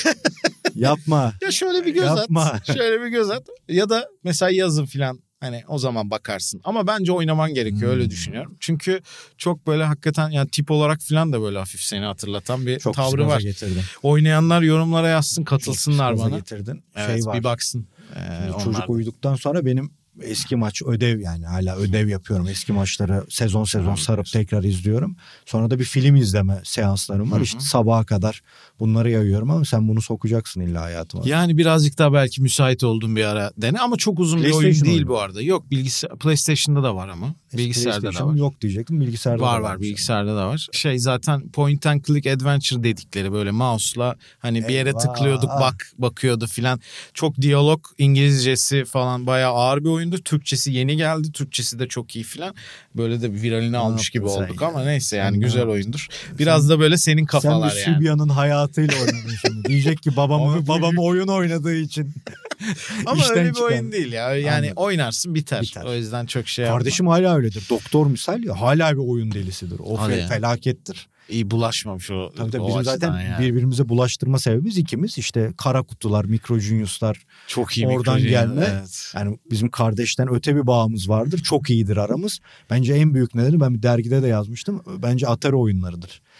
yapma. 0.80 1.32
Ya 1.42 1.50
şöyle 1.50 1.86
bir 1.86 1.94
göz 1.94 2.04
Yapma. 2.04 2.42
at. 2.44 2.66
Şöyle 2.66 3.02
bir 3.04 3.08
göz 3.08 3.30
at. 3.30 3.42
Ya 3.68 3.88
da 3.88 4.08
mesela 4.24 4.50
yazın 4.50 4.84
filan 4.86 5.20
hani 5.40 5.64
o 5.68 5.78
zaman 5.78 6.10
bakarsın. 6.10 6.60
Ama 6.64 6.86
bence 6.86 7.12
oynaman 7.12 7.54
gerekiyor 7.54 7.90
öyle 7.92 8.02
Hmm. 8.02 8.10
düşünüyorum. 8.10 8.56
Çünkü 8.60 9.00
çok 9.38 9.66
böyle 9.66 9.84
hakikaten 9.84 10.30
yani 10.30 10.48
tip 10.50 10.70
olarak 10.70 11.00
filan 11.00 11.32
da 11.32 11.40
böyle 11.42 11.58
hafif 11.58 11.80
seni 11.80 12.04
hatırlatan 12.04 12.66
bir 12.66 12.78
Çok 12.78 12.94
tavrı 12.94 13.26
var. 13.26 13.40
getirdin. 13.40 13.82
Oynayanlar 14.02 14.62
yorumlara 14.62 15.08
yazsın 15.08 15.42
Çok 15.42 15.48
katılsınlar 15.48 16.12
gaza 16.12 16.24
bana. 16.24 16.36
getirdin. 16.38 16.84
Evet, 16.96 17.10
şey 17.16 17.26
var. 17.26 17.38
bir 17.38 17.44
baksın. 17.44 17.88
Ee, 18.16 18.50
onlar 18.50 18.64
çocuk 18.64 18.90
uyuduktan 18.90 19.34
sonra 19.34 19.66
benim 19.66 19.90
eski 20.22 20.56
maç 20.56 20.82
ödev 20.82 21.20
yani 21.20 21.46
hala 21.46 21.76
ödev 21.76 22.08
yapıyorum. 22.08 22.48
Eski 22.48 22.72
maçları 22.72 23.24
sezon 23.28 23.64
sezon 23.64 23.94
sarıp 23.94 24.26
tekrar 24.26 24.64
izliyorum. 24.64 25.16
Sonra 25.46 25.70
da 25.70 25.78
bir 25.78 25.84
film 25.84 26.16
izleme 26.16 26.60
seanslarım 26.64 27.30
var. 27.30 27.36
Hı 27.36 27.40
hı. 27.40 27.44
İşte 27.44 27.60
sabaha 27.60 28.04
kadar 28.04 28.42
bunları 28.80 29.10
yayıyorum 29.10 29.50
ama 29.50 29.64
sen 29.64 29.88
bunu 29.88 30.02
sokacaksın 30.02 30.60
illa 30.60 30.82
hayatıma. 30.82 31.22
Yani 31.26 31.58
birazcık 31.58 31.98
daha 31.98 32.12
belki 32.12 32.42
müsait 32.42 32.84
olduğum 32.84 33.16
bir 33.16 33.24
ara 33.24 33.52
dene 33.56 33.80
ama 33.80 33.96
çok 33.96 34.20
uzun 34.20 34.42
bir 34.42 34.52
oyun 34.52 34.84
değil 34.84 34.94
oyunu. 34.94 35.08
bu 35.08 35.20
arada. 35.20 35.42
Yok 35.42 35.70
bilgisayar 35.70 36.18
PlayStation'da 36.18 36.82
da 36.82 36.96
var 36.96 37.08
ama. 37.08 37.34
Eski 37.46 37.58
Bilgisayarda 37.58 38.14
da 38.14 38.26
var. 38.26 38.34
Yok 38.34 38.60
diyecektim 38.60 39.00
bilgisayarda 39.00 39.42
var 39.42 39.58
da 39.58 39.62
var 39.62 39.70
varmış. 39.70 39.82
bilgisayarda 39.86 40.36
da 40.36 40.48
var. 40.48 40.68
Şey 40.72 40.98
zaten 40.98 41.48
point 41.48 41.86
and 41.86 42.04
click 42.04 42.26
adventure 42.26 42.82
dedikleri 42.82 43.32
böyle 43.32 43.50
mouse'la 43.50 44.16
hani 44.38 44.68
bir 44.68 44.74
yere 44.74 44.92
tıklıyorduk 44.92 45.50
bak 45.50 45.92
bakıyordu 45.98 46.46
filan. 46.46 46.80
Çok 47.14 47.36
diyalog 47.36 47.84
İngilizcesi 47.98 48.84
falan 48.84 49.26
bayağı 49.26 49.52
ağır 49.52 49.84
bir 49.84 49.88
oyundu. 50.06 50.22
Türkçesi 50.22 50.72
yeni 50.72 50.96
geldi. 50.96 51.32
Türkçesi 51.32 51.78
de 51.78 51.88
çok 51.88 52.16
iyi 52.16 52.24
filan. 52.24 52.54
Böyle 52.94 53.22
de 53.22 53.32
viralini 53.32 53.76
almış 53.76 54.10
gibi 54.10 54.28
sen 54.28 54.42
olduk 54.42 54.62
ya? 54.62 54.68
ama 54.68 54.84
neyse 54.84 55.16
yani 55.16 55.32
Sen 55.34 55.40
ne 55.40 55.44
güzel 55.44 55.66
oyundur. 55.66 56.06
Biraz 56.38 56.68
da 56.68 56.78
böyle 56.80 56.96
senin 56.98 57.26
kafalar 57.26 57.70
Sen 57.70 57.76
yani. 57.90 57.96
Sübyan'ın 57.96 58.28
hayatıyla 58.28 58.94
oynadın 58.94 59.36
şimdi. 59.46 59.68
Diyecek 59.68 60.02
ki 60.02 60.16
babamı 60.16 60.66
babamı 60.68 61.00
oyun 61.04 61.28
oynadığı 61.28 61.76
için. 61.76 62.12
Ama 63.06 63.22
işten 63.22 63.38
öyle 63.38 63.48
bir 63.48 63.54
çıkan. 63.54 63.68
oyun 63.72 63.92
değil 63.92 64.12
ya. 64.12 64.34
Yani 64.36 64.56
Anladım. 64.56 64.72
oynarsın 64.76 65.34
biter. 65.34 65.62
Biter. 65.62 65.84
O 65.84 65.94
yüzden 65.94 66.26
çok 66.26 66.48
şey 66.48 66.64
yapma. 66.64 66.78
Kardeşim 66.78 67.06
hala 67.06 67.36
öyledir. 67.36 67.66
Doktor 67.70 68.06
misal 68.06 68.44
ya 68.44 68.60
hala 68.60 68.92
bir 68.92 69.08
oyun 69.08 69.32
delisidir. 69.32 69.80
O 69.84 69.96
Hadi 69.96 70.26
felakettir. 70.28 71.08
İyi 71.28 71.50
bulaşmamış 71.50 72.10
o, 72.10 72.32
Tabii 72.36 72.50
tabii 72.50 72.62
o 72.62 72.68
bizim 72.68 72.84
zaten 72.84 73.20
yani. 73.20 73.44
birbirimize 73.44 73.88
bulaştırma 73.88 74.38
sebebimiz 74.38 74.78
ikimiz. 74.78 75.18
İşte 75.18 75.52
kara 75.56 75.82
kutular, 75.82 76.24
mikro 76.24 76.58
juniuslar. 76.58 77.22
Çok 77.46 77.78
iyi 77.78 77.88
oradan 77.88 78.18
mikro- 78.20 78.28
gelme. 78.28 78.66
Evet. 78.70 79.12
Yani 79.16 79.38
bizim 79.50 79.68
kardeşten 79.70 80.28
öte 80.34 80.56
bir 80.56 80.66
bağımız 80.66 81.08
vardır. 81.08 81.38
Çok 81.38 81.70
iyidir 81.70 81.96
aramız. 81.96 82.38
Bence 82.70 82.94
en 82.94 83.14
büyük 83.14 83.34
nedeni 83.34 83.60
ben 83.60 83.74
bir 83.74 83.82
dergide 83.82 84.22
de 84.22 84.26
yazmıştım. 84.26 84.82
Bence 85.02 85.26
Atari 85.28 85.56
oyunları. 85.56 85.96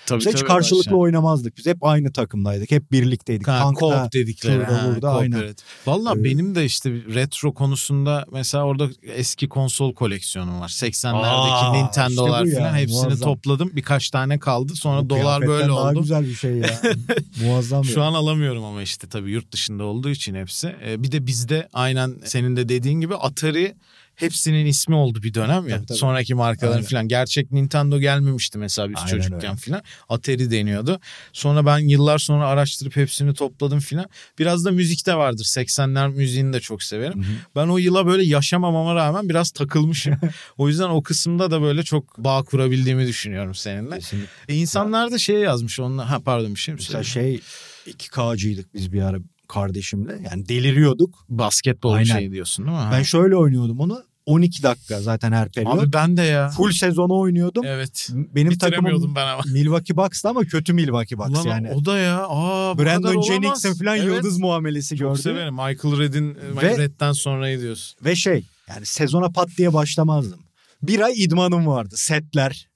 Tabii, 0.07 0.21
Biz 0.21 0.27
hiç 0.27 0.33
tabii, 0.35 0.47
karşılıklı 0.49 0.91
başla. 0.91 0.97
oynamazdık. 0.97 1.57
Biz 1.57 1.67
hep 1.67 1.85
aynı 1.85 2.13
takımdaydık. 2.13 2.71
Hep 2.71 2.93
birlikteydik. 2.93 3.49
Ha, 3.49 3.59
Tankta, 3.59 3.87
co-op 3.87 4.13
dedikleri. 4.13 4.55
şurada, 4.55 4.83
ha, 4.83 4.87
burada, 4.89 5.07
co-op, 5.07 5.19
aynen. 5.21 5.39
evet. 5.39 5.59
Valla 5.87 6.15
Ee, 6.17 6.25
benim 6.25 6.55
de 6.55 6.65
işte 6.65 6.91
retro 6.91 7.55
konusunda 7.55 8.25
mesela 8.33 8.65
orada 8.65 8.89
eski 9.03 9.49
konsol 9.49 9.95
koleksiyonum 9.95 10.61
var. 10.61 10.69
80'lerdeki 10.69 11.17
Aa, 11.27 11.73
Nintenda'lar 11.73 12.45
işte 12.45 12.59
falan 12.59 12.75
hepsini 12.77 13.03
muazzam. 13.09 13.29
topladım. 13.35 13.71
Birkaç 13.75 14.11
tane 14.11 14.39
kaldı. 14.39 14.75
Sonra 14.75 15.05
Bu 15.05 15.11
dolar 15.11 15.47
böyle 15.47 15.69
daha 15.69 15.91
oldu. 15.91 16.01
güzel 16.01 16.25
bir 16.27 16.35
şey 16.35 16.55
ya. 16.57 16.81
Muazzam 17.45 17.85
Şu 17.85 18.03
an 18.03 18.15
alamıyorum 18.15 18.65
ama 18.65 18.83
işte 18.83 19.07
tabii 19.09 19.31
yurt 19.31 19.53
dışında 19.53 19.85
olduğu 19.85 20.11
için 20.11 20.35
hepsi. 20.35 20.77
Ee, 20.87 21.03
bir 21.03 21.13
de 21.13 21.27
bizde 21.27 21.69
aynen 21.73 22.15
senin 22.25 22.57
de 22.57 22.69
dediğin 22.69 23.01
gibi 23.01 23.15
Atari 23.15 23.75
hepsinin 24.17 24.67
ismi 24.67 24.95
oldu 24.95 25.23
bir 25.23 25.35
dönem 25.35 25.69
ya. 25.69 25.77
Tabii, 25.77 25.87
tabii. 25.87 25.99
Sonraki 25.99 26.35
markaların 26.35 26.83
falan. 26.83 27.09
Gerçek 27.09 27.53
Nintendo 27.53 27.99
gelmemişti 27.99 28.59
mesela 28.59 28.91
biz 28.91 28.97
Aynen 28.99 29.11
çocukken 29.11 29.51
öyle. 29.51 29.57
falan. 29.57 29.83
Atari 30.09 30.51
deniyordu. 30.51 31.01
Sonra 31.33 31.67
ben 31.67 31.79
yıllar 31.79 32.19
sonra 32.19 32.47
araştırıp 32.47 32.97
hepsini 32.97 33.35
topladım 33.35 33.81
falan. 33.81 34.07
Biraz 34.39 34.65
da 34.65 34.71
müzik 34.71 35.07
de 35.07 35.15
vardır. 35.15 35.45
80'ler 35.45 36.09
müziğini 36.09 36.53
de 36.53 36.61
çok 36.61 36.83
severim. 36.83 37.25
Hı 37.25 37.29
hı. 37.29 37.33
Ben 37.57 37.69
o 37.69 37.79
yıla 37.79 38.07
böyle 38.07 38.25
yaşamamama 38.25 38.95
rağmen 38.95 39.29
biraz 39.29 39.51
takılmışım. 39.51 40.17
o 40.59 40.69
yüzden 40.69 40.89
o 40.89 41.03
kısımda 41.03 41.51
da 41.51 41.63
böyle 41.63 41.83
çok 41.83 42.19
bağ 42.19 42.43
kurabildiğimi 42.43 43.07
düşünüyorum 43.07 43.55
seninle. 43.55 43.95
Kesinlikle. 43.99 44.29
E, 44.49 44.55
insanlar 44.57 45.11
da 45.11 45.19
şey 45.19 45.37
yazmış 45.37 45.81
onunla. 45.81 46.11
Ha 46.11 46.21
pardon 46.21 46.55
bir 46.55 46.61
şey 46.61 46.75
mi 46.75 46.79
Mesela 46.79 47.03
şey 47.05 47.41
2K'cıydık 47.87 48.75
biz 48.75 48.93
bir 48.93 49.03
ara 49.03 49.19
kardeşimle. 49.49 50.19
Yani 50.31 50.49
deliriyorduk. 50.49 51.15
Basketbol 51.29 51.93
Aynen. 51.93 52.05
şey 52.19 52.33
diyorsun 52.33 52.67
değil 52.67 52.77
mi? 52.77 52.83
Ha. 52.83 52.91
Ben 52.93 53.03
şöyle 53.03 53.37
oynuyordum 53.37 53.81
onu. 53.81 54.03
12 54.27 54.63
dakika 54.63 55.01
zaten 55.01 55.33
her 55.33 55.49
periyot. 55.53 55.79
Abi 55.83 55.93
ben 55.93 56.17
de 56.17 56.23
ya. 56.23 56.49
Full 56.49 56.73
sezonu 56.73 57.19
oynuyordum. 57.19 57.65
Evet. 57.67 58.09
Benim 58.35 58.59
takımım 58.59 59.15
ben 59.17 59.27
ama. 59.27 59.43
Milwaukee 59.53 59.97
Bucks'tı 59.97 60.29
ama 60.29 60.41
kötü 60.45 60.73
Milwaukee 60.73 61.19
Bucks 61.19 61.31
Ulan 61.45 61.45
yani. 61.45 61.71
o 61.71 61.85
da 61.85 61.99
ya. 61.99 62.27
Aa, 62.29 62.79
Brandon. 62.79 63.23
Jennings'in 63.23 63.75
falan 63.75 63.97
Evet. 63.97 64.07
yıldız 64.07 64.39
muamelesi 64.39 64.97
Çok 64.97 65.09
gördü. 65.11 65.23
severim. 65.23 65.55
Michael 65.55 65.99
Red'in 65.99 66.35
Ve- 66.63 66.79
Red'den 66.79 67.13
sonrayı 67.13 67.61
diyorsun. 67.61 67.97
Ve 68.05 68.17
şey 68.17 68.45
yani 68.69 68.87
sezona 68.87 69.29
pat 69.29 69.49
diye 69.59 69.73
başlamazdım. 69.73 70.41
Bir 70.83 71.01
ay 71.01 71.13
idmanım 71.23 71.67
vardı. 71.67 71.95
Setler. 71.97 72.69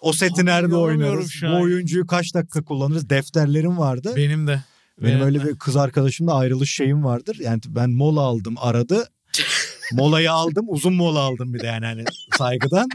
O 0.00 0.12
seti 0.12 0.34
Abi 0.40 0.46
nerede 0.46 0.76
oynarız? 0.76 1.32
Bu 1.42 1.62
oyuncuyu 1.62 2.06
kaç 2.06 2.34
dakika 2.34 2.62
kullanırız? 2.62 3.10
Defterlerim 3.10 3.78
vardı. 3.78 4.12
Benim 4.16 4.46
de. 4.46 4.62
Benim 5.00 5.20
Ve- 5.20 5.24
öyle 5.24 5.44
bir 5.44 5.58
kız 5.58 5.76
arkadaşımla 5.76 6.34
ayrılış 6.34 6.74
şeyim 6.74 7.04
vardır. 7.04 7.36
Yani 7.40 7.60
ben 7.68 7.90
mola 7.90 8.20
aldım 8.20 8.54
aradı. 8.58 9.08
Molayı 9.92 10.32
aldım 10.32 10.66
uzun 10.68 10.94
mola 10.94 11.18
aldım 11.18 11.54
bir 11.54 11.60
de 11.60 11.66
yani 11.66 11.86
hani 11.86 12.04
saygıdan. 12.38 12.88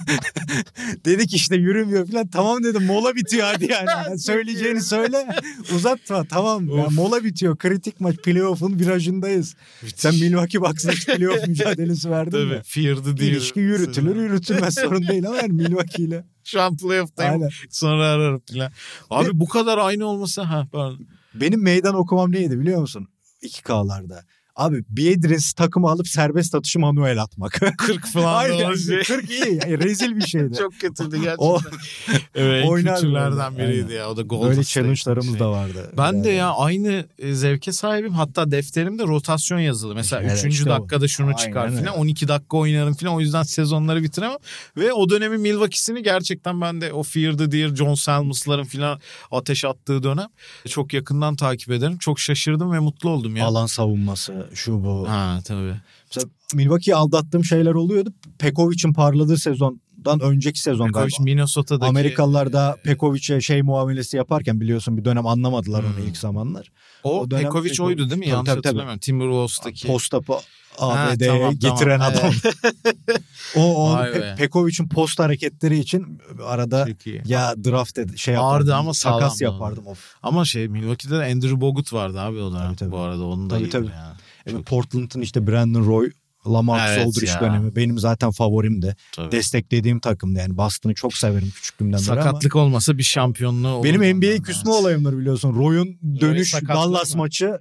Dedik 1.04 1.34
işte 1.34 1.56
yürümüyor 1.56 2.06
falan. 2.06 2.28
Tamam 2.28 2.62
dedim 2.64 2.84
mola 2.84 3.14
bitiyor 3.14 3.46
hadi 3.46 3.72
yani. 3.72 3.88
Yani 3.90 4.18
söyleyeceğini 4.18 4.82
söyle 4.82 5.28
uzatma 5.74 6.24
tamam. 6.24 6.68
Yani 6.68 6.80
Of. 6.86 6.92
mola 6.92 7.24
bitiyor 7.24 7.56
kritik 7.58 8.00
maç 8.00 8.16
playoff'un 8.16 8.78
virajındayız. 8.78 9.54
Sen 9.96 10.14
Milwaukee 10.14 10.60
Bucks'la 10.60 10.92
hiç 10.92 11.06
playoff 11.06 11.46
mücadelesi 11.48 12.10
verdin 12.10 12.30
Tabii. 12.30 12.44
mi? 12.44 12.60
Fear'dı 12.64 13.16
değil. 13.16 13.32
İlişki 13.32 13.60
yürütülür 13.60 14.16
yürütülmez 14.16 14.74
sorun 14.74 15.06
değil 15.08 15.26
ama 15.26 15.36
yani 15.36 15.52
Milwaukee 15.52 16.02
ile. 16.02 16.24
Şu 16.44 16.60
an 16.62 16.76
playoff'tayım. 16.76 17.32
Aynen. 17.32 17.50
Sonra 17.70 18.06
ararım 18.06 18.42
falan. 18.52 18.72
Abi 19.10 19.28
bu 19.32 19.48
kadar 19.48 19.78
aynı 19.78 20.06
olmasa 20.06 20.50
ha 20.50 20.66
pardon. 20.72 21.06
Benim 21.40 21.62
meydan 21.62 21.94
okumam 21.94 22.32
neydi 22.32 22.60
biliyor 22.60 22.80
musun? 22.80 23.08
2K'larda. 23.42 24.24
Abi 24.58 24.84
Biedrins 24.88 25.52
takımı 25.52 25.90
alıp 25.90 26.08
serbest 26.08 26.54
atışı 26.54 26.78
manuel 26.78 27.22
atmak. 27.22 27.52
40 27.78 28.06
falan 28.06 28.34
Aynen. 28.34 28.58
da 28.58 28.66
o 28.72 28.76
şey. 28.76 29.02
40 29.02 29.30
iyi. 29.30 29.60
Yani 29.62 29.78
rezil 29.84 30.16
bir 30.16 30.20
şeydi. 30.26 30.54
Çok 30.58 30.80
kötüydü 30.80 31.16
gerçekten. 31.16 31.36
O 31.38 31.58
evet, 32.34 32.64
en 32.64 32.68
oynar 32.68 32.94
kötülerden 32.94 33.56
böyle. 33.58 33.68
biriydi 33.68 33.84
Aynen. 33.84 33.96
ya. 33.96 34.10
O 34.10 34.16
da 34.16 34.22
Golden 34.22 34.48
böyle 34.48 34.64
challenge'larımız 34.64 35.28
şey. 35.30 35.38
da 35.38 35.50
vardı. 35.50 35.92
Ben 35.96 36.24
de 36.24 36.28
Yani. 36.28 36.38
ya 36.38 36.50
aynı 36.54 37.04
e, 37.18 37.34
zevke 37.34 37.72
sahibim. 37.72 38.12
Hatta 38.12 38.50
defterimde 38.50 39.02
rotasyon 39.02 39.58
yazılı. 39.58 39.94
Mesela 39.94 40.22
Evet, 40.22 40.44
3. 40.44 40.52
işte 40.52 40.66
bu. 40.66 40.70
dakikada 40.70 41.08
şunu 41.08 41.36
çıkar 41.36 41.64
Aynen 41.64 41.76
falan. 41.76 41.88
öyle. 41.88 41.90
12 41.90 42.28
dakika 42.28 42.56
oynarım 42.56 42.94
falan. 42.94 43.14
O 43.14 43.20
yüzden 43.20 43.42
sezonları 43.42 44.02
bitiremem. 44.02 44.38
Ve 44.76 44.92
o 44.92 45.10
dönemin 45.10 45.40
Milwaukee'sini 45.40 46.02
gerçekten 46.02 46.60
ben 46.60 46.80
de 46.80 46.92
o 46.92 47.02
Fear 47.02 47.38
the 47.38 47.52
Deer, 47.52 47.74
John 47.74 47.94
Salmus'ların 47.94 48.64
falan 48.64 49.00
ateş 49.30 49.64
attığı 49.64 50.02
dönem 50.02 50.28
çok 50.68 50.92
yakından 50.92 51.36
takip 51.36 51.70
ederim. 51.70 51.98
Çok 51.98 52.20
şaşırdım 52.20 52.72
ve 52.72 52.78
mutlu 52.78 53.10
oldum 53.10 53.36
ya. 53.36 53.44
Alan 53.46 53.66
savunması 53.66 54.47
şu 54.54 54.84
bu. 54.84 55.08
Ha 55.08 55.40
tabii. 55.44 55.74
Mesela 56.06 56.30
Milwaukee'yi 56.54 56.94
aldattığım 56.96 57.44
şeyler 57.44 57.72
oluyordu. 57.72 58.12
Pekovic'in 58.38 58.92
parladığı 58.92 59.36
sezondan 59.38 60.20
önceki 60.20 60.60
sezon 60.60 60.86
Pekovic 60.86 61.02
galiba. 61.16 61.24
Minnesota'daki 61.24 61.88
Amerikalılar 61.88 62.52
da 62.52 62.76
Pekovic'e 62.84 63.40
şey 63.40 63.62
muamelesi 63.62 64.16
yaparken 64.16 64.60
biliyorsun 64.60 64.96
bir 64.96 65.04
dönem 65.04 65.26
anlamadılar 65.26 65.82
Hmm. 65.84 65.90
onu 65.98 66.08
ilk 66.08 66.16
zamanlar. 66.16 66.68
o, 67.04 67.20
o 67.20 67.30
dönem 67.30 67.42
Pekovic 67.42 67.70
Pekovic- 67.72 67.82
oydu 67.82 68.10
değil 68.10 68.18
mi? 68.18 68.24
Tabii, 68.24 68.28
Yanlış 68.34 68.48
tabii, 68.48 68.56
hatırlamıyorum. 68.56 68.98
Timberwolves'taki. 68.98 69.86
Post-up'ı 69.86 70.34
Ha, 70.78 70.86
ABD'ye 70.86 71.28
tamam, 71.28 71.54
getiren 71.58 71.98
tamam. 72.00 72.12
adam. 72.20 72.32
o 73.56 73.92
o 73.92 73.96
Pe-. 74.04 74.34
Pekovic'in 74.36 74.88
post 74.88 75.18
hareketleri 75.18 75.78
için 75.78 76.18
arada 76.46 76.88
ya 77.26 77.54
draft 77.64 77.98
ed- 77.98 78.16
şey 78.16 78.36
Ağırdı 78.36 78.44
yapardım. 78.70 78.74
ama 78.74 78.94
sağlam 78.94 79.20
takas 79.20 79.40
yapardım. 79.40 79.86
Of. 79.86 80.14
Ama 80.22 80.44
şey 80.44 80.68
Milwaukee'de 80.68 81.18
de 81.18 81.24
Andrew 81.32 81.60
Bogut 81.60 81.92
vardı 81.92 82.20
abi 82.20 82.38
o 82.38 82.52
dönem. 82.52 82.62
Tabii, 82.66 82.76
tabii. 82.76 82.90
Bu 82.92 82.98
arada 82.98 83.24
onun 83.24 83.50
da 83.50 83.58
Tabii, 83.58 83.70
tabii. 83.70 83.86
ya. 83.86 84.16
Evet, 84.48 84.66
Portland'ın 84.66 85.20
işte 85.20 85.46
Brandon 85.46 85.86
Roy, 85.86 86.10
Lamarcus 86.46 87.18
Evet 87.22 87.28
ya. 87.34 87.40
dönemi 87.40 87.76
benim 87.76 87.98
zaten 87.98 88.30
favorimdi. 88.30 88.96
Tabii. 89.12 89.32
Desteklediğim 89.32 90.00
takımdı 90.00 90.38
yani. 90.38 90.56
Boston'ı 90.56 90.94
çok 90.94 91.14
severim 91.14 91.50
küçüklüğümden 91.54 92.00
beri 92.00 92.10
ama 92.10 92.22
Sakatlık 92.22 92.56
olmasa 92.56 92.98
bir 92.98 93.02
şampiyonluğu 93.02 93.68
olur. 93.68 93.84
benim 93.84 94.16
NBA 94.16 94.42
küsme 94.42 94.70
olayımdır 94.70 95.18
biliyorsun. 95.18 95.54
Roy'un 95.54 95.98
dönüş 96.20 96.50
sakatlığı 96.50 96.74
Dallas 96.74 97.14
mı? 97.14 97.18
maçı 97.18 97.58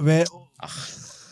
ve 0.00 0.24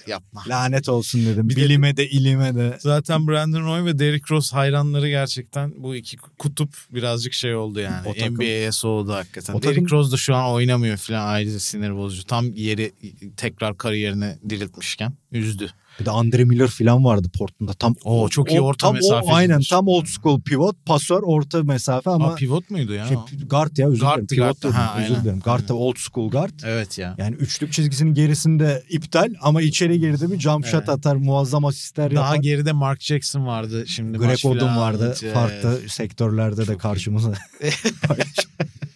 Yapma. 0.07 0.43
lanet 0.49 0.89
olsun 0.89 1.27
dedim. 1.27 1.49
Bir 1.49 1.57
de- 1.57 1.61
Bilime 1.61 1.97
de 1.97 2.09
ilime 2.11 2.55
de. 2.55 2.77
Zaten 2.81 3.29
Brandon 3.29 3.65
Roy 3.65 3.85
ve 3.85 3.99
Derrick 3.99 4.35
Rose 4.35 4.57
hayranları 4.57 5.09
gerçekten 5.09 5.73
bu 5.83 5.95
iki 5.97 6.17
kutup 6.17 6.75
birazcık 6.91 7.33
şey 7.33 7.55
oldu 7.55 7.81
yani. 7.81 8.09
O 8.09 8.15
takım- 8.15 8.35
NBA'ye 8.35 8.73
soğudu 8.73 9.13
hakikaten. 9.13 9.55
O 9.55 9.63
Derrick 9.63 9.81
takım- 9.81 9.99
Rose 9.99 10.13
da 10.13 10.17
şu 10.17 10.35
an 10.35 10.51
oynamıyor 10.51 10.97
falan 10.97 11.27
ayrıca 11.27 11.59
sinir 11.61 11.97
bozucu. 11.97 12.25
Tam 12.25 12.53
yeri 12.53 12.93
tekrar 13.37 13.77
kariyerine 13.79 14.39
diriltmişken 14.49 15.13
üzdü. 15.33 15.71
Bir 16.01 16.05
de 16.05 16.11
Andre 16.11 16.45
Miller 16.45 16.67
falan 16.69 17.05
vardı 17.05 17.29
Portland'da. 17.39 17.73
Tam 17.75 17.95
Oo, 18.05 18.29
çok 18.29 18.51
iyi 18.51 18.61
orta 18.61 18.87
tam 18.87 18.95
mesafecidir. 18.95 19.33
O, 19.33 19.37
aynen 19.37 19.61
tam 19.71 19.89
old 19.89 20.07
school 20.07 20.41
pivot, 20.41 20.77
pasör, 20.87 21.21
orta 21.23 21.63
mesafe 21.63 22.11
ama 22.11 22.29
Aa, 22.29 22.35
pivot 22.35 22.71
muydu 22.71 22.93
ya? 22.95 23.07
şey, 23.07 23.17
o? 23.17 23.27
guard 23.47 23.77
ya 23.77 23.89
özür 23.89 24.01
dilerim. 24.07 24.27
Pivot 24.27 24.59
dedim, 24.63 24.71
Ha, 24.73 24.97
özür 25.03 25.23
dilerim. 25.23 25.41
Guard 25.41 25.69
da 25.69 25.75
old 25.75 25.97
school 25.97 26.31
guard. 26.31 26.61
Evet 26.65 26.99
ya. 26.99 27.15
Yani 27.19 27.35
üçlük 27.37 27.73
çizgisinin 27.73 28.15
gerisinde 28.15 28.83
iptal 28.89 29.35
ama 29.43 29.63
içeri 29.63 30.01
girdi 30.01 30.27
mi 30.27 30.41
jump 30.41 30.65
shot 30.67 30.75
Evet. 30.75 30.89
atar, 30.89 31.17
muazzam 31.17 31.65
asistler 31.65 32.15
Daha 32.15 32.25
yapar. 32.27 32.43
geride 32.43 32.73
Mark 32.73 33.01
Jackson 33.01 33.47
vardı 33.47 33.85
şimdi. 33.87 34.19
Greg 34.19 34.39
falan 34.39 34.77
vardı. 34.77 35.15
Farklı 35.35 35.81
sektörlerde 35.89 36.57
de 36.61 36.65
Çok 36.67 36.75
iyi. 36.77 36.79
karşımıza. 36.79 37.33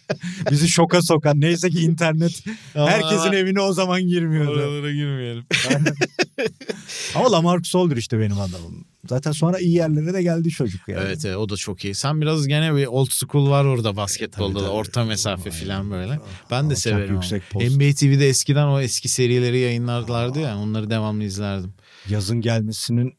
Bizi 0.51 0.67
şoka 0.69 1.01
sokan. 1.01 1.41
Neyse 1.41 1.69
ki 1.69 1.79
internet 1.81 2.43
herkesin 2.73 3.31
evine 3.33 3.61
o 3.61 3.73
zaman 3.73 4.01
girmiyordu. 4.01 4.51
Oralara 4.51 4.91
girmeyelim. 4.91 5.43
Ama 7.15 7.31
Lamarcus 7.31 7.75
Aldridge 7.75 7.99
işte 7.99 8.19
benim 8.19 8.39
adamım. 8.39 8.85
Zaten 9.09 9.31
sonra 9.31 9.59
iyi 9.59 9.75
yerlere 9.75 10.13
de 10.13 10.21
geldi 10.23 10.49
çocuk 10.49 10.81
yani. 10.87 11.01
Evet, 11.05 11.25
evet 11.25 11.37
o 11.37 11.49
da 11.49 11.55
çok 11.57 11.85
iyi. 11.85 11.95
Sen 11.95 12.21
biraz 12.21 12.47
gene 12.47 12.75
bir 12.75 12.85
old 12.85 13.09
school 13.11 13.49
var 13.49 13.65
orada 13.65 13.95
basketbolda 13.95 14.53
Tabii, 14.53 14.55
da 14.63 14.67
tabii. 14.67 14.77
orta 14.77 15.05
mesafe 15.05 15.51
falan 15.51 15.91
böyle. 15.91 16.19
Ben 16.51 16.69
de 16.69 16.75
severim. 16.75 17.13
yüksek 17.15 17.49
post. 17.49 17.65
NBA 17.71 17.93
TV'de 17.95 18.27
eskiden 18.27 18.67
o 18.67 18.79
eski 18.81 19.09
serileri 19.09 19.59
yayınlarlardı 19.59 20.39
ya 20.39 20.57
onları 20.57 20.89
devamlı 20.89 21.23
izlerdim. 21.23 21.73
Yazın 22.09 22.41
gelmesinin 22.41 23.13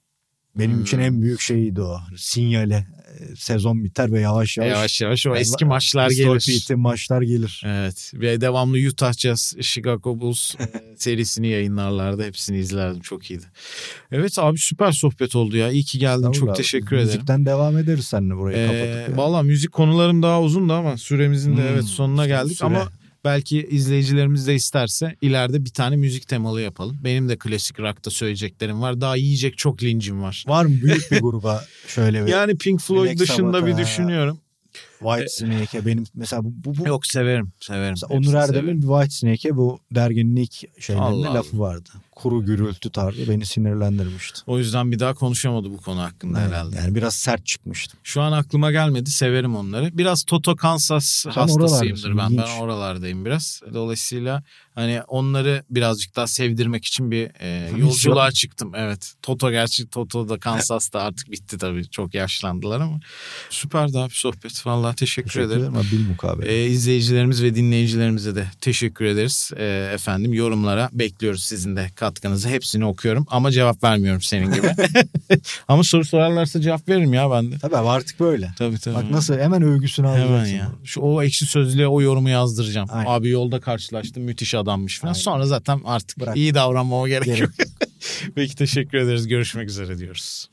benim 0.58 0.76
Hmm. 0.76 0.82
için 0.82 0.98
en 0.98 1.22
büyük 1.22 1.40
şeyiydi 1.40 1.80
o. 1.82 1.98
Sinyale 2.16 2.86
sezon 3.36 3.84
biter 3.84 4.12
ve 4.12 4.20
yavaş 4.20 4.58
yavaş. 4.58 4.70
Yavaş 4.70 5.00
yavaş 5.00 5.26
o 5.26 5.36
eski 5.36 5.64
maçlar 5.64 6.10
gelir. 6.10 6.74
Maçlar 6.74 7.22
gelir. 7.22 7.62
Evet 7.66 8.12
ve 8.14 8.40
devamlı 8.40 8.78
Utah 8.88 9.12
Jazz, 9.12 9.56
Chicago 9.60 10.20
Bulls 10.20 10.54
serisini 10.96 11.48
yayınlarlardı. 11.48 12.24
Hepsini 12.24 12.58
izlerdim 12.58 13.00
çok 13.00 13.30
iyiydi. 13.30 13.44
Evet 14.12 14.38
abi 14.38 14.58
süper 14.58 14.92
sohbet 14.92 15.36
oldu 15.36 15.56
ya. 15.56 15.70
İyi 15.70 15.84
ki 15.84 15.98
geldin. 15.98 16.20
Tamam 16.22 16.32
çok 16.32 16.48
abi. 16.50 16.56
teşekkür 16.56 16.96
ederim. 16.96 17.06
Müzikten 17.06 17.46
devam 17.46 17.78
ederiz 17.78 18.04
seninle 18.04 18.36
burayı 18.36 18.56
Ee, 18.58 18.66
kapatıp. 18.66 19.16
ya. 19.18 19.24
Valla 19.24 19.42
müzik 19.42 19.72
konularım 19.72 20.22
daha 20.22 20.42
uzundu 20.42 20.72
ama 20.72 20.96
süremizin 20.96 21.56
de 21.56 21.60
Hmm, 21.62 21.68
evet 21.68 21.84
sonuna 21.84 22.26
geldik 22.26 22.56
süre. 22.56 22.66
ama 22.66 22.88
belki 23.24 23.66
izleyicilerimiz 23.70 24.46
de 24.46 24.54
isterse 24.54 25.16
ileride 25.20 25.64
bir 25.64 25.70
tane 25.70 25.96
müzik 25.96 26.28
temalı 26.28 26.60
yapalım. 26.60 26.98
Benim 27.04 27.28
de 27.28 27.38
klasik 27.38 27.80
rock'ta 27.80 28.10
söyleyeceklerim 28.10 28.82
var. 28.82 29.00
Daha 29.00 29.16
yiyecek 29.16 29.58
çok 29.58 29.82
lincim 29.82 30.22
var. 30.22 30.44
Var 30.48 30.64
mı 30.64 30.74
büyük 30.82 31.10
bir 31.10 31.20
gruba 31.20 31.64
şöyle 31.86 32.26
bir 32.26 32.30
Yani 32.30 32.58
Pink 32.58 32.80
Floyd 32.80 33.18
dışında 33.18 33.52
bir 33.52 33.60
Sabbath, 33.60 33.78
ha. 33.78 33.82
düşünüyorum. 33.82 34.38
White 34.98 35.28
Snake'e 35.28 35.86
benim 35.86 36.04
mesela 36.14 36.44
bu, 36.44 36.52
bu, 36.54 36.76
bu 36.78 36.88
Yok 36.88 37.06
severim, 37.06 37.52
severim. 37.60 37.94
Onur 38.08 38.34
Erdem'in 38.34 38.82
bir 38.82 38.86
White 38.86 39.10
Snake'e 39.10 39.56
bu 39.56 39.80
derginin 39.94 40.36
ilk 40.36 40.82
şeylerinde 40.82 41.06
Allah 41.06 41.34
lafı 41.34 41.58
vardı. 41.58 41.90
Kuru 42.22 42.44
gürültü 42.44 42.90
tarzı 42.90 43.28
beni 43.28 43.46
sinirlendirmişti. 43.46 44.40
O 44.46 44.58
yüzden 44.58 44.92
bir 44.92 44.98
daha 44.98 45.14
konuşamadı 45.14 45.70
bu 45.70 45.76
konu 45.76 46.02
hakkında 46.02 46.38
herhalde. 46.38 46.76
Yani 46.76 46.94
biraz 46.94 47.14
sert 47.14 47.46
çıkmıştı. 47.46 47.96
Şu 48.02 48.22
an 48.22 48.32
aklıma 48.32 48.72
gelmedi. 48.72 49.10
Severim 49.10 49.56
onları. 49.56 49.98
Biraz 49.98 50.24
Toto 50.24 50.56
Kansas 50.56 51.26
hastasıyımdır 51.26 52.10
oralardasın, 52.10 52.18
ben. 52.18 52.26
ilginç. 52.30 52.46
Ben 52.46 52.60
oralardayım 52.60 53.24
biraz. 53.24 53.60
Dolayısıyla 53.74 54.42
hani 54.74 55.02
onları 55.08 55.64
birazcık 55.70 56.16
daha 56.16 56.26
sevdirmek 56.26 56.84
için 56.84 57.10
bir 57.10 57.30
e, 57.40 57.70
yolculuğa 57.76 58.32
çıktım. 58.32 58.72
Evet. 58.74 59.14
Toto 59.22 59.50
gerçi 59.50 59.86
Toto 59.86 60.28
da 60.28 60.38
Kansas'ta 60.38 61.00
artık 61.00 61.30
bitti 61.30 61.58
tabii. 61.58 61.90
Çok 61.90 62.14
yaşlandılar 62.14 62.80
ama. 62.80 63.00
Süper 63.50 63.92
daha 63.92 64.08
bir 64.08 64.14
sohbet. 64.14 64.66
Vallahi 64.66 64.96
teşekkür, 64.96 65.30
Teşekkür 65.30 65.46
ederim. 65.46 65.74
ederim. 65.76 65.86
Bil 65.92 66.08
mukabele. 66.08 66.52
E, 66.52 66.66
izleyicilerimiz 66.66 67.42
ve 67.42 67.54
dinleyicilerimize 67.54 68.34
de 68.34 68.46
teşekkür 68.60 69.04
ederiz. 69.04 69.50
E, 69.56 69.90
efendim 69.94 70.34
yorumlara 70.34 70.88
bekliyoruz 70.92 71.42
sizin 71.44 71.76
de 71.76 71.90
katkınızı. 72.10 72.48
Hepsini 72.48 72.84
okuyorum 72.84 73.26
ama 73.30 73.50
cevap 73.50 73.84
vermiyorum 73.84 74.22
senin 74.22 74.52
gibi. 74.52 74.66
ama 75.68 75.84
soru 75.84 76.04
sorarlarsa 76.04 76.60
cevap 76.60 76.88
veririm 76.88 77.12
ya 77.14 77.30
ben 77.30 77.52
de. 77.52 77.58
Tabii 77.58 77.76
abi 77.76 77.88
artık 77.88 78.20
böyle. 78.20 78.50
Tabii 78.58 78.78
tabii. 78.78 78.94
Bak 78.94 79.10
nasıl 79.10 79.38
hemen 79.38 79.62
övgüsünü 79.62 80.06
alacaksın. 80.06 80.34
Hemen 80.34 80.46
ya. 80.46 80.68
Şu 80.84 81.00
o 81.00 81.22
ekşi 81.22 81.46
sözlüğe 81.46 81.88
o 81.88 82.00
yorumu 82.00 82.28
yazdıracağım. 82.28 82.88
Aynen. 82.92 83.10
Abi 83.10 83.28
yolda 83.28 83.60
karşılaştım 83.60 84.22
müthiş 84.22 84.54
adammış 84.54 84.98
falan. 84.98 85.12
Aynen. 85.12 85.22
Sonra 85.22 85.46
zaten 85.46 85.80
artık 85.84 86.20
Bırak. 86.20 86.36
iyi 86.36 86.54
davranmama 86.54 87.08
gerek 87.08 87.24
Gerek 87.24 87.40
yok. 87.40 87.50
Peki 88.34 88.56
teşekkür 88.56 88.98
ederiz. 88.98 89.28
Görüşmek 89.28 89.68
üzere 89.68 89.98
diyoruz. 89.98 90.48